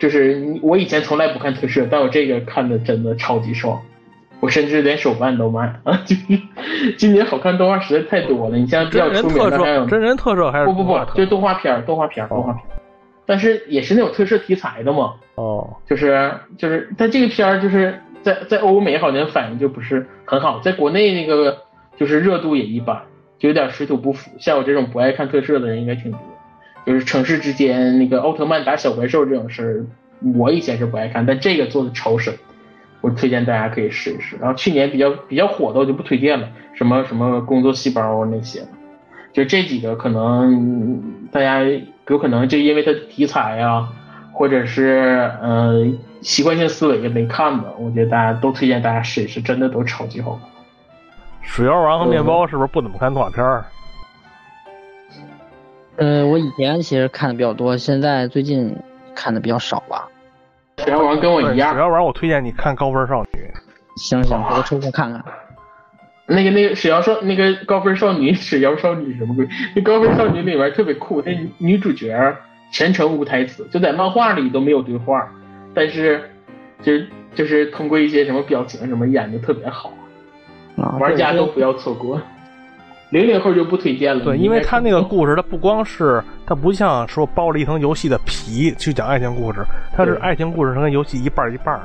[0.00, 3.80] 就是我以前从来不看特摄，但我这个看的真的超级爽。
[4.40, 6.00] 我甚至连手办都买啊！
[6.04, 6.40] 就是
[6.96, 8.56] 今年好看动画实在太多了。
[8.56, 12.62] 你像比较出名的还有真人特摄还是不不不，就是动画片动画片动画片
[13.26, 15.14] 但是也是那种特摄题材的嘛。
[15.36, 21.58] 哦，就是就是，但这个片儿就是在在欧美好像反应就不是很好，在国内那个
[21.96, 23.02] 就是热度也一般，
[23.38, 24.30] 就有点水土不服。
[24.38, 26.20] 像我这种不爱看特摄的人应该挺多。
[26.86, 29.86] 就是城市之间那个奥特曼打小怪兽这种事儿，
[30.34, 32.34] 我以前是不爱看，但这个做的超神。
[33.00, 34.36] 我推荐大家可以试一试。
[34.36, 38.66] 然后去年比较比较火的我就不推荐了，什么什么工作细胞那些，
[39.32, 41.60] 就这几个可能大家
[42.08, 43.88] 有可能就因为它题材啊，
[44.32, 45.86] 或者是呃
[46.20, 50.48] 习惯性思维也没看吧，我觉得大家都推荐大家试一试，真的都超级好看。
[51.42, 53.64] 水妖王和面包是不是不怎么看动画片儿？
[55.96, 58.76] 呃，我以前其实看的比较多，现在最近
[59.14, 60.08] 看的比较少吧。
[60.84, 61.72] 水妖王跟我一样。
[61.72, 63.28] 水妖王，我推荐你看《高分少女》。
[64.00, 65.22] 行行，我抽空看看。
[66.26, 69.48] 那个那个水妖少那个高分少女 水妖少女什么鬼？
[69.74, 72.36] 那高分少女里面特别酷，那女主角
[72.72, 75.28] 全程无台词，就在漫画里都没有对话，
[75.74, 76.30] 但是
[76.82, 76.92] 就
[77.34, 79.92] 就是通过一些什么表情什么演的特别好，
[81.00, 82.20] 玩家都不要错过。
[83.10, 84.24] 零零后就不推荐了。
[84.24, 91.80] 对，因为他那个故事，它不光是，它不像说包了一层游戏的皮去讲爱情故事，它是爱情故事跟游戏一半一半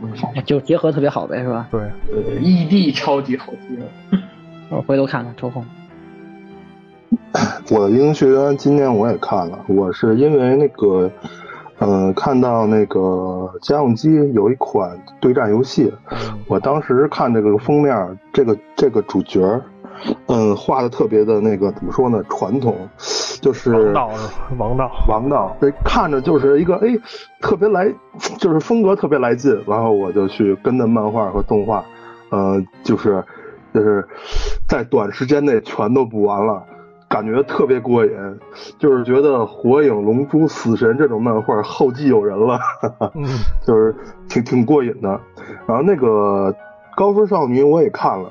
[0.00, 1.66] 那种，就结合特别好呗，是吧？
[1.70, 4.20] 对对对，ED 超级好听，
[4.68, 5.64] 我回头看看抽空。
[7.70, 11.10] 我的英雄学院今年我也看了，我是因为那个，
[11.78, 15.90] 嗯，看到那个家用机有一款对战游戏，
[16.46, 19.40] 我当时看这个封面，这个这个主角。
[20.26, 22.22] 嗯，画的特别的那个怎么说呢？
[22.28, 22.76] 传统，
[23.40, 24.10] 就是王道，
[24.58, 25.56] 王道，王道。
[25.60, 26.98] 这看着就是一个哎，
[27.40, 27.92] 特别来，
[28.38, 29.58] 就是风格特别来劲。
[29.66, 31.84] 然后我就去跟着漫画和动画，
[32.30, 33.24] 呃，就是
[33.72, 34.06] 就是
[34.68, 36.62] 在短时间内全都补完了，
[37.08, 38.12] 感觉特别过瘾。
[38.78, 42.60] 就是觉得《火影》《龙珠》《死神》这种漫画后继有人了，
[43.66, 43.94] 就是
[44.28, 45.20] 挺挺过瘾的。
[45.66, 46.54] 然后那个
[46.96, 48.30] 高分少女我也看了。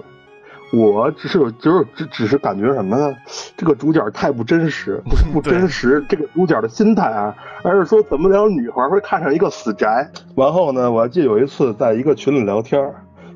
[0.74, 3.16] 我只是就是只只是感觉什么呢？
[3.56, 10.10] 这个主角太不真实，不是不真实，这个主角的心态啊，而是说怎么聊女孩会看上一个死宅？
[10.36, 12.82] 然后呢，我还记得有一次在一个群里聊天，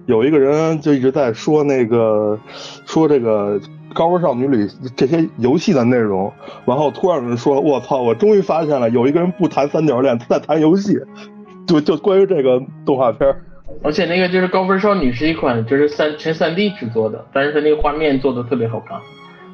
[0.07, 2.37] 有一个人就一直在说那个
[2.85, 3.59] 说这个
[3.93, 6.31] 高分少女里这些游戏的内容，
[6.65, 10.99] 然后突然有人说：“我操，我终于发现了，有一个人不谈三角恋，他在谈游戏。”
[11.67, 13.33] 就就关于这个动画片。
[13.84, 18.99] 而且那个就是高分少女是一款就是三全三 D 制作的，但是它那个画面做的特别好看。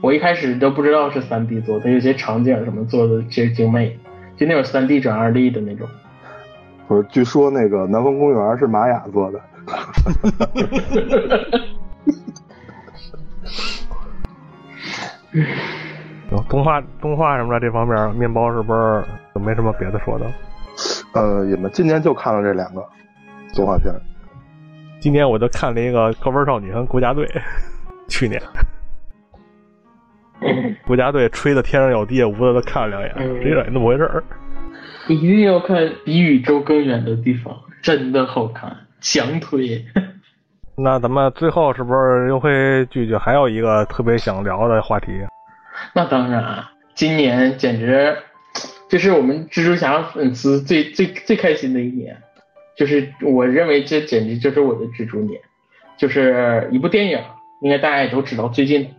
[0.01, 3.97] 我一开始都不知道是三 D 做的，有些场景什么做的其实精美，
[4.37, 5.87] 就那种三 D 转二 D 的那种。
[6.87, 9.41] 不是，据说那个南方公园是玛雅做的。
[16.49, 19.03] 动画动画什么的这方面，面包是不是
[19.33, 20.25] 没什么别的说的？
[21.13, 22.83] 呃，也没，今年就看了这两个
[23.57, 23.93] 动画片。
[25.01, 27.25] 今年我就看了一个《高分少女》和《国家队》，
[28.07, 28.41] 去年。
[30.85, 34.23] 国家队吹的天上有地，无的都看了两眼，这有点那么回事儿。
[35.07, 39.83] 一定要看比宇宙更远的地方，真的好看，强推。
[40.77, 43.15] 那咱们最后是不是又会聚聚？
[43.15, 45.07] 还有一个特别想聊的话题？
[45.93, 46.63] 那当然，
[46.93, 48.15] 今年简直
[48.87, 52.15] 这是我们蜘蛛侠粉丝最最最开心的一年，
[52.77, 55.41] 就是我认为这简直就是我的蜘蛛年，
[55.97, 57.19] 就是一部电影，
[57.61, 58.89] 应该大家也都知道，最近。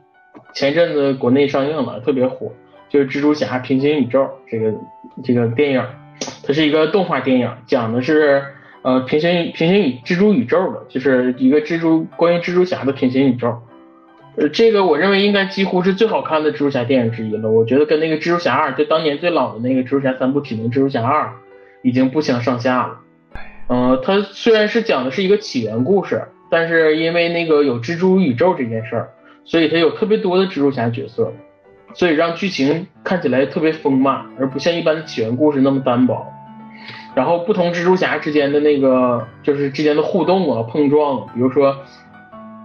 [0.55, 2.53] 前一阵子国内上映了，特别火，
[2.89, 4.75] 就是《蜘蛛侠：平行宇宙》这个
[5.23, 5.85] 这个电影，
[6.45, 8.43] 它是一个动画电影，讲的是
[8.83, 13.61] 呃平行平行宇蜘蛛宇宙的，就是一个蜘蛛关于蜘蛛侠的平行宇宙。
[14.37, 17.51] 呃，这个我认为应该几乎是最好看的蜘蛛侠电影之一了。
[17.51, 21.25] 我觉得跟那个《蜘蛛侠二》就当年最老的那个《蜘蛛侠三部曲》的《蜘蛛侠二》
[21.83, 23.01] 已经不相上下了。
[23.69, 29.11] 嗯，它虽然是讲的是一个起源故事，但是因为那个有蜘蛛宇宙这件事儿。
[29.45, 31.33] 所以它有特别多的蜘蛛侠角色，
[31.95, 36.27] 所以让剧情看起来特别丰满，而不像一般的起源故事那么单薄。
[37.15, 41.75] 然后不同蜘蛛侠之间的那个就是之间的互动啊、碰撞，比如说，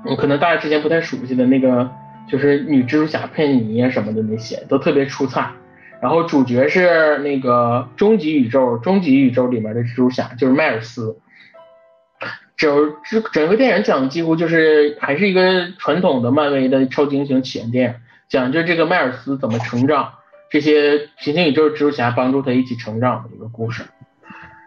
[0.06, 1.90] 嗯，可能大家之前不太熟悉的那个
[2.28, 5.52] 就是女蜘蛛侠佩妮啊什么的那些都特别出彩。
[6.04, 11.18] 然后主角是那个终极宇宙、终极宇宙里面的蜘蛛侠，就是迈尔斯。
[12.58, 17.96] 整整整个电影讲的几乎就是还是一个传统的漫威的超级英雄起源电影，
[18.28, 20.16] 讲就这个迈尔斯怎么成长，
[20.52, 23.84] 这些平行宇宙蜘蛛侠帮助他一起成长的一个故事。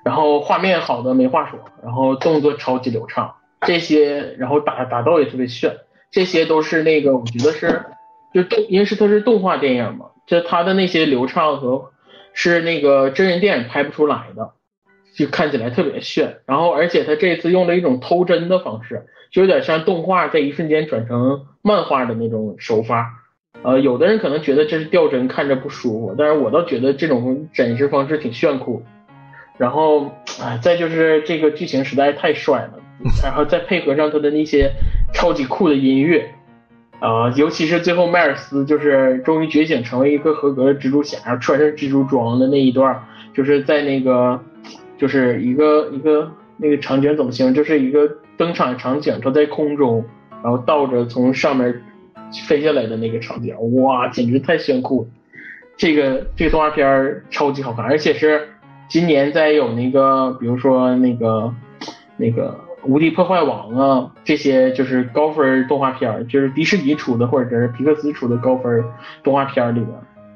[0.07, 5.77] 然后画面好的没话说，然后动作超级流畅，这些然后打打斗也特别炫，
[6.11, 7.85] 这些都是那个我觉得是
[8.33, 11.93] 就动，因为是它是动画电影嘛，就他的那些流畅和
[12.35, 14.53] 是那个真人电影拍不出来的。
[15.16, 23.24] 就看起来特别炫，然后而且他这次用了一种偷帧的方式，就有点像动画在一瞬间转成漫画的那种手法。
[23.62, 28.82] 呃，有的人可能觉得这是掉帧，看着不舒服，但是我倒觉得这种展示方式挺炫酷。
[29.57, 30.12] 然后，
[30.43, 32.74] 哎，再就是这个剧情实在太帅了，
[33.24, 34.70] 然后再配合上他的那些
[35.15, 36.35] 超级酷的音乐，
[37.01, 43.05] 啊，尤其是最后迈尔斯就是终于觉醒成为一个合格的蜘蛛侠，穿上蜘蛛装的那一段，
[43.35, 44.40] 就是在那个。
[44.98, 47.55] 就是一个一个那个场景怎么形容？
[47.55, 50.02] 就是一个登场场景，他在空中，
[50.43, 51.82] 然后倒着从上面
[52.48, 55.09] 飞下来的那个场景，哇，简直太炫酷了！
[55.77, 58.48] 这个这个动画片超级好看，而且是
[58.89, 61.52] 今年在有那个，比如说那个
[62.16, 68.85] 那个无敌破坏王啊，这些就是高分动画片，就是迪士尼出的或者是皮克斯出的高分
[69.23, 69.91] 动画片里面，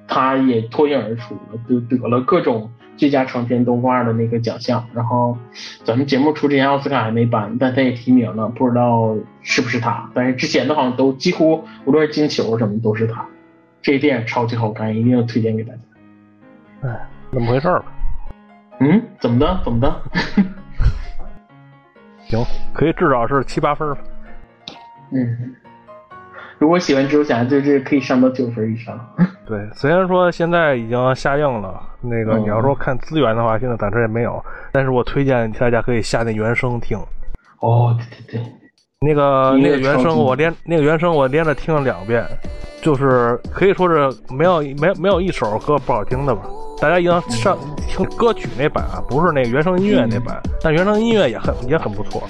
[0.06, 2.70] 他也脱颖而出了，得了各种。
[2.96, 5.34] 最佳长篇动画的那个奖项，然后
[5.84, 10.10] 咱们节目出之前奥斯卡还没颁，但他也提名了，不知道是不是他。
[10.12, 13.24] 但是之前的好像都几乎无论是金球什么都是他。
[13.80, 15.80] 这电影超级好看，一定要推荐给大家。
[16.82, 17.68] 哎，怎么回事？
[18.80, 19.60] 嗯，怎么的？
[19.64, 20.02] 怎么的？
[22.30, 24.00] 行，可以至少是七八分吧。
[25.12, 25.54] 嗯。
[26.58, 28.94] 如果喜欢蜘蛛侠，就是可以上到九分以上。
[29.46, 34.44] 对，虽然说现在已经下映了，那个你要说看资源的话，现在暂时也没有。
[34.70, 36.98] 但是我推荐大家可以下那原声听。
[37.60, 38.52] 哦，对对对，
[39.02, 42.22] 那个那个原声我连那个原声我连着听了两遍，
[42.82, 46.42] 就是可以说是没有没没有一首歌不好听的吧。
[46.78, 47.56] 大家一定要上
[47.88, 52.24] 听歌曲那版啊，不是那个原声音乐那版，但原声音乐也很也很不错。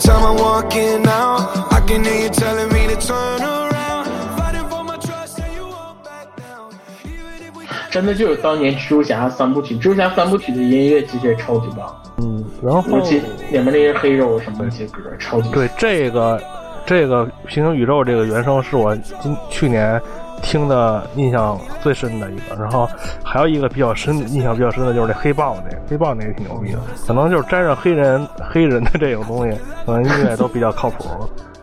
[0.00, 4.06] Time I'm walking out, I can hear you telling me to turn around.
[4.36, 6.72] Fighting for my trust, and you won't back down.
[7.04, 16.42] Even if we 真的就是当年蜘蛛侠三部曲，蜘蛛侠三部曲的音乐其实也超级棒，嗯，然后尤其里面那些黑肉什么那些歌，超级对这个
[16.86, 20.00] 这个平行宇宙这个原声是我今去年
[20.42, 22.88] 听的印象最深的一个，然后
[23.24, 31.04] 还有一个比较深印象比较深的就是那黑豹那个，黑豹那个挺牛逼的，可能就是沾上黑人黑人的这种东西，可能音乐都比较靠谱。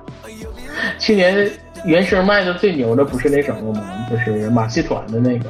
[0.99, 1.49] 去年
[1.85, 3.81] 原声卖的最牛的不是那什么吗？
[4.09, 5.49] 就是马戏团的那个，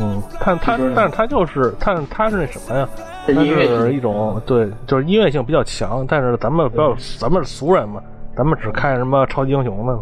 [0.00, 2.88] 嗯，但他但是他就是但他是那什么呀？
[3.26, 8.00] 它它音乐是一种对，就是音乐性比较强，但是咱们不要，咱们是俗人嘛，
[8.36, 9.98] 咱们只看什么超级英雄的。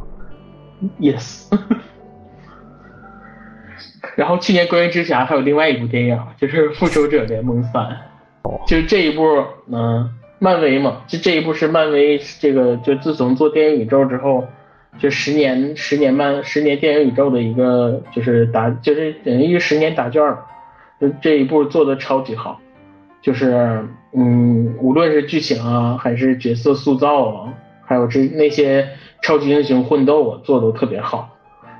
[1.00, 1.46] Yes。
[4.16, 7.82] 然后去年关于蜘蛛侠还有另外一部电影，就是《复仇者联盟三》，
[8.42, 9.22] 哦就是这一部，
[9.72, 10.08] 嗯、
[10.38, 14.44] 漫威嘛，就这一部是漫威这个，就自从做电影宇宙之后，
[14.98, 20.44] 就十年十年漫十年电影宇宙的一个就是答，就是等于十年答卷儿，
[21.00, 22.60] 就这一部做的超级好，
[23.20, 27.52] 就是嗯，无论是剧情啊，还是角色塑造啊，
[27.84, 28.88] 还有这那些
[29.22, 31.33] 超级英雄混斗啊，做的都特别好。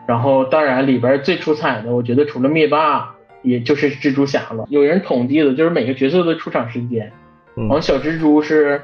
[0.07, 4.67] 然后当然里边最出彩的，我觉得除了灭霸，也就是蜘蛛侠了。
[4.69, 7.13] 有人统计的就是每个角色的出场时间，
[7.57, 8.83] 嗯好像小蜘蛛是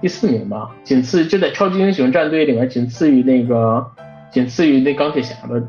[0.00, 3.86] 第四名吧，仅次就在超级英雄战队里面仅次于那个
[4.30, 5.62] 仅次于那钢铁侠的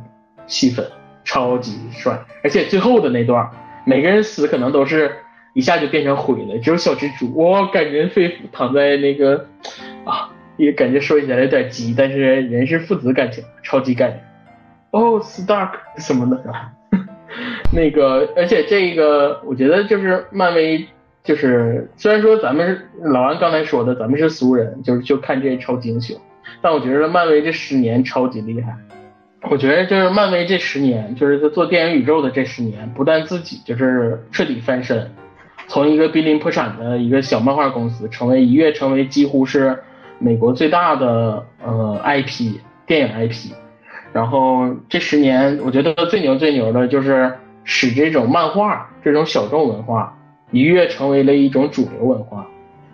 [0.48, 0.86] 戏份，
[1.24, 2.18] 超级帅。
[2.44, 3.50] 而且最后的那段，
[3.86, 5.12] 每个人死可能都是
[5.54, 9.46] 一下就变成灰了，只有小蜘蛛，我，感人肺腑，躺在那个
[10.06, 14.20] 啊，也感觉说起来有点急，但是人是父子感情，超级感人。
[14.96, 16.42] 哦，Stark 什么的，
[17.74, 20.88] 那个，而且这个，我觉得就是漫威，
[21.22, 26.18] 就是虽然说咱们老安刚才说的，咱们是俗人，就是就看这些超级英雄，
[26.62, 28.74] 但我觉得漫威这十年超级厉害。
[29.50, 35.12] 我觉得就是漫威这十年，就是在做电影宇宙的这十年，不但自己就是彻底翻身，
[35.68, 39.78] 从一个濒临破产的一个小漫画公司，成为一跃成为几乎是
[40.20, 43.52] 美国最大的呃 IP 电影 IP。
[44.16, 47.34] 然后这十年，我觉得最牛最牛的就是
[47.66, 50.18] 使这种漫画这种小众文化
[50.52, 52.48] 一跃成为了一种主流文化，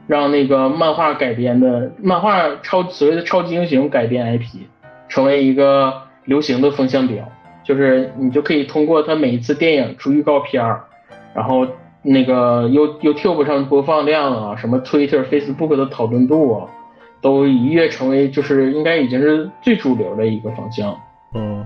[0.07, 4.61] 让那个漫画改编的漫画超所谓的超级英雄改编 IP
[5.09, 5.93] 成为一个
[6.25, 7.23] 流行的风向标，
[7.63, 10.85] 就是你就可以通过它每一次电影出预告片儿，
[11.35, 11.67] 然后
[12.01, 16.67] 那个 You YouTube 上播放量啊，什么 Twitter、Facebook 的讨论度啊，
[17.21, 20.97] 都一跃成为就是应该已经是最主流的一个方向。
[21.33, 21.65] 嗯，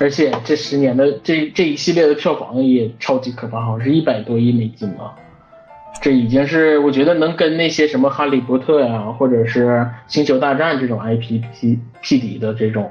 [0.00, 5.14] 而且这十年的这这一系列的票房也超级可怕，好像是一百多亿美金吧。
[6.02, 9.66] 这已经是我觉得能跟那些什么《哈利波特》呀，或者是
[10.06, 12.90] 《星球大战》这种 IP 匹匹敌的这种。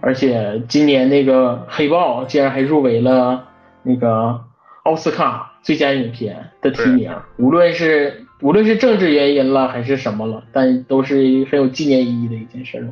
[0.00, 3.44] 而且今年那个《黑豹》竟然还入围了
[3.82, 4.38] 那个
[4.82, 12.88] 奥斯卡最佳影片的提名，无论是无论是政治原因了还是什么了，但都是很有纪念意义的一件事了。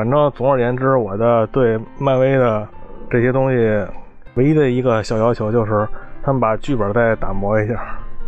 [0.00, 2.66] 反正总而言之，我的对漫威的
[3.10, 3.86] 这些东西
[4.32, 5.86] 唯一的一个小要求就是，
[6.22, 7.74] 他们把剧本再打磨一下。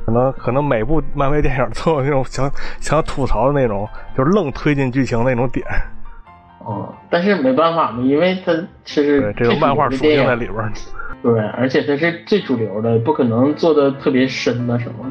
[0.04, 5.64] 可能可能每部漫威电影都有那种想想吐槽的那种，就是愣推进剧情那种点。
[6.58, 8.52] 哦，但是没办法嘛，因为它
[8.84, 10.70] 是对，这个漫画属性在里边儿。
[11.22, 15.10] 对，而且它是最主流的，不可能做的特别深的什么。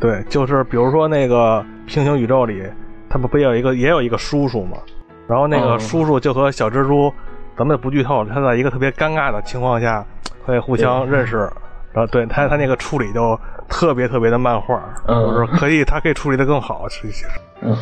[0.00, 2.62] 对，就是比如说那个平行宇宙里，
[3.10, 4.78] 他们不也有一个也有一个叔叔吗？
[5.30, 7.14] 然后那个哦叔叔就和小蜘蛛，
[7.56, 10.04] 咱们不剧透，他在一个特别尴尬的情况下
[10.44, 11.48] 会互相认识。
[11.92, 13.38] 然后对他他那个处理就
[13.68, 17.28] 特别特别的漫画，嗯就是可以他可以处理的更好，其实。
[17.62, 17.76] 嗯，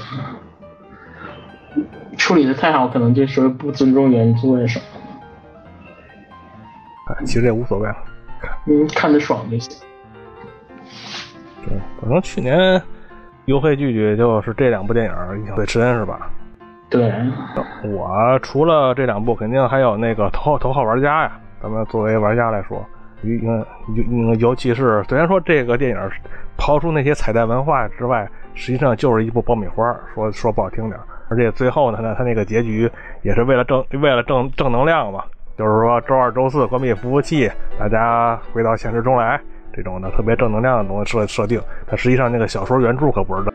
[2.18, 5.00] 处理的太好，可能就是不尊重原作呀什么的。
[7.14, 7.96] 哎其实也无所谓了。
[8.66, 9.74] 嗯，看着爽就行。
[11.66, 12.82] 对，可能去年
[13.46, 16.30] 优惠剧剧就是这两部电影印象最深，是吧？
[16.90, 17.12] 对，
[17.84, 21.32] 我除了这两部，肯定还有那个 头号头号玩家呀。
[21.60, 22.82] 咱们作为玩家来说，
[23.22, 23.40] 应
[23.94, 25.98] 尤尤其是虽然说这个电影
[26.56, 29.94] 刨出那些彩蛋文化之外，实际上就是一部爆米花。
[30.14, 30.98] 说说不好听点，
[31.28, 32.90] 而且最后呢，它那个结局
[33.22, 35.24] 也是为了正为了正正能量嘛，
[35.58, 39.38] 就是说周二周四关闭服务器，大家回到现实中来
[39.74, 41.60] 这种的特别正能量的东西设设定。
[41.86, 43.52] 它实际上那个小说原著可不是这。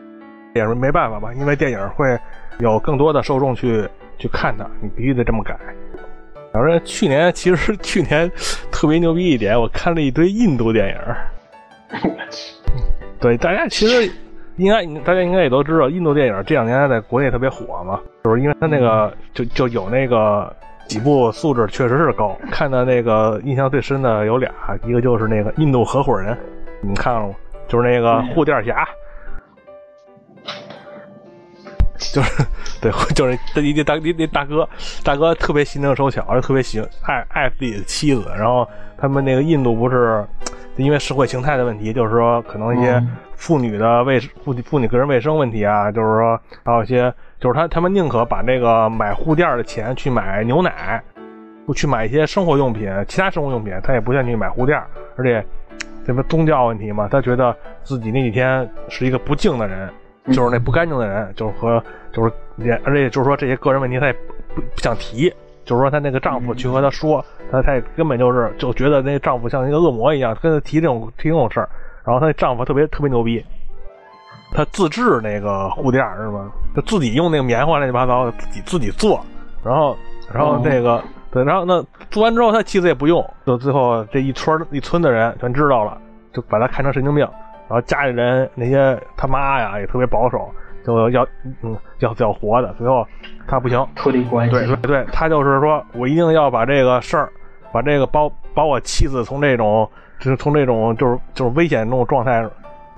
[0.54, 2.16] 也是没办法吧，因为电影会
[2.58, 5.56] 有更多的受众去去看它，你必须得这么改。
[6.52, 8.30] 反正去年其实去年
[8.70, 12.00] 特别牛逼一点，我看了一堆印度电影。
[13.18, 14.12] 对，大家其实
[14.56, 20.54] 应该大家应该也都知道，印度电影这两年在国内特别火嘛，就是因为它那个就就有那个
[20.86, 22.38] 几部素质确实是高。
[22.52, 24.50] 看的那个印象最深的有俩，
[24.86, 26.38] 一个就是那个印度合伙人，
[26.80, 27.34] 你们看了吗？
[27.66, 28.86] 就是那个护垫侠。
[32.12, 32.44] 就是
[32.80, 34.68] 对， 就是那那大那那大哥，
[35.02, 38.24] 大哥特别心灵手巧，特别喜欢爱爱自己的妻子。
[38.36, 38.68] 然后
[38.98, 40.24] 他们那个印度不是
[40.76, 43.02] 因为社会形态的问题，就是说可能一些
[43.36, 51.02] 妇女的卫妇妇女个人卫生问题啊，就是说还有一些就是他他们宁可把那个买护垫的钱去买牛奶，
[51.66, 54.80] 不去买一些生活用品，其他生活用品，他也不愿意买护垫，
[55.16, 55.44] 而且
[56.06, 59.88] 这不宗教问题嘛，他觉得自己那几天是一个不敬的人。
[60.32, 61.82] 就是那不干净的人，就是和
[62.12, 64.12] 就是也，而且就是说这些个人问题，她也
[64.54, 65.32] 不不想提。
[65.64, 71.68] 就是说她那个丈夫去和她说，她她根本就是就觉得那丈夫像一个恶魔一样，跟她提这种提这种事儿。
[72.04, 73.44] 然后她那丈夫特别特别牛逼，
[74.52, 76.52] 他自制那个护垫是吗？
[76.76, 79.24] 就自己用那个棉花乱七八糟的自己自己做。
[79.64, 79.96] 然后
[80.32, 85.98] 然后那个对，然后那做完之后，他妻子也不用，就最后这一村一村的人全知道了，
[86.32, 87.26] 就把他看成神经病。
[87.68, 90.50] 然后家里人那些他妈呀也特别保守，
[90.84, 91.26] 就要
[91.62, 93.06] 嗯要要活的，最后
[93.46, 94.52] 他不行，脱离关系。
[94.52, 97.32] 对对对，他就是说我一定要把这个事儿，
[97.72, 98.20] 把这个把
[98.54, 102.46] 把我妻子从这种就是从这种就是就是危险这种状态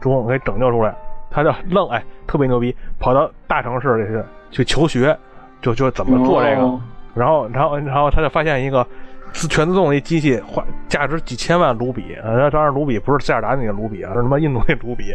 [0.00, 0.94] 中给拯救出来。
[1.30, 5.16] 他就愣哎特别牛逼，跑到大城市里去去求学，
[5.60, 6.80] 就就怎么做这个，
[7.14, 8.86] 然后然后然后他就发现一个。
[9.32, 15.14] 是全自动的一机器，花价值几千万卢比，啊，当然卢比不是塞尔达那个卢比啊，是他妈印度那卢比，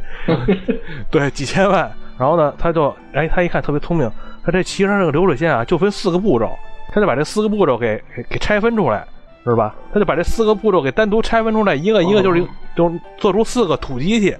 [1.10, 1.92] 对，几千万。
[2.20, 4.08] 然后呢，他就，哎，他一看特别聪明，
[4.46, 6.56] 他这其实这个流水线啊，就分四个步骤，
[6.94, 9.04] 他就把这四个步骤给给给拆分出来，
[9.44, 9.74] 是吧？
[9.92, 14.36] 他就把这四个步骤给单独拆分出来，一个一个就是就做出四个土机器，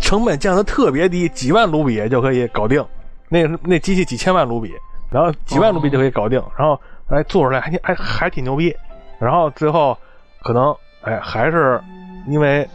[0.00, 2.82] 成本降的特别低，几万卢比就可以搞定。
[3.28, 4.72] 那那机器几千万卢比，
[5.10, 6.80] 然后几万卢比就可以搞定，然后。
[7.08, 8.74] 哎，做出来还还还挺牛逼，
[9.18, 9.96] 然后最后
[10.42, 11.80] 可能哎还是
[12.26, 12.66] 因为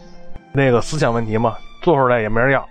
[0.52, 2.64] 那个思想问题嘛，做出来也没人要，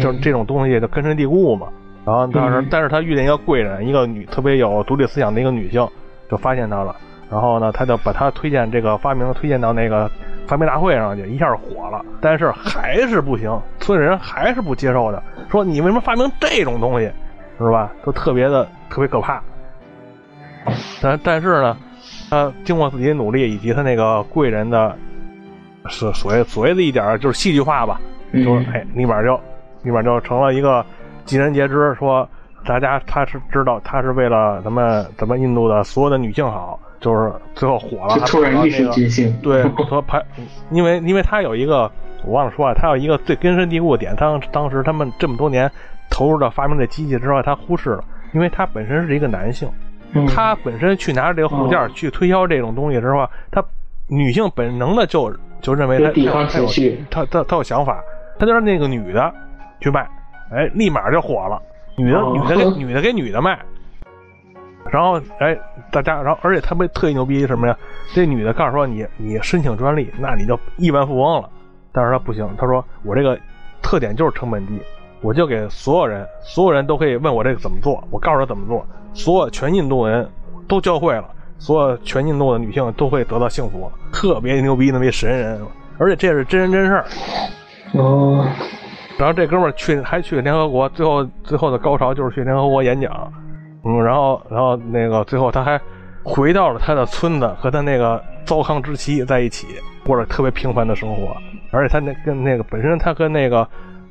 [0.00, 1.68] 就这种东西就根深蒂固嘛。
[2.04, 5.88] 然后当时，但是他遇见一个贵人，一个女特别有独立思想的一个女性，
[6.30, 6.94] 就发现他了。
[7.28, 10.08] 然后呢，他就把他推荐这个发明推荐到那个
[10.46, 12.04] 发明大会上去，一下火了。
[12.20, 15.20] 但是还是不行，村里人还是不接受的，
[15.50, 17.10] 说你为什么发明这种东西，
[17.58, 17.90] 是吧？
[18.04, 19.42] 都特别的特别可怕。
[21.00, 21.76] 但但是呢，
[22.30, 24.96] 他经过自己的努力，以及他那个贵人的，
[25.88, 28.00] 是所谓所谓的一点就是戏剧化吧，
[28.32, 29.38] 就是哎，立马就
[29.82, 30.84] 立马就成了一个
[31.24, 32.28] 尽人皆知，说
[32.64, 40.20] 大家他是知道他是为了咱们咱们印度的所有的女性好，就是最后火了，突然意识觉醒，对， 说拍，
[40.70, 41.90] 因为因为他有一个
[42.24, 45.70] 我忘了说啊，他有一个最根深蒂固的点，当当时他们这么多年
[46.10, 49.68] 投入到发明这机器之外，他忽视了，因为他本身是一个男性。
[50.24, 53.64] 他本身去拿着这个护垫去推销这种东西的时候，他
[54.08, 58.00] 女性本能的就就认为他抵抗情绪，他他他有想法，
[58.38, 59.34] 他就让那个女的
[59.80, 60.08] 去卖，
[60.52, 61.60] 哎，立马就火了。
[61.98, 63.58] 女的女的给 女的给女的卖，
[64.90, 65.58] 然后哎，
[65.90, 67.76] 大家然后而且他们特别牛逼什么呀？
[68.14, 71.48] 这女的告诉说你你申请专利，那你就亿万富翁了。
[71.92, 73.38] 但是他不行，他说我这个
[73.82, 74.78] 特点就是成本低。
[75.20, 80.28] 我就给所有人，所有人都可以问我这个怎么做，我告诉他怎么做，所有全印度人
[80.68, 81.24] 都教会了，
[81.58, 85.60] 所有全印度的女性都会得到幸福，特别牛逼那么一神人，
[85.98, 87.04] 而且这是真人真事儿。
[87.94, 88.46] 哦。
[89.18, 93.32] 然后这哥们儿去还去联合国，最后最后的高潮就是去联合国演讲，
[93.84, 95.80] 嗯，然后然后那个最后他还
[96.22, 99.66] 回到了他的村子，和他那个糟糠之妻在一起，
[100.04, 101.34] 过着特别平凡的生活，
[101.70, 103.66] 而且他那跟那个本身他跟那个。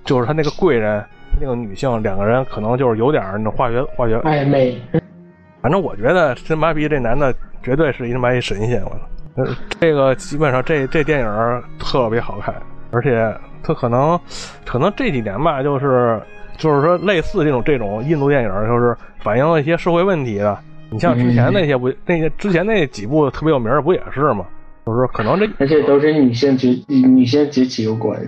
[0.05, 1.03] 就是他那个贵人，
[1.41, 4.79] 那个女性，两个人可能就是有点那化学化学暧昧。
[5.61, 7.33] 反正我觉得真妈逼这男的
[7.63, 9.51] 绝对是一他妈一神仙，我操！
[9.81, 12.55] 这个基本上这这电影特别好看，
[12.91, 14.17] 而且他可能
[14.63, 16.21] 可能这几年吧，就是
[16.55, 20.57] 就是说类似这种这种印度电影，就是反映了一些社会问题的。
[20.91, 24.45] 你像之前那些不那些之前那几部特别有名的不也是吗？
[24.85, 28.19] 就是可能这，而且都是女性崛女性崛起有关。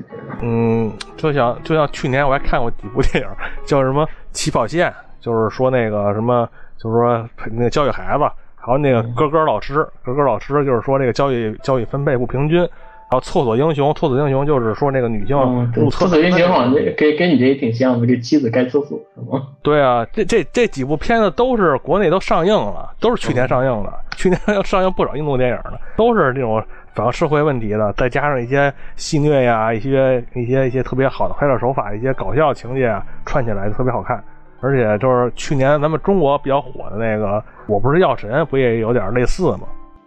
[0.42, 3.30] 嗯，就像就像去年我还看过几部电影，
[3.66, 4.90] 叫什么《起跑线》，
[5.22, 8.24] 就是说那个什么，就是说那个教育孩子，
[8.56, 12.68] 还有那个哥哥老师，哥哥老师就是说这个教育教育分配不平均，
[13.10, 15.38] 还有厕所英雄，厕所英雄就是说那个女性
[15.74, 19.48] 厕厕所英雄好像这跟跟你这也挺像的，给妻子盖厕所是吗？
[19.62, 23.94] 对啊，这这这几部片子都是国内都上映了，都是去年上映的。
[24.18, 26.62] 去年要上映不少印度电影呢，都是这种
[26.94, 34.22] 反映社会问题的，再加上一些戏虐呀，一些一些一些特别好的拍摄手法，一些搞笑情节啊，串起来就特别好看。
[34.60, 39.60] 而且就是去年咱们中国比较火的那个《我不是药神》，不也有点类似吗？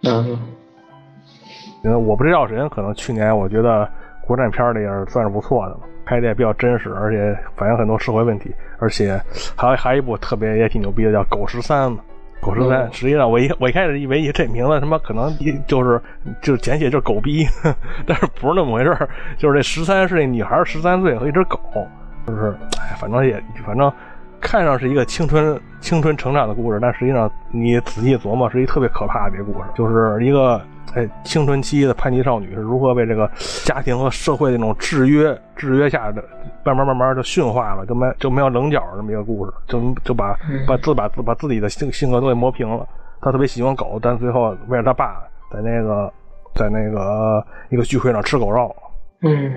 [0.03, 0.39] 嗯，
[1.83, 3.89] 因为我不是药神，可能去年我觉得
[4.27, 9.21] 国产片儿里也是算是不错的了，拍的也比较真实，而且反映很多社会问题，而且
[9.57, 12.01] 还有还有一部特别也挺牛逼的，叫《狗十三》嘛。
[12.43, 16.01] 狗十三，嗯实际上我一我一开始以为这名字他妈可能一就是
[16.41, 17.45] 就是简写就是狗逼，
[18.07, 21.59] 但是不是那么回事儿，就是这十三是那女孩十三岁和一只狗，
[22.27, 23.93] 就是哎，反正也反正
[24.41, 30.59] 看上是一个青春青春成长的故事，但实际上你仔细琢磨，是一特别可怕的一个故事，就是一个
[30.95, 33.31] 哎青春期的叛逆少女是如何被这个
[33.65, 36.25] 家庭和社会的那种制约制约下的，
[36.65, 40.37] 慢慢慢慢就驯化了，就没就没有棱角这么一个故事，就就把
[40.67, 42.87] 把自把自把自己的性性格都给磨平了。
[43.21, 45.23] 他特别喜欢狗，但最后为了他爸
[45.53, 46.13] 在那个
[46.55, 48.75] 在那个一个聚会上吃狗肉，
[49.23, 49.55] 嗯，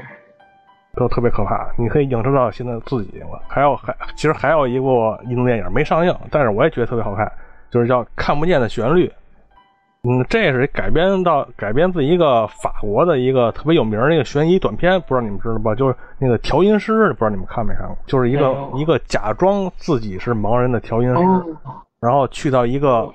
[0.96, 1.68] 都特别可怕。
[1.78, 3.42] 你可以映射到现在自己了。
[3.48, 7.32] 还有还其实还有一部印度电影没上映，但是我也觉得特别好看，
[7.72, 9.08] 就是叫《看不见的旋律》。
[10.06, 15.74] 嗯，这是改编到改编自一个法国的一个特别有名的一个悬疑短片，不知道你们知道吧？
[15.74, 17.98] 就是那个调音师，不知道你们看没看过？
[18.06, 21.46] 就是一个、一个假装自己是盲人的调音师，哦，
[22.02, 23.10] 然后去到一个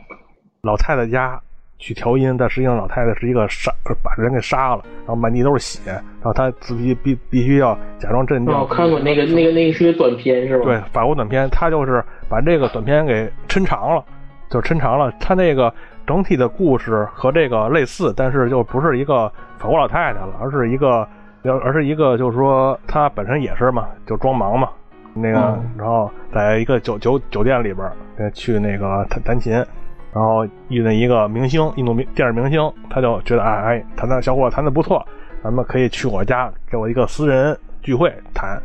[0.62, 1.38] 老太太家
[1.76, 3.70] 去调音，但实际上老太太是一个杀，
[4.02, 8.54] 把人给杀了，然后满地都是血，然后他自己必必须要假装镇定。
[8.54, 10.64] 哦我看过那个那个那个是个短片是吧？
[10.64, 14.02] 对，法国短片，他就是把这个短片给抻长了，
[14.48, 15.12] 就抻长了。
[15.20, 15.70] 他那个
[16.08, 21.06] 整体的故事和这个类似，但是就不是一个法国老太太了，而是一个，
[21.44, 24.70] 而是一个就是说她本身也是嘛，就装盲嘛，
[25.14, 27.86] 那个，嗯然后在一个酒酒酒店里边
[28.32, 29.64] 去那个弹弹琴。
[30.10, 35.06] 然后遇见一个明星，印度明电影明星，他就觉得哎哎，弹的小伙弹的不错，
[35.44, 38.60] 咱们可以去我家给我一个私人聚会弹。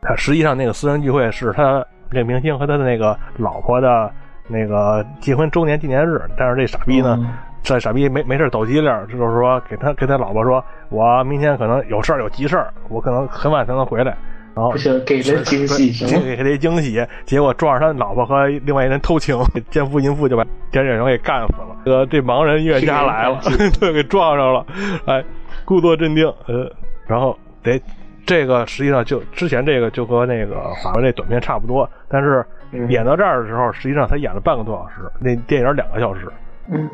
[0.00, 4.10] 他实际上那个私人聚会是他这个明星和他的那个老婆的
[4.48, 7.28] 那个结婚周年纪念日，但是这傻逼呢，嗯
[7.62, 14.16] 这傻逼没没事抖机灵，就是说给他给他老婆说，我明天可能有事儿有急事儿，我可能很晚才能回来，
[14.54, 16.06] 然后不行，给了惊喜？
[16.06, 19.36] 给给他一惊喜，结果撞上他老婆和另外一人偷情，
[19.68, 21.76] 奸夫淫妇就把点点人给干死了。
[21.84, 23.40] 这个这盲人音乐家来了，
[23.80, 24.64] 对， 给撞上了，
[25.06, 25.24] 哎，
[25.64, 26.70] 故作镇定，呃，
[27.08, 27.82] 然后得
[28.24, 30.54] 这个实际上就之前这个就和那个
[30.84, 36.28] 法国那短片差不多，但是嗯演到这儿的时候，实际上才演了半个多小时，那电影两个小时。
[36.68, 36.88] 嗯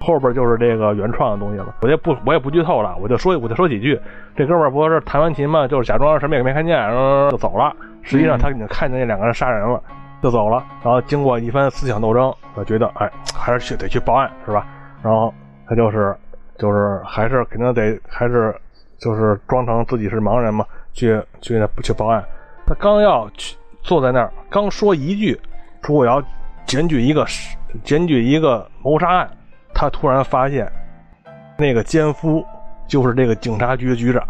[0.00, 4.00] 后边就是这个原创的东西了，我也不我也不剧透了，我就说我就说几句。
[4.36, 7.74] 这哥们儿不是弹完琴嘛，就是假装什么也没看见，然后就走了。
[8.02, 9.82] 实际上他已经看见那两个人杀人了，
[10.22, 10.64] 就走了。
[10.84, 14.64] 然后经过一番思想斗争，他觉得哎，还是去得去报案是吧？
[15.02, 15.34] 然后
[15.66, 16.16] 他就是
[16.58, 18.54] 就是还是肯定得还是
[18.98, 22.22] 就是装成自己是盲人嘛，去去去报案。
[22.64, 23.56] 他刚要去
[23.88, 25.40] 坐在那儿，刚说一句
[25.82, 26.22] 说我要
[26.66, 27.26] 检举一个
[27.82, 29.30] 检举一个谋杀案。
[29.72, 30.70] 他突然发现，
[31.56, 32.44] 那个奸夫
[32.86, 34.22] 就是这个警察局的局长。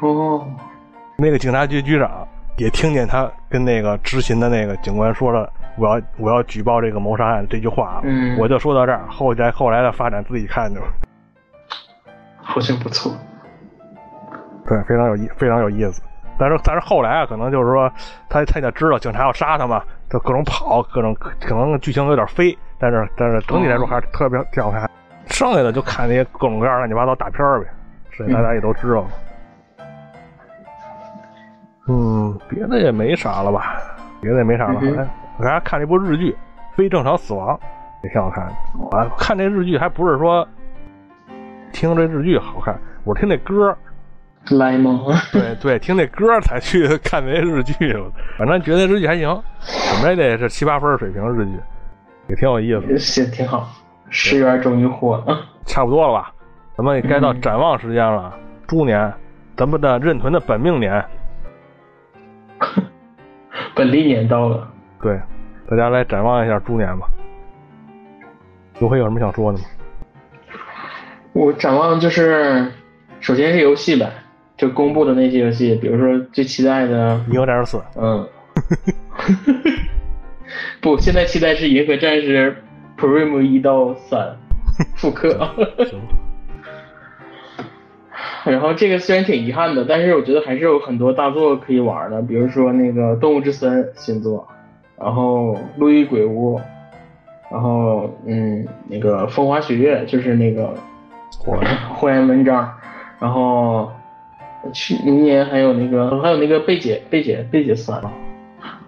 [0.00, 0.46] 哦，
[1.16, 10.86] 那个警察局局长也听见他跟那个执勤的那个警官说了：“我要我要举报这个谋杀案这句话。”嗯我就说到这儿，后来后来的发展自己看去吧。
[12.40, 13.12] 好像不错。
[14.68, 16.00] 对，非常有意，非常有意思。
[16.38, 17.90] 但是但是后来啊，可能就是说
[18.28, 24.90] 他他也知道警察要杀他嘛，就各种跑，各种可能剧情有点飞，但是但是整体来说还是特别挺好看。
[25.26, 27.66] 剩下的就看那些各种各样乱七八糟大片儿呗，
[28.10, 29.06] 这大家也都知道。
[31.88, 33.76] 嗯，别的也没啥了吧？
[34.20, 34.80] 别的也没啥了。
[34.98, 36.32] 哎，我还看了一部日剧
[36.76, 37.56] 《非正常死亡》，
[38.04, 38.96] 也挺好看的。
[38.96, 40.46] 啊，看这日剧还不是说
[41.72, 43.76] 听这日剧好看，我是听那歌。
[44.50, 45.00] 来吗？
[45.32, 47.74] 对对，听那歌才去 看那日剧，
[48.36, 51.52] 反正觉得日剧还行，怎么也得是七八分水平日剧，
[52.28, 53.68] 也挺有意思，行，挺好。
[54.10, 55.38] 十元终于火了。
[55.64, 56.32] 差不多了吧？
[56.76, 58.34] 咱们也该到展望时间了，
[58.66, 59.12] 猪年，
[59.56, 61.02] 咱们的任屯的本命年，
[63.74, 64.68] 本历年到了，
[65.00, 65.18] 对，
[65.70, 67.06] 大家来展望一下猪年吧。
[68.80, 69.64] 刘辉有什么想说的吗？
[71.32, 72.70] 我展望就是，
[73.20, 74.10] 首先是游戏吧，
[74.62, 78.24] 就公布的那些游戏，比如说最期待的，《银河战士四》嗯，
[80.80, 82.62] 不，现在期待是《银河战士
[82.96, 84.36] Prime 一到三
[84.94, 85.36] 复刻。
[88.46, 94.46] 然后这个虽然挺遗憾的，但是我觉得还是有很多大作可以玩的，比如说那个《动物之森》新作，
[94.96, 96.56] 然后《路易鬼屋》，
[97.50, 100.72] 然后嗯，那个《风花雪月》就是那个
[101.36, 101.58] 火
[101.96, 102.72] 火焰文章，
[103.18, 103.90] 然后
[104.72, 108.00] 去明年还有那个还有那个贝姐贝姐贝姐三，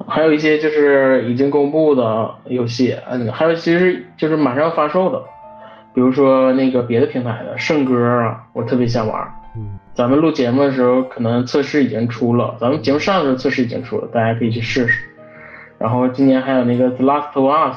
[0.06, 5.22] 还有一些就是已经公布的游戏，嗯，还有其实就是马上要发售的。
[5.94, 9.22] 比如说那个别的平台的圣歌啊，我特别想玩。
[9.56, 15.04] 嗯，咱们录节目的时候，可能测试已经出了，咱们节目上的时候测试已经出了，大家可以去试试。
[15.78, 17.76] 然后今年还有那个《The Last of Us》，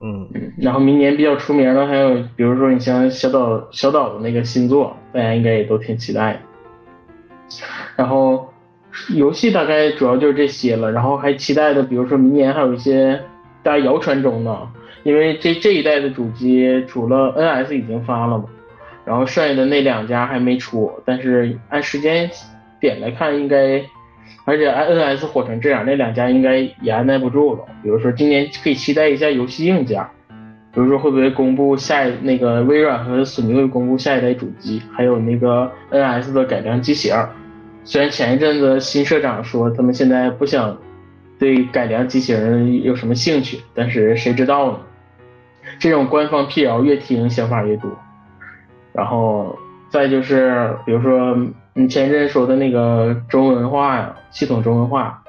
[0.00, 0.28] 嗯，
[0.58, 6.38] 然后明年比较出名的还有，比如说你像小岛小岛的那个新作，大家应该也都挺期待的。
[7.96, 8.52] 然后
[9.14, 13.20] 游戏大概主要就是这些了，然后还期待的，比如说明年还有一些
[13.62, 14.68] 大家谣传中的，
[15.02, 18.44] 因为这这一代的主机除了 NS 已经发了嘛，
[19.04, 22.30] 然后剩下的那两家还没出，但是按时间
[22.80, 23.82] 点来看，应该，
[24.44, 27.60] 而且按 NS 火成这样，那两家应该也按耐不住了。
[27.82, 30.04] 比如说今年可以期待一下游戏硬件，
[30.74, 37.14] 比如说会不会公布下一那个微软和索尼会公布下一代主机，还有那个 NS 的改良机型。
[37.84, 40.78] 虽然前一阵子新社长说他们现在不想
[41.38, 44.78] 对改良机型有什么兴趣，但是谁知道呢？
[45.78, 47.90] 这种官方辟谣越听想法越多。
[48.92, 49.58] 然后
[49.90, 51.36] 再就是比如说
[51.74, 55.22] 你前一阵说的那个中文化呀，系统中文化，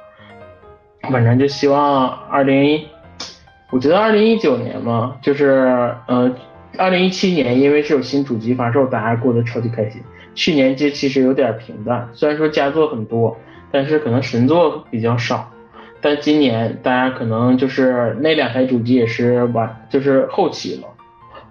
[1.12, 2.86] 反正就希望二零，
[3.72, 6.32] 我觉得二零一九年嘛，就是呃
[6.78, 10.02] 二零一七年因为是有新主机发售，大家过得超级开心。
[10.36, 13.38] 去年这其实有点平淡，虽然说佳作很多，
[13.72, 15.50] 但是可能神作比较少。
[16.02, 20.88] 但今年大家可能就是那两台主机也是晚，就是后期了，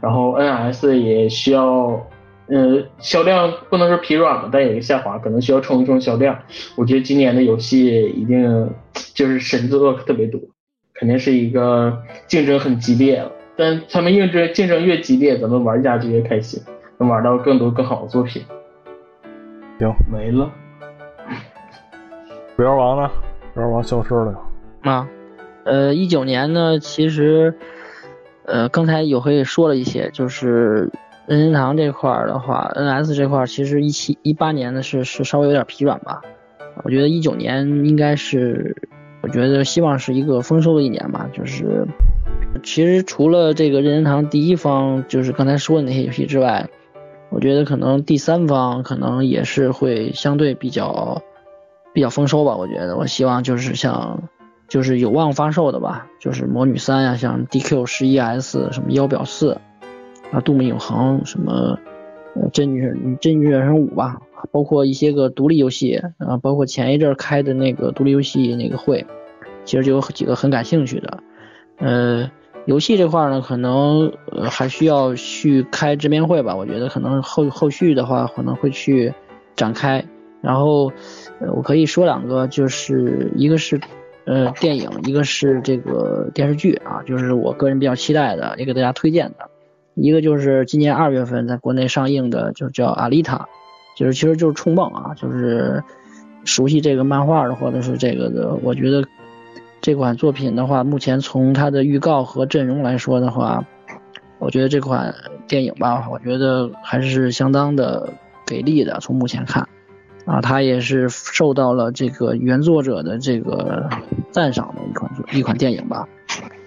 [0.00, 2.06] 然后 NS 也需要，
[2.48, 6.38] 呃，销量不能说疲软吧，但有一个下滑，可能需要冲一冲销量。
[6.76, 8.70] 我觉得今年的游戏一定
[9.14, 10.38] 就是神作特别多，
[10.92, 13.32] 肯定是一个竞争很激烈了。
[13.56, 16.62] 但他们竞争竞争越激烈，咱们玩家就越开心，
[16.98, 18.42] 能玩到更多更好的作品。
[19.82, 20.48] 行，没了。
[22.54, 23.10] 不妖王呢？
[23.52, 24.38] 不妖王消失了。
[24.82, 25.08] 啊，
[25.64, 27.58] 呃，一九年呢，其实，
[28.44, 30.88] 呃，刚才有黑也说了一些，就是
[31.26, 36.22] 任天堂这块儿的话，NS 这块儿其实一七一八年呢是是稍微有点疲软吧。
[36.84, 38.76] 我觉得一九年应该是，
[39.20, 41.28] 我觉得希望是一个丰收的一年吧。
[41.32, 41.88] 就是
[42.62, 46.68] 其实除了这个任天堂第一方，就是刚才说的那些游戏之外，
[47.32, 51.22] 我觉得可能第三方可能也是会相对比较
[51.94, 52.56] 比较丰收吧。
[52.56, 54.28] 我觉得，我希望就是像
[54.68, 59.58] 就是有望发售的吧，就是魔女三呀，像 DQ 十一 S 什么妖表四
[60.30, 61.78] 啊，杜牧永恒什么
[62.34, 69.06] 呃真女真女人生五吧，包括一些个独立游戏啊，包括前一阵开的那个独立游戏那个会，
[69.64, 71.18] 其实就有几个很感兴趣的，
[71.78, 72.30] 呃。
[72.64, 76.54] 游戏这块呢，可能呃还需要去开直面会吧。
[76.54, 79.12] 我觉得可能后后续的话可能会去
[79.56, 80.04] 展开。
[80.40, 80.92] 然后
[81.40, 83.80] 呃我可以说两个，就是一个是
[84.26, 89.50] 呃电影，一个是这个电视剧啊，就是我个人比较期待的，也给大家推荐的。
[89.94, 93.48] 一个就是今年二月份在国内上映的，就叫《阿丽塔》，
[93.98, 95.82] 就是其实就是《冲梦》啊，就是
[96.44, 99.02] 熟悉这个漫画的或者是这个的，我觉得。
[99.82, 103.64] 这款作品的话，目前从它的预告和阵容来说的话，
[104.38, 105.12] 我觉得这款
[105.48, 108.12] 电影吧，我觉得还是相当的
[108.46, 109.00] 给力的。
[109.00, 109.68] 从目前看，
[110.24, 113.90] 啊，它也是受到了这个原作者的这个
[114.30, 116.06] 赞赏的一款一款电影吧。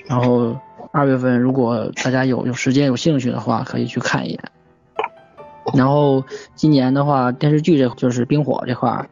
[0.08, 0.54] 然后
[0.92, 4.40] 二月份如果大家有有时间有兴趣的话，可以去看一眼。
[5.74, 6.22] 然后
[6.54, 9.08] 今年的话，电视剧这就是冰火这块。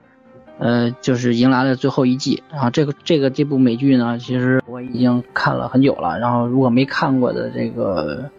[0.59, 2.69] 呃，就是迎来了最后一季然后。
[2.69, 6.19] 这个这个这部美剧呢，其实我已经看了很久了。
[6.19, 8.29] 然后如果没看过的这个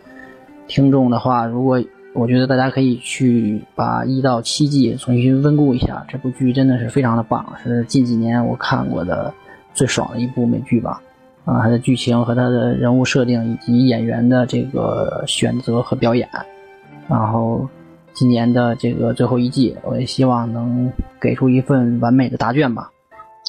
[0.69, 1.83] 听众的话，如果
[2.13, 6.07] 我觉得大家可以去把一到七季重新温故一下。
[6.09, 9.35] 这部剧真的是非常的棒，是近几年我看过的
[9.75, 11.03] 最爽的一部美剧吧。
[11.45, 16.29] 啊，它的剧情和它的人物设定以及演员的这个选择和表演，
[17.09, 17.69] 然后。
[18.15, 22.89] 今年的这个最后一季，我也希望能给出一份完美的答卷吧。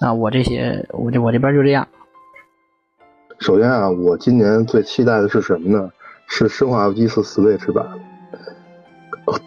[0.02, 1.88] 啊，我这些，我这我这边就这样。
[3.40, 5.92] 首先啊，我今年最期待的是什么呢？
[6.28, 7.86] 是《生化危机四》Switch 版。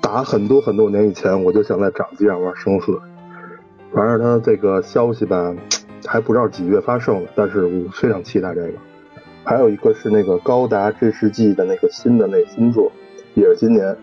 [0.00, 2.96] 打很多很多年以前，我就想在掌机上玩生死。
[3.92, 5.52] 反正它这个消息吧，
[6.06, 8.74] 还不知道几月发售呢，但是我非常期待这个。
[9.42, 12.92] 还有一个是那个高达真实记的那个新的那新作，
[13.34, 13.96] 也是今年。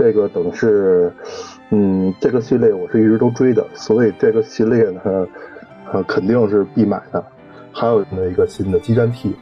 [0.00, 1.12] 这个等是
[1.68, 5.02] 嗯，这个系列我是一直都追的，所以这个系列呢，
[5.92, 7.22] 呃，肯定是必买的。
[7.70, 9.36] 还有那一个新的激战 T，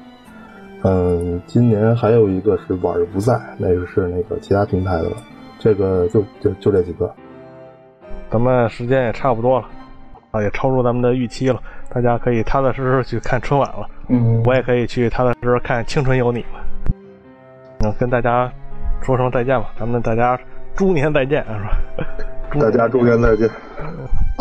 [0.82, 5.16] 嗯，今年还有一个是晚儿不在，那个是那个其他平台的了。
[5.60, 7.08] 这个就就就这几个。
[8.28, 9.68] 咱们时间也差不多了，
[10.32, 11.62] 啊，也超出咱们的预期了。
[11.88, 13.88] 大家可以踏踏实实去看春晚了。
[14.08, 16.64] 嗯，我也可以去踏踏实实看《青春有你》了。
[17.84, 18.52] 嗯，跟大家
[19.02, 20.38] 说声再见吧，咱们大家
[20.76, 21.78] 猪年再见，是吧？
[22.60, 23.48] 大家猪年再见，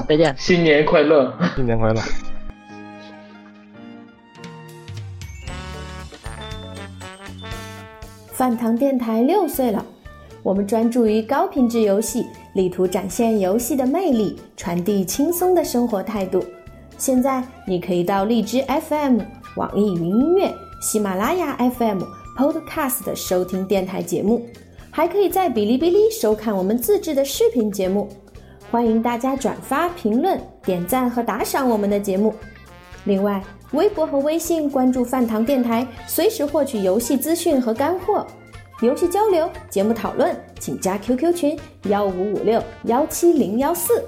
[0.08, 2.02] 再见，新年快乐，新年快乐。
[8.34, 9.84] 饭堂电台六岁了，
[10.44, 16.44] 我们专注于高品质游戏，力图展现游戏的魅力，传递轻松的生活态度。
[16.98, 19.20] 现在你可以到荔枝 FM、
[19.56, 22.02] 网易云音乐、喜马拉雅 FM、
[22.38, 24.46] Podcast 收听电台节目，
[24.92, 28.08] 还可以在哔哩哔哩收看我们自制的视频节目。
[28.70, 32.32] 欢迎大家转发、评论、点赞和打赏我们的节目。
[33.06, 38.24] 另外，微博和微信关注饭堂电台，随时获取游戏资讯和干货。
[38.82, 44.06] 游戏交流、节目讨论，请加 QQ 群幺五五六幺七零幺四。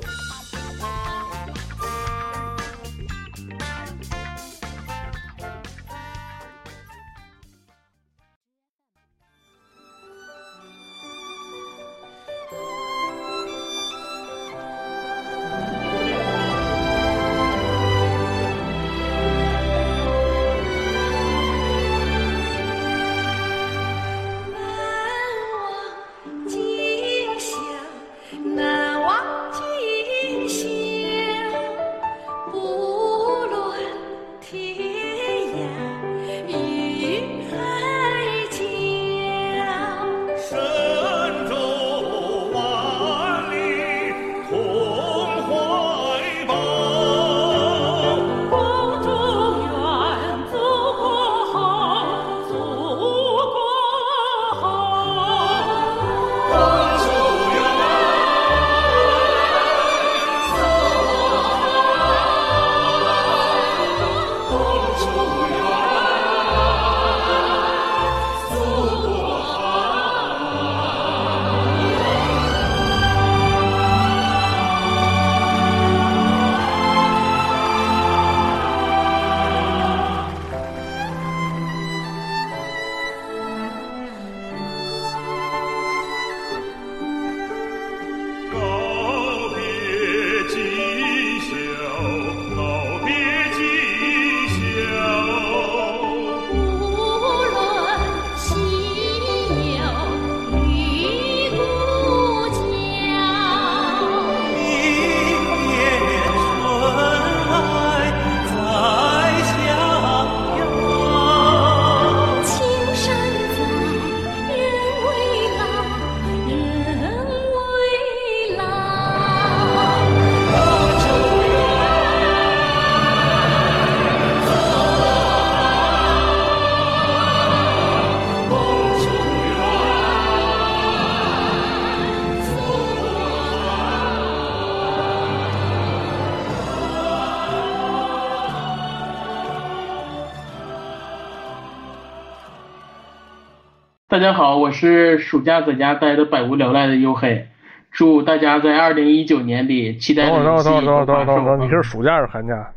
[144.20, 147.48] 大家好，我是暑假在家待的百无聊赖的黝黑，
[147.90, 152.70] 祝大家在二零一九年里期待等会儿，等会儿，等会儿，等会儿，等会儿，等，你你是暑假还是寒假？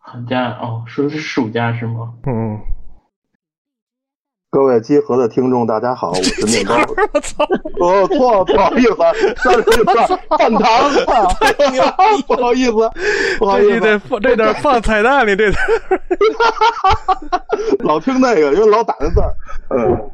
[0.00, 2.12] 寒假哦，说的是暑假是吗？
[2.26, 2.37] 嗯，
[4.80, 6.74] 集合的听众，大家好，我是面包。
[7.12, 7.44] 我操！
[7.80, 8.96] 哦，错了，不好意思，
[9.42, 10.06] 上次饭
[10.38, 10.62] 饭堂
[11.06, 11.34] 啊，
[12.26, 12.72] 不好意思，
[13.38, 15.54] 不好意思，这得放，这点放彩蛋里，这点。
[17.80, 19.32] 老听那个，因为老打那字儿。
[19.70, 20.10] 嗯，